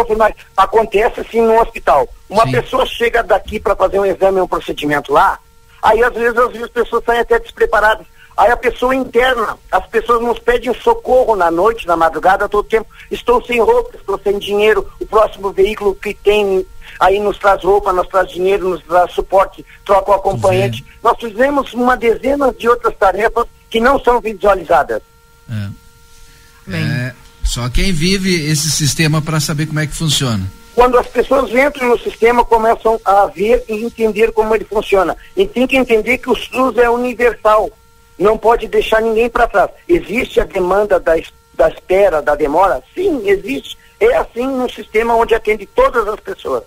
[0.55, 2.07] Acontece assim no hospital.
[2.29, 2.51] Uma sim.
[2.51, 5.39] pessoa chega daqui para fazer um exame, um procedimento lá,
[5.81, 8.05] aí às vezes, às vezes as pessoas saem até despreparadas.
[8.37, 12.87] Aí a pessoa interna, as pessoas nos pedem socorro na noite, na madrugada, todo tempo.
[13.09, 14.89] Estou sem roupa, estou sem dinheiro.
[14.99, 16.65] O próximo veículo que tem
[16.99, 20.77] aí nos traz roupa, nos traz dinheiro, nos traz suporte, troca o acompanhante.
[20.77, 20.89] Sim.
[21.03, 25.01] Nós fizemos uma dezena de outras tarefas que não são visualizadas.
[25.49, 26.75] É.
[26.75, 27.13] é
[27.43, 30.45] só quem vive esse sistema para saber como é que funciona.
[30.73, 35.15] Quando as pessoas entram no sistema, começam a ver e entender como ele funciona.
[35.37, 37.71] E tem que entender que o SUS é universal
[38.17, 39.71] não pode deixar ninguém para trás.
[39.87, 41.13] Existe a demanda da,
[41.53, 42.81] da espera, da demora?
[42.93, 43.77] Sim, existe.
[43.99, 46.63] É assim no sistema onde atende todas as pessoas.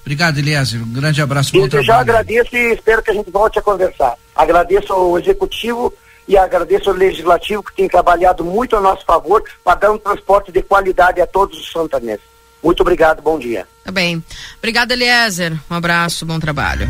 [0.00, 0.82] Obrigado, Eliezer.
[0.82, 1.56] Um grande abraço.
[1.56, 4.16] Eu já agradeço e espero que a gente volte a conversar.
[4.34, 5.92] Agradeço ao Executivo
[6.26, 10.50] e agradeço ao Legislativo que tem trabalhado muito a nosso favor para dar um transporte
[10.50, 12.24] de qualidade a todos os santanenses.
[12.62, 13.66] Muito obrigado, bom dia.
[13.84, 14.22] Tá bem.
[14.58, 15.52] Obrigado, Eliezer.
[15.70, 16.88] Um abraço, bom trabalho.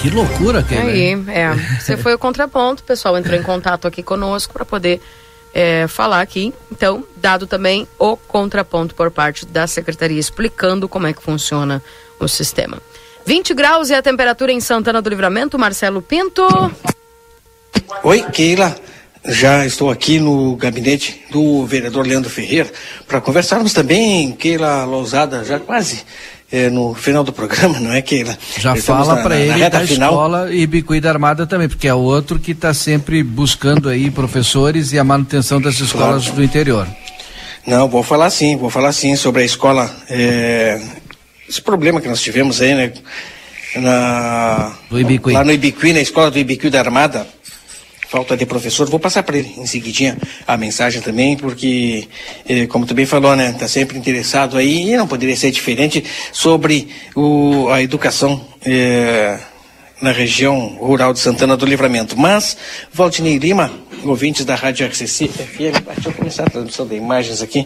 [0.00, 1.54] Que loucura, que Aí, é.
[1.78, 5.00] Você foi o contraponto, o pessoal entrou em contato aqui conosco para poder
[5.52, 6.54] é, falar aqui.
[6.70, 11.82] Então, dado também o contraponto por parte da secretaria explicando como é que funciona
[12.24, 12.78] o sistema.
[13.26, 16.46] 20 graus e a temperatura em Santana do Livramento, Marcelo Pinto.
[18.02, 18.74] Oi, Keila.
[19.26, 22.70] já estou aqui no gabinete do vereador Leandro Ferreira
[23.06, 26.02] para conversarmos também, Keila Lousada, já quase
[26.50, 28.36] é, no final do programa, não é, Keila?
[28.58, 30.10] Já Estamos fala na- para na ele reta da final.
[30.10, 34.92] escola e Bicuí da Armada também, porque é outro que está sempre buscando aí professores
[34.92, 36.88] e a manutenção das escolas do interior.
[37.66, 39.94] Não, vou falar sim, vou falar sim sobre a escola.
[40.08, 40.80] é,
[41.50, 42.92] esse problema que nós tivemos aí, né?
[43.74, 44.72] Na.
[45.32, 47.26] Lá no Ibicuí, na escola do Ibicuí da Armada.
[48.08, 48.88] Falta de professor.
[48.88, 52.08] Vou passar para ele em seguidinha a mensagem também, porque,
[52.68, 53.50] como tu bem falou, né?
[53.50, 59.38] Está sempre interessado aí, e não poderia ser diferente, sobre o, a educação eh,
[60.02, 62.18] na região rural de Santana do Livramento.
[62.18, 62.56] Mas,
[62.92, 63.70] Valdinei Lima,
[64.02, 67.64] ouvintes da Rádio RCC FM, deixa eu começar a transmissão de imagens aqui,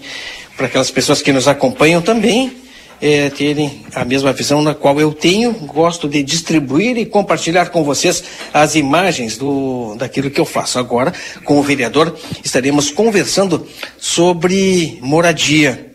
[0.58, 2.63] para aquelas pessoas que nos acompanham também
[3.04, 5.52] é, terem a mesma visão na qual eu tenho.
[5.52, 10.78] Gosto de distribuir e compartilhar com vocês as imagens do, daquilo que eu faço.
[10.78, 11.12] Agora,
[11.44, 13.66] com o vereador, estaremos conversando
[13.98, 15.92] sobre moradia.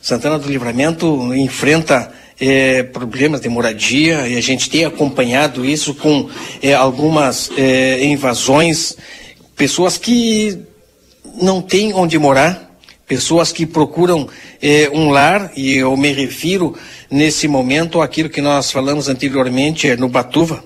[0.00, 6.30] Santana do Livramento enfrenta eh, problemas de moradia e a gente tem acompanhado isso com
[6.62, 8.96] eh, algumas eh, invasões,
[9.56, 10.60] pessoas que
[11.42, 12.67] não têm onde morar,
[13.08, 14.28] pessoas que procuram
[14.62, 16.76] eh, um lar, e eu me refiro
[17.10, 20.62] nesse momento àquilo que nós falamos anteriormente eh, no Batuva,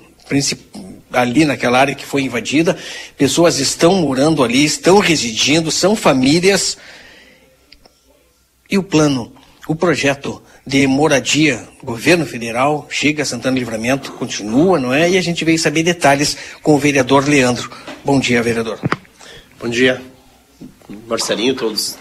[1.12, 2.76] ali naquela área que foi invadida,
[3.16, 6.76] pessoas estão morando ali, estão residindo, são famílias
[8.68, 9.32] e o plano,
[9.68, 15.10] o projeto de moradia governo federal chega a Santana Livramento, continua, não é?
[15.10, 17.70] E a gente veio saber detalhes com o vereador Leandro.
[18.04, 18.80] Bom dia, vereador.
[19.60, 20.00] Bom dia,
[21.06, 21.98] Marcelinho, todos,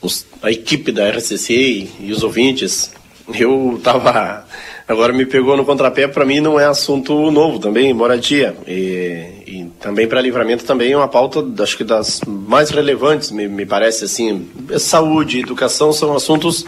[0.00, 1.52] os- a equipe da RCC
[2.00, 2.90] e, os ouvintes.
[3.34, 4.46] Eu tava,
[4.88, 8.56] agora me pegou no contrapé, para mim não é assunto novo também, moradia.
[8.66, 13.46] E, e também para livramento também é uma pauta, acho que das mais relevantes, me,
[13.46, 14.48] me parece assim.
[14.78, 16.64] Saúde, educação são assuntos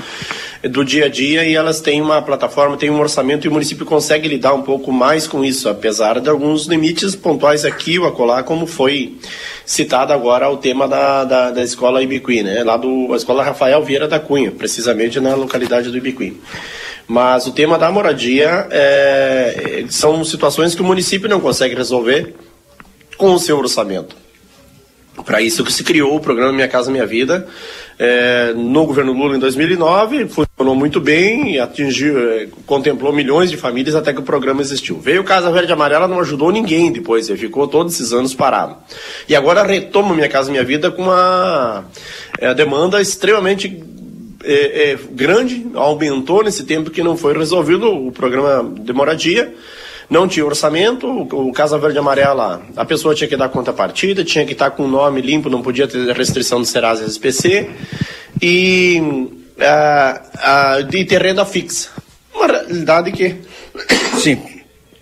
[0.63, 3.87] do dia a dia e elas têm uma plataforma, têm um orçamento e o município
[3.87, 8.43] consegue lidar um pouco mais com isso, apesar de alguns limites pontuais aqui ou acolá,
[8.43, 9.17] como foi
[9.65, 12.63] citado agora o tema da, da, da escola Ibiqui, né?
[12.63, 16.37] Lá do a escola Rafael Vieira da Cunha, precisamente na localidade do Ibiqui.
[17.11, 22.37] Mas o tema da moradia é, são situações que o município não consegue resolver
[23.17, 24.15] com o seu orçamento.
[25.25, 27.49] Para isso que se criou o programa Minha Casa Minha Vida
[27.99, 33.97] é, no governo Lula em 2009, funcionou muito bem, atingiu, é, contemplou milhões de famílias
[33.97, 35.01] até que o programa existiu.
[35.01, 38.77] Veio Casa Verde Amarela, não ajudou ninguém depois, ele ficou todos esses anos parado.
[39.29, 41.87] E agora retoma Minha Casa Minha Vida com uma
[42.39, 43.91] é, demanda extremamente
[44.45, 49.55] é, é, grande, aumentou nesse tempo que não foi resolvido o programa de moradia
[50.11, 53.73] não tinha orçamento, o, o Casa Verde e Amarela, a pessoa tinha que dar conta
[53.73, 57.07] partida, tinha que estar com o nome limpo, não podia ter restrição do Serasa e
[57.07, 57.71] SPC,
[58.43, 59.01] e
[59.61, 61.91] ah, ah, de ter renda fixa.
[62.35, 63.37] Uma realidade que.
[64.19, 64.43] Sim.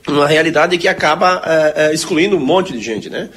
[0.06, 3.28] Uma realidade que acaba eh, excluindo um monte de gente, né?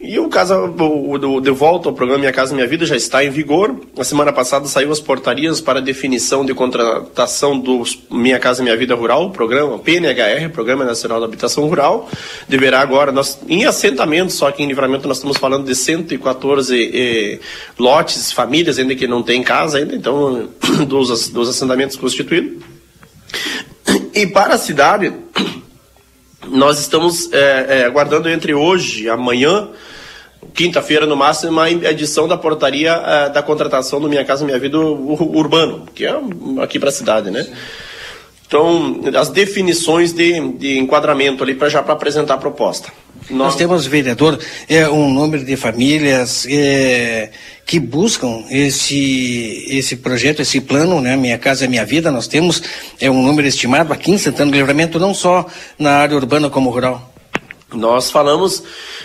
[0.00, 3.30] E o caso o, de volta ao programa Minha Casa Minha Vida já está em
[3.30, 3.74] vigor.
[3.96, 8.94] Na semana passada saiu as portarias para definição de contratação do Minha Casa Minha Vida
[8.94, 12.08] Rural, programa PNHR, Programa Nacional da Habitação Rural.
[12.48, 17.40] Deverá agora, nós, em assentamento, só que em livramento nós estamos falando de 114 eh,
[17.76, 20.48] lotes, famílias ainda que não têm casa ainda, então
[20.86, 22.62] dos, dos assentamentos constituídos.
[24.14, 25.12] E para a cidade,
[26.46, 29.68] nós estamos é, é, aguardando entre hoje e amanhã,
[30.54, 34.78] quinta-feira no máximo, uma edição da portaria é, da contratação do Minha Casa Minha Vida
[34.78, 36.14] ur- Urbano, que é
[36.62, 37.46] aqui para a cidade, né?
[38.48, 42.90] Então, as definições de, de enquadramento ali para já para apresentar a proposta.
[43.28, 47.30] Nós temos, vereador, é, um número de famílias é,
[47.66, 51.14] que buscam esse, esse projeto, esse plano, né?
[51.14, 52.10] Minha Casa Minha Vida.
[52.10, 52.62] Nós temos
[52.98, 55.44] é, um número estimado aqui em Santana do Livramento, não só
[55.78, 57.12] na área urbana como rural.
[57.72, 58.62] Nós falamos,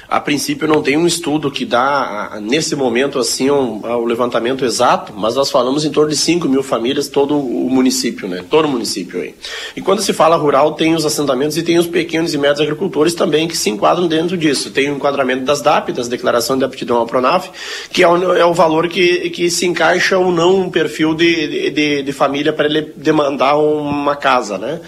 [0.08, 5.12] a princípio não tem um estudo que dá, nesse momento, assim, um, o levantamento exato,
[5.14, 8.42] mas nós falamos em torno de 5 mil famílias, todo o município, né?
[8.50, 9.36] Todo o município aí.
[9.76, 13.14] E quando se fala rural, tem os assentamentos e tem os pequenos e médios agricultores
[13.14, 14.72] também que se enquadram dentro disso.
[14.72, 17.50] Tem o enquadramento das DAP, das Declarações de Aptidão ao Pronaf,
[17.92, 21.70] que é o, é o valor que, que se encaixa ou não um perfil de,
[21.70, 24.80] de, de família para ele demandar uma casa, né?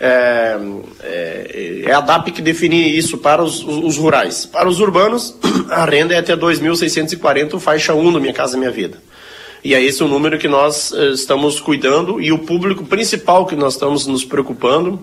[0.00, 0.56] É,
[1.02, 4.46] é, é a DAP que define isso para os, os- os rurais.
[4.46, 5.34] Para os urbanos,
[5.70, 9.02] a renda é até 2.640, faixa 1 do Minha Casa Minha Vida.
[9.64, 13.56] E é esse o número que nós eh, estamos cuidando e o público principal que
[13.56, 15.00] nós estamos nos preocupando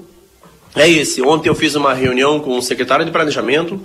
[0.76, 1.22] é esse.
[1.22, 3.80] Ontem eu fiz uma reunião com o secretário de Planejamento,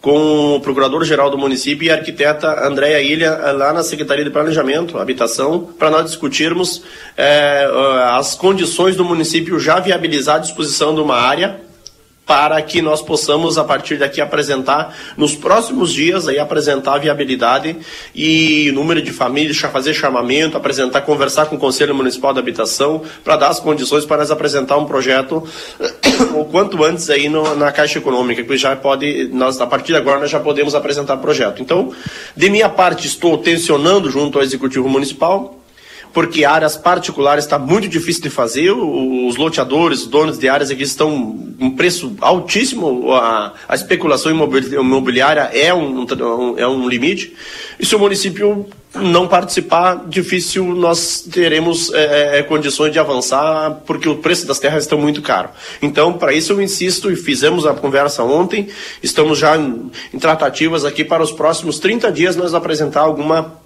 [0.00, 4.98] com o procurador-geral do município e a arquiteta Andréa Ilha, lá na Secretaria de Planejamento,
[4.98, 6.82] Habitação, para nós discutirmos
[7.16, 7.68] é,
[8.12, 11.69] as condições do município já viabilizar a disposição de uma área
[12.30, 17.76] para que nós possamos a partir daqui apresentar nos próximos dias aí apresentar a viabilidade
[18.14, 23.34] e número de famílias, fazer chamamento, apresentar, conversar com o Conselho Municipal de Habitação para
[23.34, 25.42] dar as condições para nós apresentar um projeto
[26.32, 29.98] o quanto antes aí no, na Caixa Econômica, que já pode nós a partir de
[29.98, 31.60] agora nós já podemos apresentar projeto.
[31.60, 31.92] Então,
[32.36, 35.59] de minha parte estou tensionando junto ao executivo municipal
[36.12, 38.70] porque áreas particulares está muito difícil de fazer.
[38.72, 43.12] Os loteadores, os donos de áreas aqui estão um preço altíssimo.
[43.12, 46.06] A, a especulação imobiliária é um,
[46.56, 47.34] é um limite.
[47.78, 54.08] E se o município não participar, difícil nós teremos é, é, condições de avançar, porque
[54.08, 55.50] o preço das terras está muito caro.
[55.80, 58.68] Então, para isso eu insisto e fizemos a conversa ontem.
[59.02, 63.60] Estamos já em, em tratativas aqui para os próximos 30 dias nós apresentar alguma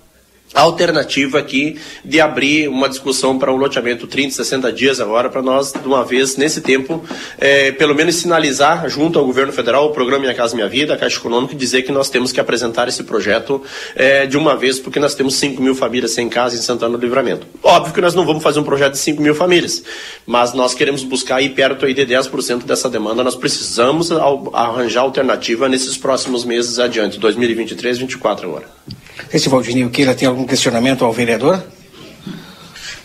[0.52, 5.72] alternativa aqui de abrir uma discussão para um loteamento 30, 60 dias agora, para nós,
[5.72, 7.04] de uma vez, nesse tempo,
[7.38, 10.96] é, pelo menos sinalizar junto ao governo federal, o programa Minha Casa Minha Vida, a
[10.96, 13.62] Caixa Econômica, e dizer que nós temos que apresentar esse projeto
[13.96, 17.02] é, de uma vez, porque nós temos 5 mil famílias sem casa em Santana do
[17.04, 17.46] Livramento.
[17.62, 19.82] Óbvio que nós não vamos fazer um projeto de 5 mil famílias,
[20.24, 24.10] mas nós queremos buscar aí perto aí de 10% dessa demanda, nós precisamos
[24.52, 29.03] arranjar alternativa nesses próximos meses adiante, 2023, 2024 agora.
[29.32, 31.62] Esse Valdinho Queira tem algum questionamento ao vereador?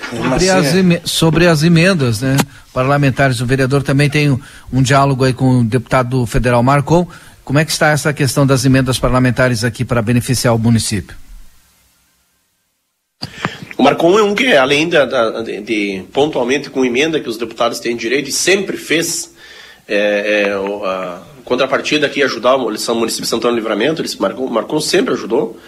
[0.10, 2.36] Sobre as, sobre as, emendas, né?
[2.73, 4.40] Parlamentares, o vereador também tem um,
[4.73, 7.07] um, diálogo aí com o deputado federal Marcon.
[7.44, 11.15] Como é que está essa questão das emendas parlamentares aqui para beneficiar o município?
[13.77, 14.98] O Marcon é um que, além de,
[15.45, 19.34] de, de, pontualmente com emenda que os deputados têm direito e sempre fez,
[19.88, 20.52] é, é,
[20.86, 25.60] a contrapartida aqui ajudar o município de Santana Livramento, ele, Marcon, Marcon sempre ajudou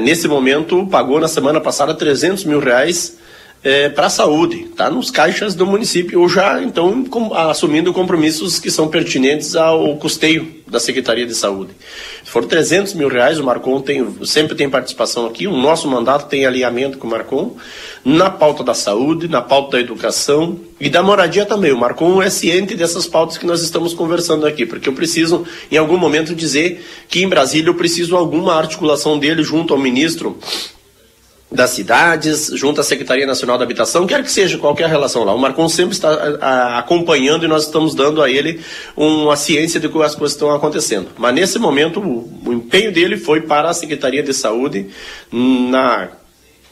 [0.00, 3.16] nesse momento, pagou na semana passada 300 mil reais
[3.64, 8.58] é, para a saúde, tá nos caixas do município, ou já então com, assumindo compromissos
[8.58, 11.70] que são pertinentes ao custeio da Secretaria de Saúde.
[12.24, 16.44] Foram 300 mil reais, o Marcon tem, sempre tem participação aqui, o nosso mandato tem
[16.44, 17.56] alinhamento com o Marcon,
[18.04, 21.72] na pauta da saúde, na pauta da educação e da moradia também.
[21.72, 25.78] O Marcon é ciente dessas pautas que nós estamos conversando aqui, porque eu preciso, em
[25.78, 30.36] algum momento, dizer que em Brasília eu preciso alguma articulação dele junto ao ministro
[31.50, 35.32] das cidades, junto à Secretaria Nacional da Habitação, quer que seja qualquer relação lá.
[35.32, 38.60] O Marcon sempre está a, a, acompanhando e nós estamos dando a ele
[38.96, 41.08] uma ciência de como as coisas estão acontecendo.
[41.16, 44.88] Mas nesse momento, o, o empenho dele foi para a Secretaria de Saúde
[45.30, 46.10] na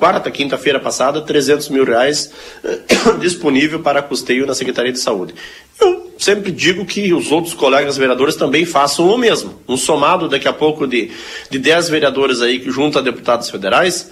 [0.03, 2.33] quarta, quinta-feira passada, 300 mil reais
[3.21, 5.33] disponível para custeio na Secretaria de Saúde.
[5.81, 9.61] Eu sempre digo que os outros colegas vereadores também façam o mesmo.
[9.69, 11.13] Um somado daqui a pouco de,
[11.49, 14.11] de 10 vereadores aí, junto a deputados federais,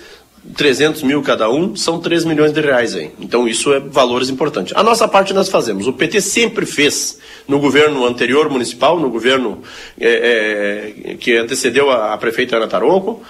[0.56, 3.10] 300 mil cada um, são 3 milhões de reais aí.
[3.20, 4.74] Então isso é valores importantes.
[4.74, 5.86] A nossa parte nós fazemos.
[5.86, 9.62] O PT sempre fez no governo anterior municipal, no governo
[10.00, 13.22] é, é, que antecedeu a, a prefeita Ana Taronco,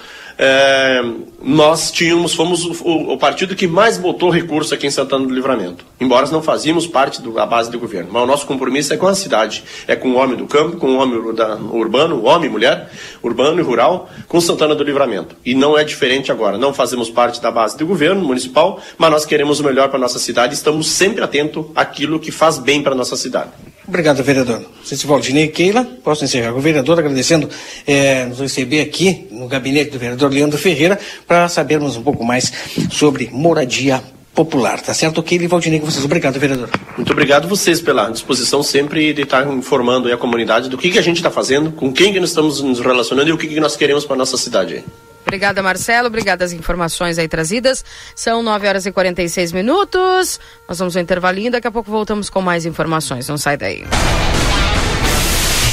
[0.42, 1.02] é,
[1.42, 5.84] nós tínhamos, fomos o, o, partido que mais botou recurso aqui em Santana do Livramento.
[6.00, 8.08] Embora não fazíamos parte da base do governo.
[8.10, 9.62] Mas o nosso compromisso é com a cidade.
[9.86, 12.90] É com o homem do campo, com o homem urbano, homem e mulher,
[13.22, 15.36] urbano e rural, com Santana do Livramento.
[15.44, 16.56] E não é diferente agora.
[16.56, 20.00] Não fazemos parte da base do governo municipal, mas nós queremos o melhor para a
[20.00, 23.50] nossa cidade estamos sempre atentos àquilo que faz bem para a nossa cidade.
[23.86, 24.62] Obrigado, vereador.
[24.84, 26.54] Você Valdinei Keila, posso encerrar.
[26.54, 27.48] O vereador agradecendo
[27.84, 32.52] é, nos receber aqui no gabinete do vereador Leandro Ferreira para sabermos um pouco mais
[32.90, 34.02] sobre moradia
[34.34, 35.24] popular, tá certo?
[35.28, 36.04] E Valdinei com vocês.
[36.04, 36.68] Obrigado, vereador.
[36.96, 41.02] Muito obrigado vocês pela disposição sempre de estar informando a comunidade do que, que a
[41.02, 43.76] gente está fazendo, com quem que nós estamos nos relacionando e o que, que nós
[43.76, 44.84] queremos para nossa cidade.
[45.22, 46.08] Obrigada, Marcelo.
[46.08, 47.84] Obrigada as informações aí trazidas.
[48.14, 50.40] São 9 horas e 46 minutos.
[50.68, 51.50] Nós vamos ao intervalinho.
[51.50, 53.28] Daqui a pouco voltamos com mais informações.
[53.28, 53.84] Não sai daí.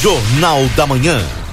[0.01, 1.46] Jornal da Manhã.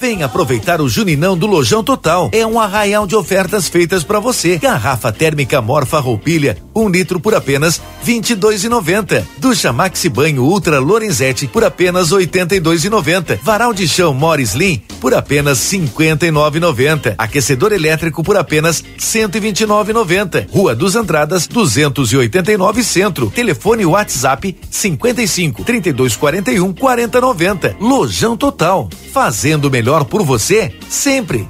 [0.00, 2.30] Vem aproveitar o Juninão do Lojão Total.
[2.32, 4.56] É um arraial de ofertas feitas para você.
[4.56, 9.26] Garrafa térmica Morfa Roupilha, um litro por apenas vinte e dois e noventa.
[9.38, 13.38] Ducha Maxi Banho Ultra Lorenzetti por apenas oitenta e dois e noventa.
[13.42, 17.14] Varal de chão Morris Lean por apenas cinquenta e nove e noventa.
[17.18, 20.46] Aquecedor elétrico por apenas cento e vinte e nove e noventa.
[20.50, 23.30] Rua dos Andradas, duzentos e oitenta e nove Centro.
[23.30, 27.76] Telefone WhatsApp cinquenta e cinco trinta e dois quarenta e um quarenta noventa.
[27.78, 28.88] Lojão Total.
[29.22, 31.46] Fazendo melhor por você sempre.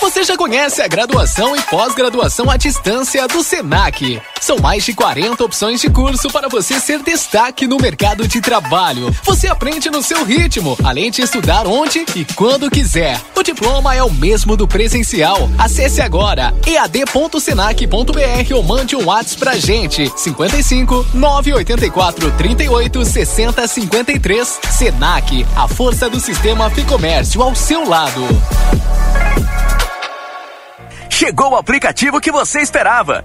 [0.00, 4.22] Você já conhece a graduação e pós-graduação à distância do Senac.
[4.46, 9.12] São mais de 40 opções de curso para você ser destaque no mercado de trabalho.
[9.24, 13.20] Você aprende no seu ritmo, além de estudar onde e quando quiser.
[13.34, 15.50] O diploma é o mesmo do presencial.
[15.58, 20.12] Acesse agora ead.senac.br ou mande um WhatsApp pra gente.
[20.16, 24.60] 55 984 38 60 53.
[24.70, 28.24] Senac, a força do sistema Ficomércio ao seu lado.
[31.10, 33.24] Chegou o aplicativo que você esperava.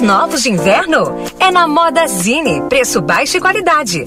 [0.00, 1.24] Novos de inverno?
[1.38, 2.60] É na Moda Zine.
[2.68, 4.04] Preço baixo e qualidade.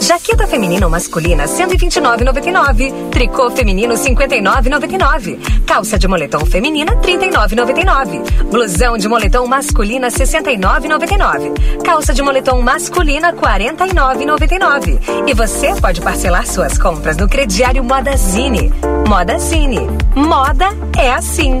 [0.00, 3.10] Jaqueta feminina ou masculina 129,99.
[3.10, 5.64] Tricô feminino 59,99.
[5.66, 8.44] Calça de moletom feminina 39,99.
[8.44, 11.82] Blusão de moletom masculina 69,99.
[11.84, 14.98] Calça de moletom masculina 49,99.
[15.26, 18.72] E você pode parcelar suas compras no crediário Moda Zine.
[19.06, 19.80] Moda Zine.
[20.14, 21.60] Moda é assim.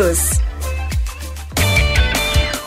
[0.00, 0.49] todos.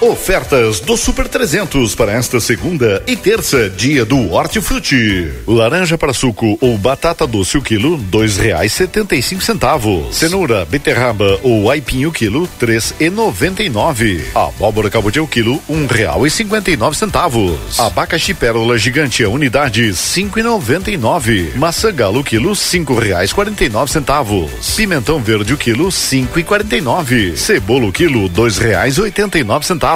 [0.04, 5.32] Ofertas do Super 300 para esta segunda e terça, dia do Hortifruti.
[5.48, 10.14] Laranja para suco ou batata doce o quilo, dois reais setenta e cinco centavos.
[10.14, 14.26] Cenoura, beterraba ou aipim o quilo, três e noventa e nove.
[14.36, 17.80] Abóbora cabotiá o quilo, um real e cinquenta e nove centavos.
[17.80, 21.54] Abacaxi pérola gigante a unidade, cinco e noventa e nove.
[21.56, 24.52] Maçã galo o quilo, cinco reais quarenta e nove centavos.
[24.76, 27.38] Pimentão verde o quilo, cinco e quarenta e nove.
[27.38, 29.93] Cebola o quilo, dois reais oitenta e nove centavos.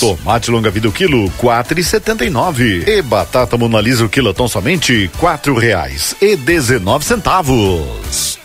[0.00, 2.84] Tomate longa vida o quilo, quatro e setenta e nove.
[2.86, 8.38] E batata monalisa o quilo tão somente quatro reais e dezenove centavos.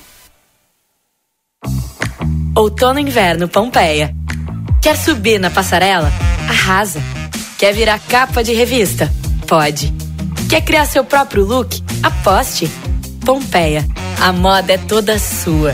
[2.56, 4.14] Outono e inverno Pompeia.
[4.82, 6.12] Quer subir na passarela?
[6.50, 7.02] Arrasa.
[7.58, 9.12] Quer virar capa de revista?
[9.48, 9.94] Pode.
[10.50, 11.82] Quer criar seu próprio look?
[12.04, 12.70] Aposte.
[13.26, 13.88] Pompeia.
[14.20, 15.74] A moda é toda sua.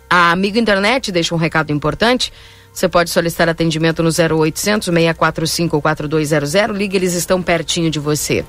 [0.09, 2.33] A Amigo Internet deixa um recado importante.
[2.73, 6.75] Você pode solicitar atendimento no 0800 645 4200.
[6.75, 8.43] Ligue, eles estão pertinho de você.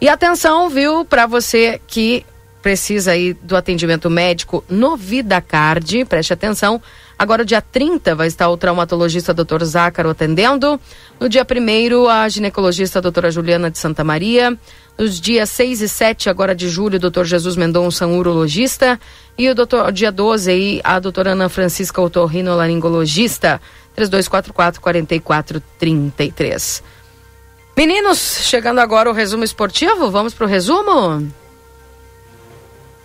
[0.00, 2.24] E atenção, viu, para você que
[2.66, 6.82] precisa aí do atendimento médico no VidaCard, preste atenção.
[7.16, 9.62] Agora, dia 30, vai estar o traumatologista Dr.
[9.62, 10.80] Zácaro atendendo.
[11.20, 14.58] No dia 1 a ginecologista doutora Juliana de Santa Maria.
[14.98, 17.22] Nos dias 6 e 7, agora de julho, Dr.
[17.22, 18.98] Jesus Mendonça, urologista.
[19.38, 23.60] E o doutor, dia 12 aí, a doutora Ana Francisca otorrinolaringologista.
[23.96, 26.82] 3244-4433.
[27.76, 30.10] Meninos, chegando agora o resumo esportivo.
[30.10, 31.45] Vamos pro resumo?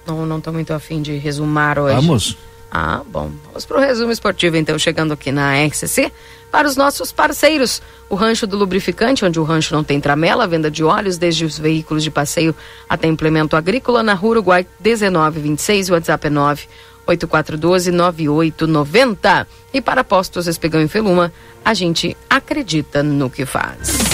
[0.05, 1.95] Não, não tô muito afim de resumar hoje.
[1.95, 2.37] Vamos.
[2.71, 3.31] Ah, bom.
[3.47, 6.11] Vamos pro resumo esportivo, então, chegando aqui na RCC,
[6.49, 7.81] para os nossos parceiros.
[8.09, 11.57] O Rancho do Lubrificante, onde o rancho não tem tramela, venda de óleos, desde os
[11.57, 12.55] veículos de passeio
[12.87, 16.67] até implemento agrícola, na Rua Uruguai 1926, o WhatsApp é 9
[17.07, 19.47] 8412-9890.
[19.73, 21.33] E para postos Espegão e Feluma,
[21.63, 24.10] a gente acredita no que faz.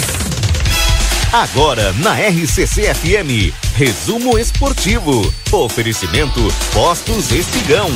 [1.33, 5.21] Agora na RCC FM, resumo esportivo.
[5.51, 6.39] Oferecimento
[6.73, 7.89] Postos Espigão.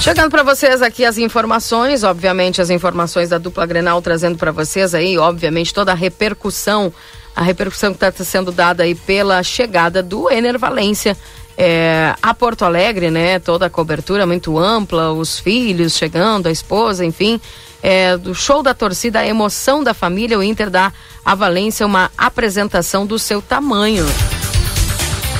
[0.00, 4.94] Chegando para vocês aqui as informações, obviamente as informações da dupla Grenal trazendo para vocês
[4.94, 6.92] aí, obviamente toda a repercussão,
[7.34, 11.16] a repercussão que está sendo dada aí pela chegada do Ener Valência
[11.58, 13.40] é, a Porto Alegre, né?
[13.40, 17.40] Toda a cobertura muito ampla, os filhos chegando, a esposa, enfim
[17.82, 20.92] é, do show da torcida, a emoção da família, o Inter dá
[21.24, 24.06] a Valência uma apresentação do seu tamanho.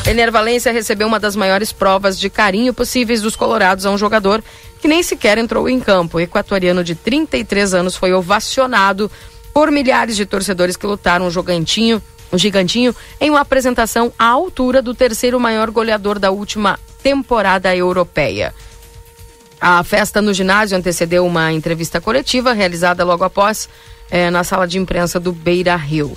[0.07, 4.43] Ener Valência recebeu uma das maiores provas de carinho possíveis dos colorados a um jogador
[4.81, 6.17] que nem sequer entrou em campo.
[6.17, 9.11] O equatoriano de 33 anos foi ovacionado
[9.53, 12.03] por milhares de torcedores que lutaram o jogantinho,
[12.33, 18.55] o gigantinho em uma apresentação à altura do terceiro maior goleador da última temporada europeia.
[19.61, 23.69] A festa no ginásio antecedeu uma entrevista coletiva realizada logo após
[24.11, 26.17] eh, na sala de imprensa do Beira Rio.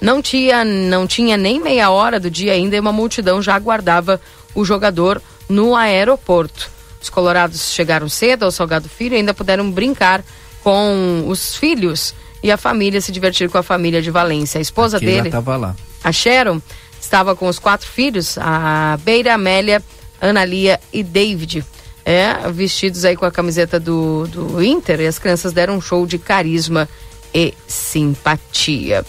[0.00, 4.20] Não tinha, não tinha nem meia hora do dia ainda e uma multidão já aguardava
[4.54, 6.68] o jogador no aeroporto.
[7.00, 10.24] Os colorados chegaram cedo ao Salgado Filho e ainda puderam brincar
[10.64, 12.12] com os filhos
[12.42, 14.58] e a família, se divertir com a família de Valência.
[14.58, 15.76] A esposa Aqui dele, lá.
[16.02, 16.60] a Sharon,
[17.00, 19.82] estava com os quatro filhos, a Beira, Amélia,
[20.20, 21.64] Ana Lia e David
[22.04, 26.06] é, vestidos aí com a camiseta do, do Inter, e as crianças deram um show
[26.06, 26.88] de carisma
[27.34, 29.04] e simpatia.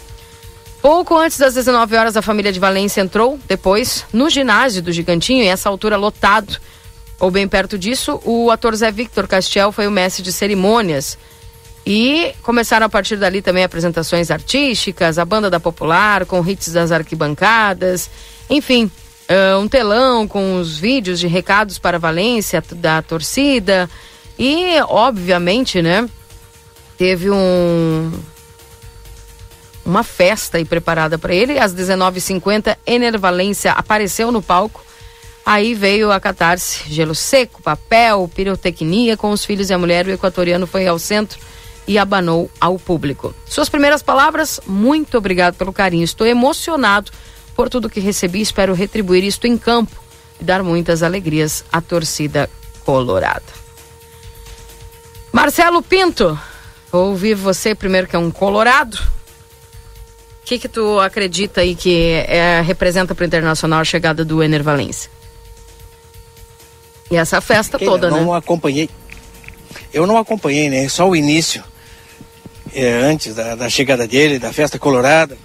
[0.81, 5.43] Pouco antes das 19 horas, a família de Valência entrou, depois, no ginásio do Gigantinho,
[5.43, 6.57] e essa altura lotado.
[7.19, 11.19] Ou bem perto disso, o ator Zé Victor Castiel foi o mestre de cerimônias.
[11.85, 16.91] E começaram a partir dali também apresentações artísticas, a banda da Popular, com hits das
[16.91, 18.09] arquibancadas,
[18.49, 18.89] enfim,
[19.31, 23.89] uh, um telão com os vídeos de recados para Valência da torcida
[24.37, 26.09] e obviamente, né,
[26.97, 28.11] teve um
[29.83, 31.59] uma festa aí preparada para ele.
[31.59, 34.83] Às 19h50, Ener Valência apareceu no palco.
[35.43, 40.05] Aí veio a catarse, gelo seco, papel, pirotecnia com os filhos e a mulher.
[40.05, 41.39] O equatoriano foi ao centro
[41.87, 43.33] e abanou ao público.
[43.47, 46.03] Suas primeiras palavras: muito obrigado pelo carinho.
[46.03, 47.11] Estou emocionado
[47.61, 48.41] por tudo que recebi.
[48.41, 49.95] Espero retribuir isto em campo
[50.39, 52.49] e dar muitas alegrias à torcida
[52.83, 53.43] colorada.
[55.31, 56.39] Marcelo Pinto,
[56.91, 58.95] vou ouvir você primeiro, que é um colorado.
[58.95, 64.41] O que, que tu acredita aí que é, representa para o Internacional a chegada do
[64.41, 65.11] Ener Valência?
[67.11, 68.23] E essa festa Keila, toda, não né?
[68.23, 68.89] Não acompanhei.
[69.93, 70.89] Eu não acompanhei, né?
[70.89, 71.63] Só o início.
[72.73, 75.37] É, antes da, da chegada dele, da festa colorada.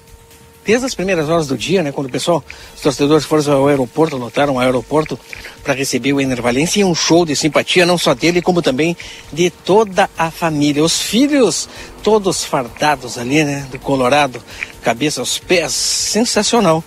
[0.66, 1.92] Desde as primeiras horas do dia, né?
[1.92, 2.44] Quando o pessoal,
[2.74, 5.18] os torcedores foram ao aeroporto, lotaram o aeroporto
[5.62, 8.96] para receber o Ener Valencia e um show de simpatia, não só dele, como também
[9.32, 10.82] de toda a família.
[10.82, 11.68] Os filhos,
[12.02, 13.66] todos fardados ali, né?
[13.70, 14.42] Do Colorado,
[14.82, 16.82] cabeça aos pés, sensacional.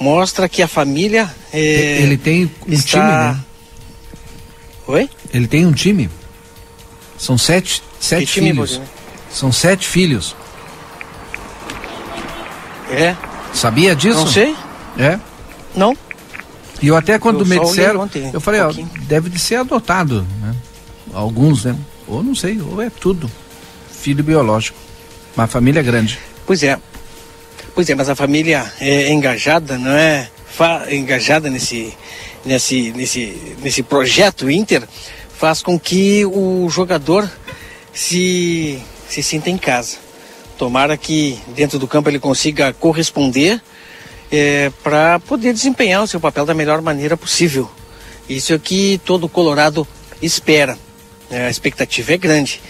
[0.00, 1.28] Mostra que a família.
[1.52, 2.88] é, Ele tem um está...
[2.90, 3.44] time, né?
[4.86, 5.10] Oi?
[5.34, 6.08] Ele tem um time.
[7.18, 8.76] São sete, sete time, filhos.
[8.76, 8.96] Valdinei?
[9.32, 10.36] São sete filhos.
[12.90, 13.16] É?
[13.52, 14.20] Sabia disso?
[14.20, 14.54] Não sei.
[14.98, 15.18] É?
[15.74, 15.96] Não.
[16.80, 18.72] E eu até quando Eu me disseram, ontem, eu falei, um ó,
[19.02, 20.54] deve de ser adotado, né?
[21.12, 21.76] Alguns, né?
[22.06, 23.30] Ou não sei, ou é tudo.
[23.90, 24.78] Filho biológico.
[25.36, 26.18] Uma família grande.
[26.46, 26.78] Pois é.
[27.74, 30.28] Pois é, mas a família é engajada, não é?
[30.90, 31.92] Engajada nesse,
[32.44, 34.82] nesse, nesse, nesse projeto Inter
[35.38, 37.30] faz com que o jogador
[37.92, 39.98] se, se sinta em casa.
[40.58, 43.60] Tomara que dentro do campo ele consiga corresponder
[44.30, 47.70] é, para poder desempenhar o seu papel da melhor maneira possível.
[48.28, 49.86] Isso é o que todo Colorado
[50.20, 50.78] espera.
[51.30, 52.60] É, a expectativa é grande.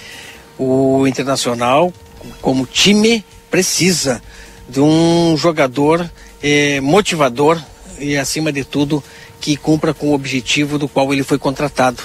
[0.59, 1.93] O Internacional,
[2.41, 4.23] como time, precisa
[4.69, 6.11] de um jogador
[6.43, 7.61] eh, motivador
[7.99, 9.03] e, acima de tudo,
[9.41, 12.03] que cumpra com o objetivo do qual ele foi contratado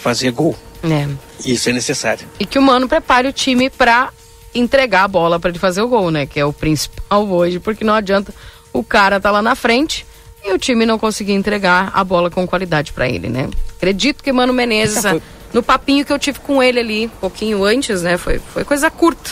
[0.00, 0.56] fazer gol.
[0.82, 1.06] É.
[1.44, 2.26] Isso é necessário.
[2.40, 4.10] E que o Mano prepare o time pra
[4.54, 6.26] entregar a bola pra ele fazer o gol, né?
[6.26, 8.34] Que é o principal hoje, porque não adianta
[8.72, 10.06] o cara tá lá na frente
[10.44, 13.48] e o time não conseguir entregar a bola com qualidade pra ele, né?
[13.76, 15.22] Acredito que Mano Menezes, foi-
[15.52, 18.16] no papinho que eu tive com ele ali, um pouquinho antes, né?
[18.16, 19.30] Foi, foi coisa curta.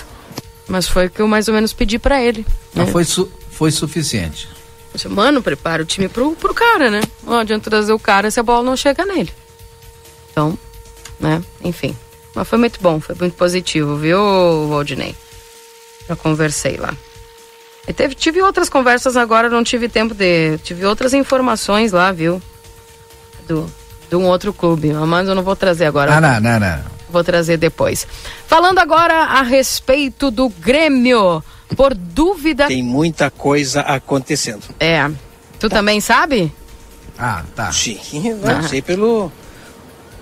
[0.69, 2.47] Mas foi o que eu mais ou menos pedi pra ele.
[2.75, 2.93] Não né?
[2.93, 4.49] foi, su- foi suficiente.
[4.93, 7.01] Disse, Mano, prepara o time pro, pro cara, né?
[7.23, 9.33] Não adianta trazer o cara se a bola não chega nele.
[10.31, 10.57] Então,
[11.19, 11.43] né?
[11.65, 11.97] Enfim.
[12.35, 14.19] Mas foi muito bom, foi muito positivo, viu,
[14.69, 15.15] Waldinei?
[16.09, 16.95] Já conversei lá.
[17.89, 20.59] E teve, tive outras conversas agora, não tive tempo de.
[20.59, 22.41] Tive outras informações lá, viu?
[23.49, 23.71] Do,
[24.09, 24.93] de um outro clube.
[24.93, 26.15] Mas eu não vou trazer agora.
[26.17, 26.81] Ah, não, não, não.
[27.11, 28.07] Vou trazer depois.
[28.47, 31.43] Falando agora a respeito do Grêmio.
[31.77, 32.67] Por dúvida.
[32.69, 34.63] Tem muita coisa acontecendo.
[34.79, 35.09] É.
[35.59, 36.53] Tu também sabe?
[37.19, 37.71] Ah, tá.
[37.73, 37.99] Sim,
[38.45, 38.63] não Ah.
[38.63, 39.33] sei pelo.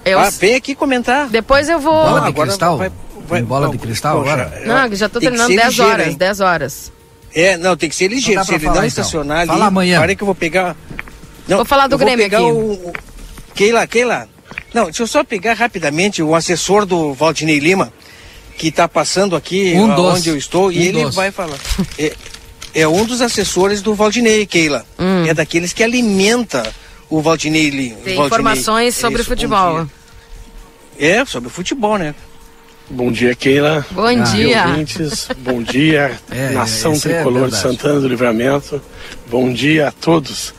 [0.09, 1.28] Eu- Ah, vem aqui comentar.
[1.28, 1.93] Depois eu vou.
[1.94, 2.78] Bola de agora cristal?
[2.78, 2.93] vai-
[3.30, 4.62] Tem bola de cristal Poxa, agora?
[4.64, 6.16] Não, já tô ser 10 ligeiro, horas, hein?
[6.16, 6.93] 10 horas.
[7.35, 8.40] É, não, tem que ser ligeiro.
[8.40, 8.89] Não dá Se ele falar, não então.
[8.89, 9.48] estacionar ali.
[9.48, 10.01] Fala amanhã.
[10.01, 10.74] Para que eu vou pegar.
[11.47, 12.47] Não, Vou falar do eu vou Grêmio pegar aqui.
[12.47, 12.56] O...
[12.89, 12.93] o-
[13.55, 14.28] Keila, Keila.
[14.72, 17.93] Não, deixa eu só pegar rapidamente o assessor do Valdinei Lima,
[18.56, 21.14] que está passando aqui Um onde eu estou, e Um ele dos.
[21.14, 21.59] vai falar.
[21.98, 22.14] É,
[22.74, 24.85] é um dos assessores do Valdinei, Keila.
[24.98, 25.26] Hum.
[25.26, 26.62] É daqueles que alimenta
[27.10, 27.97] o Valdinei Lima.
[28.05, 29.86] Tem informações sobre futebol.
[30.98, 32.14] É, sobre o futebol, né?
[32.90, 33.84] Bom dia, Keila.
[33.90, 34.66] Bom Ah, dia.
[34.68, 35.28] ouvintes.
[35.38, 37.62] Bom dia, É, nação é tricolor de verdade.
[37.62, 38.80] Santana do Livramento.
[39.28, 40.54] Bom dia a todos.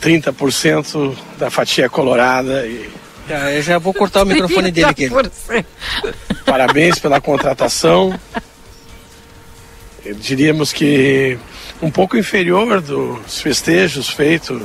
[0.00, 2.88] 30% da fatia colorada e
[3.28, 5.24] Já, eu já vou cortar o microfone dele, Keila.
[5.24, 5.64] 30%.
[6.46, 8.18] parabéns pela contratação.
[10.06, 11.36] Eh, Diríamos que
[11.82, 14.62] um pouco inferior dos festejos feitos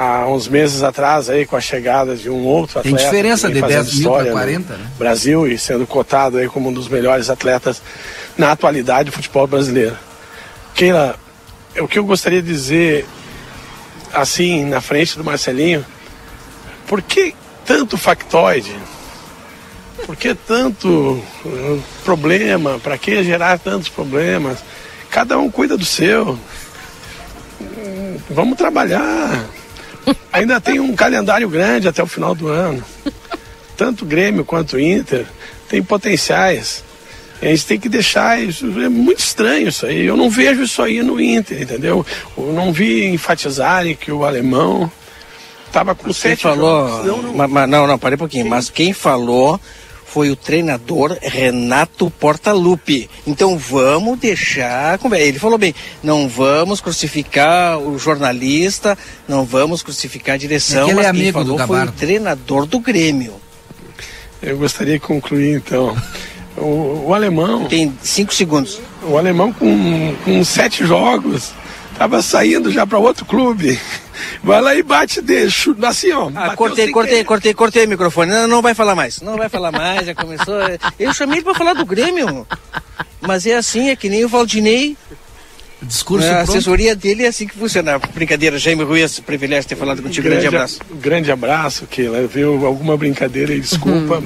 [0.00, 3.10] há uns meses atrás aí com a chegada de um outro Tem atleta.
[3.10, 4.86] diferença que vem de fazendo 10 mil para história no 40, né?
[4.98, 7.82] Brasil e sendo cotado aí como um dos melhores atletas
[8.38, 9.96] na atualidade do futebol brasileiro.
[10.74, 11.16] Keila,
[11.78, 13.04] o que eu gostaria de dizer
[14.10, 15.84] assim na frente do Marcelinho,
[16.86, 17.34] por que
[17.66, 18.74] tanto factoide?
[20.06, 20.88] Por que tanto
[21.44, 22.78] uh, problema?
[22.78, 24.60] Para que gerar tantos problemas?
[25.10, 26.38] Cada um cuida do seu.
[27.60, 29.44] Hum, Vamos trabalhar.
[30.32, 32.82] Ainda tem um calendário grande até o final do ano.
[33.76, 35.26] Tanto Grêmio quanto Inter
[35.68, 36.84] tem potenciais.
[37.42, 38.66] E a gente tem que deixar isso.
[38.80, 40.04] É muito estranho isso aí.
[40.04, 42.04] Eu não vejo isso aí no Inter, entendeu?
[42.36, 44.90] Eu não vi enfatizarem que o alemão
[45.66, 46.88] estava com Quem sete falou.
[46.88, 47.06] jogos.
[47.06, 47.34] Não, não.
[47.34, 48.46] Ma- ma- Não, não, parei um pouquinho.
[48.46, 49.58] Mas quem falou
[50.12, 53.08] foi o treinador Renato Portaluppi.
[53.26, 54.98] Então vamos deixar.
[55.12, 60.88] Ele falou bem: não vamos crucificar o jornalista, não vamos crucificar a direção.
[60.88, 63.34] Ele mas é amigo quem falou do foi o treinador do Grêmio.
[64.42, 65.96] Eu gostaria de concluir então.
[66.56, 67.66] O, o alemão.
[67.66, 68.80] Tem cinco segundos.
[69.02, 71.52] O alemão com, com sete jogos
[72.00, 73.78] estava saindo já para outro clube.
[74.42, 76.30] Vai lá e bate, deixa, assim, ó.
[76.34, 78.30] Ah, cortei, cortei, cortei, cortei o microfone.
[78.30, 79.20] Não, não vai falar mais.
[79.20, 80.56] Não vai falar mais, já começou.
[80.98, 82.46] Eu chamei ele pra falar do Grêmio.
[83.20, 84.96] Mas é assim, é que nem o Valdinei.
[85.82, 86.50] Discurso a pronto.
[86.50, 87.98] assessoria dele é assim que funciona.
[88.14, 90.28] Brincadeira, Jaime Ruiz, privilégio de ter falado contigo.
[90.28, 90.80] Grande, abraço.
[91.00, 92.26] Grande abraço, Keila.
[92.26, 94.22] Viu alguma brincadeira e desculpa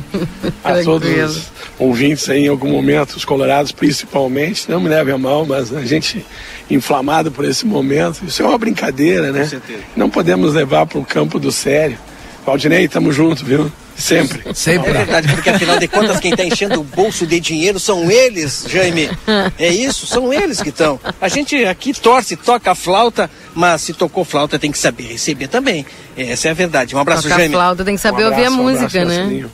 [0.65, 1.47] a todos os
[1.79, 4.69] ouvintes aí em algum momento, os colorados principalmente.
[4.69, 6.25] Não me leve a mal, mas a gente
[6.69, 8.25] inflamado por esse momento.
[8.27, 9.49] Isso é uma brincadeira, né?
[9.97, 11.99] Não podemos levar para o campo do sério.
[12.45, 13.71] Valdinei, tamo junto, viu?
[13.97, 14.43] Sempre.
[14.47, 18.67] É verdade, porque afinal de contas quem está enchendo o bolso de dinheiro são eles,
[18.69, 19.09] Jaime.
[19.59, 20.99] É isso, são eles que estão.
[21.21, 25.49] A gente aqui torce, toca a flauta, mas se tocou flauta tem que saber receber
[25.49, 25.87] também.
[26.17, 26.95] Essa é a verdade.
[26.95, 27.55] Um abraço, Tocar Jaime.
[27.55, 29.19] flauta tem que saber Um ouvir a abraço, um música, abraço, né?
[29.19, 29.51] Marcelinho.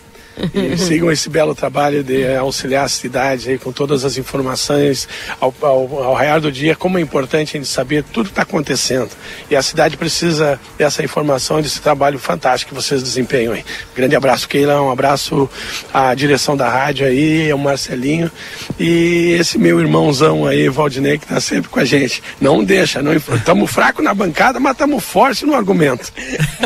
[0.55, 5.09] E sigam esse belo trabalho de auxiliar a cidade aí com todas as informações
[5.41, 8.43] ao, ao, ao raiar do dia, como é importante a gente saber tudo que está
[8.43, 9.11] acontecendo.
[9.51, 13.65] E a cidade precisa dessa informação, desse trabalho fantástico que vocês desempenham aí.
[13.95, 15.49] Grande abraço, Keila, um abraço
[15.93, 18.31] à direção da rádio aí, ao Marcelinho
[18.79, 22.23] e esse meu irmãozão aí, Valdinei, que está sempre com a gente.
[22.41, 26.13] Não deixa, não estamos fracos na bancada, mas estamos fortes no argumento.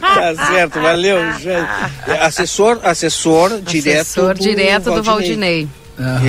[0.00, 1.68] tá certo, valeu, Jaime.
[2.82, 5.68] Assessor, assessor, direto Assessor do direto do Valdinei.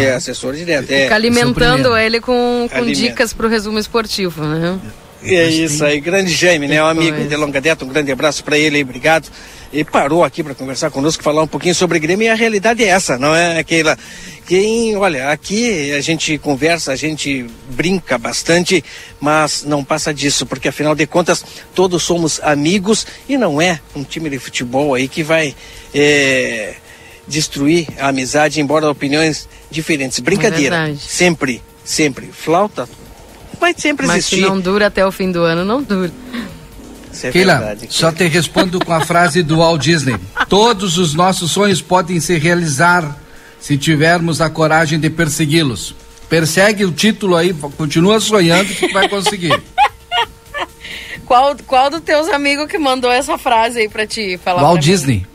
[0.02, 0.90] É, assessor direto.
[0.92, 1.04] É.
[1.04, 3.00] Fica alimentando ele com, com Alimenta.
[3.00, 4.80] dicas pro resumo esportivo, né?
[5.06, 6.82] É isso aí, grande Jaime, né?
[6.82, 9.30] Um amigo de longa data, um grande abraço para ele obrigado.
[9.72, 12.88] E parou aqui para conversar conosco, falar um pouquinho sobre Grêmio e a realidade é
[12.88, 13.96] essa, não é aquela.
[14.48, 18.84] Quem, olha, aqui a gente conversa, a gente brinca bastante,
[19.20, 24.04] mas não passa disso, porque afinal de contas todos somos amigos e não é um
[24.04, 25.54] time de futebol aí que vai
[25.94, 26.74] é,
[27.28, 30.20] destruir a amizade, embora opiniões diferentes.
[30.20, 31.00] Brincadeira, verdade.
[31.00, 32.32] sempre, sempre.
[32.32, 32.90] Flauta
[33.60, 34.36] vai sempre Mas existir.
[34.38, 36.12] se não dura até o fim do ano, não dura.
[37.12, 37.88] Isso é Keila, verdade.
[37.90, 40.16] só te respondo com a frase do Walt Disney.
[40.48, 43.18] Todos os nossos sonhos podem se realizar
[43.60, 45.96] se tivermos a coragem de persegui-los.
[46.30, 49.62] Persegue o título aí, continua sonhando que vai conseguir.
[51.26, 54.64] Qual, qual dos teus amigos que mandou essa frase aí pra ti falar?
[54.64, 55.26] Walt pra mim?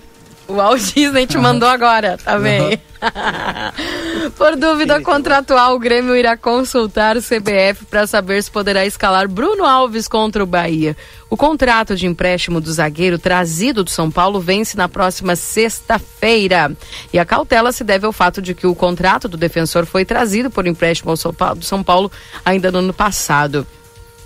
[0.47, 2.79] O Walt Disney te mandou agora, tá bem?
[4.37, 9.65] Por dúvida contratual, o Grêmio irá consultar o CBF para saber se poderá escalar Bruno
[9.65, 10.97] Alves contra o Bahia.
[11.31, 16.73] O contrato de empréstimo do zagueiro trazido do São Paulo vence na próxima sexta-feira.
[17.12, 20.51] E a cautela se deve ao fato de que o contrato do defensor foi trazido
[20.51, 22.12] por empréstimo ao São Paulo
[22.45, 23.66] ainda no ano passado.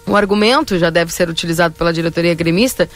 [0.08, 2.88] O argumento já deve ser utilizado pela diretoria gremista.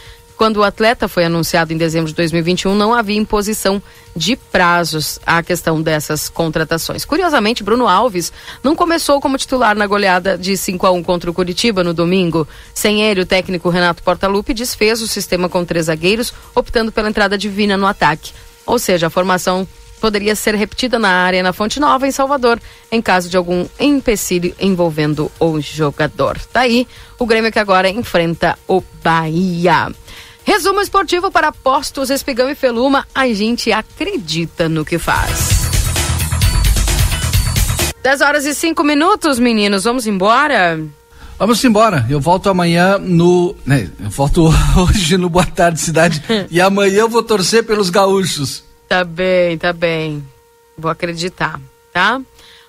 [0.42, 3.80] Quando o atleta foi anunciado em dezembro de 2021, não havia imposição
[4.16, 7.04] de prazos à questão dessas contratações.
[7.04, 11.32] Curiosamente, Bruno Alves não começou como titular na goleada de 5 a 1 contra o
[11.32, 12.44] Curitiba no domingo.
[12.74, 17.38] Sem ele, o técnico Renato Portaluppi desfez o sistema com três zagueiros, optando pela entrada
[17.38, 18.32] divina no ataque.
[18.66, 19.64] Ou seja, a formação
[20.00, 22.60] poderia ser repetida na área na Fonte Nova, em Salvador,
[22.90, 26.36] em caso de algum empecilho envolvendo o jogador.
[26.52, 29.92] Daí, o Grêmio que agora enfrenta o Bahia.
[30.44, 33.06] Resumo esportivo para Postos Espigão e Feluma.
[33.14, 35.70] A gente acredita no que faz.
[38.02, 39.84] 10 horas e 5 minutos, meninos.
[39.84, 40.80] Vamos embora?
[41.38, 42.04] Vamos embora.
[42.10, 43.54] Eu volto amanhã no.
[43.64, 46.22] Né, eu volto hoje no Boa Tarde Cidade.
[46.50, 48.64] e amanhã eu vou torcer pelos gaúchos.
[48.88, 50.24] Tá bem, tá bem.
[50.76, 51.60] Vou acreditar,
[51.92, 52.20] tá?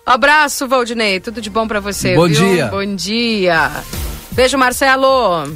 [0.06, 1.20] Um abraço, Valdinei.
[1.20, 2.16] Tudo de bom pra você.
[2.16, 2.36] Bom viu?
[2.36, 2.68] dia.
[2.68, 3.72] Bom dia.
[4.32, 5.52] Beijo, Marcelo.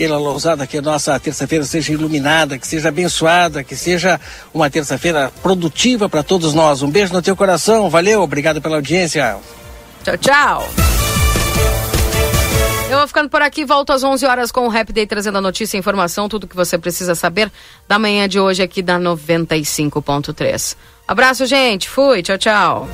[0.00, 4.18] Keila Lousada, que a nossa terça-feira seja iluminada, que seja abençoada, que seja
[4.54, 6.80] uma terça-feira produtiva para todos nós.
[6.80, 9.36] Um beijo no teu coração, valeu, obrigado pela audiência.
[10.02, 10.68] Tchau, tchau.
[12.88, 15.42] Eu vou ficando por aqui, volto às 11 horas com o Rap Day trazendo a
[15.42, 17.52] notícia e informação, tudo que você precisa saber
[17.86, 20.76] da manhã de hoje aqui da 95.3.
[21.06, 21.90] Abraço, gente.
[21.90, 22.22] Fui.
[22.22, 22.88] Tchau, tchau.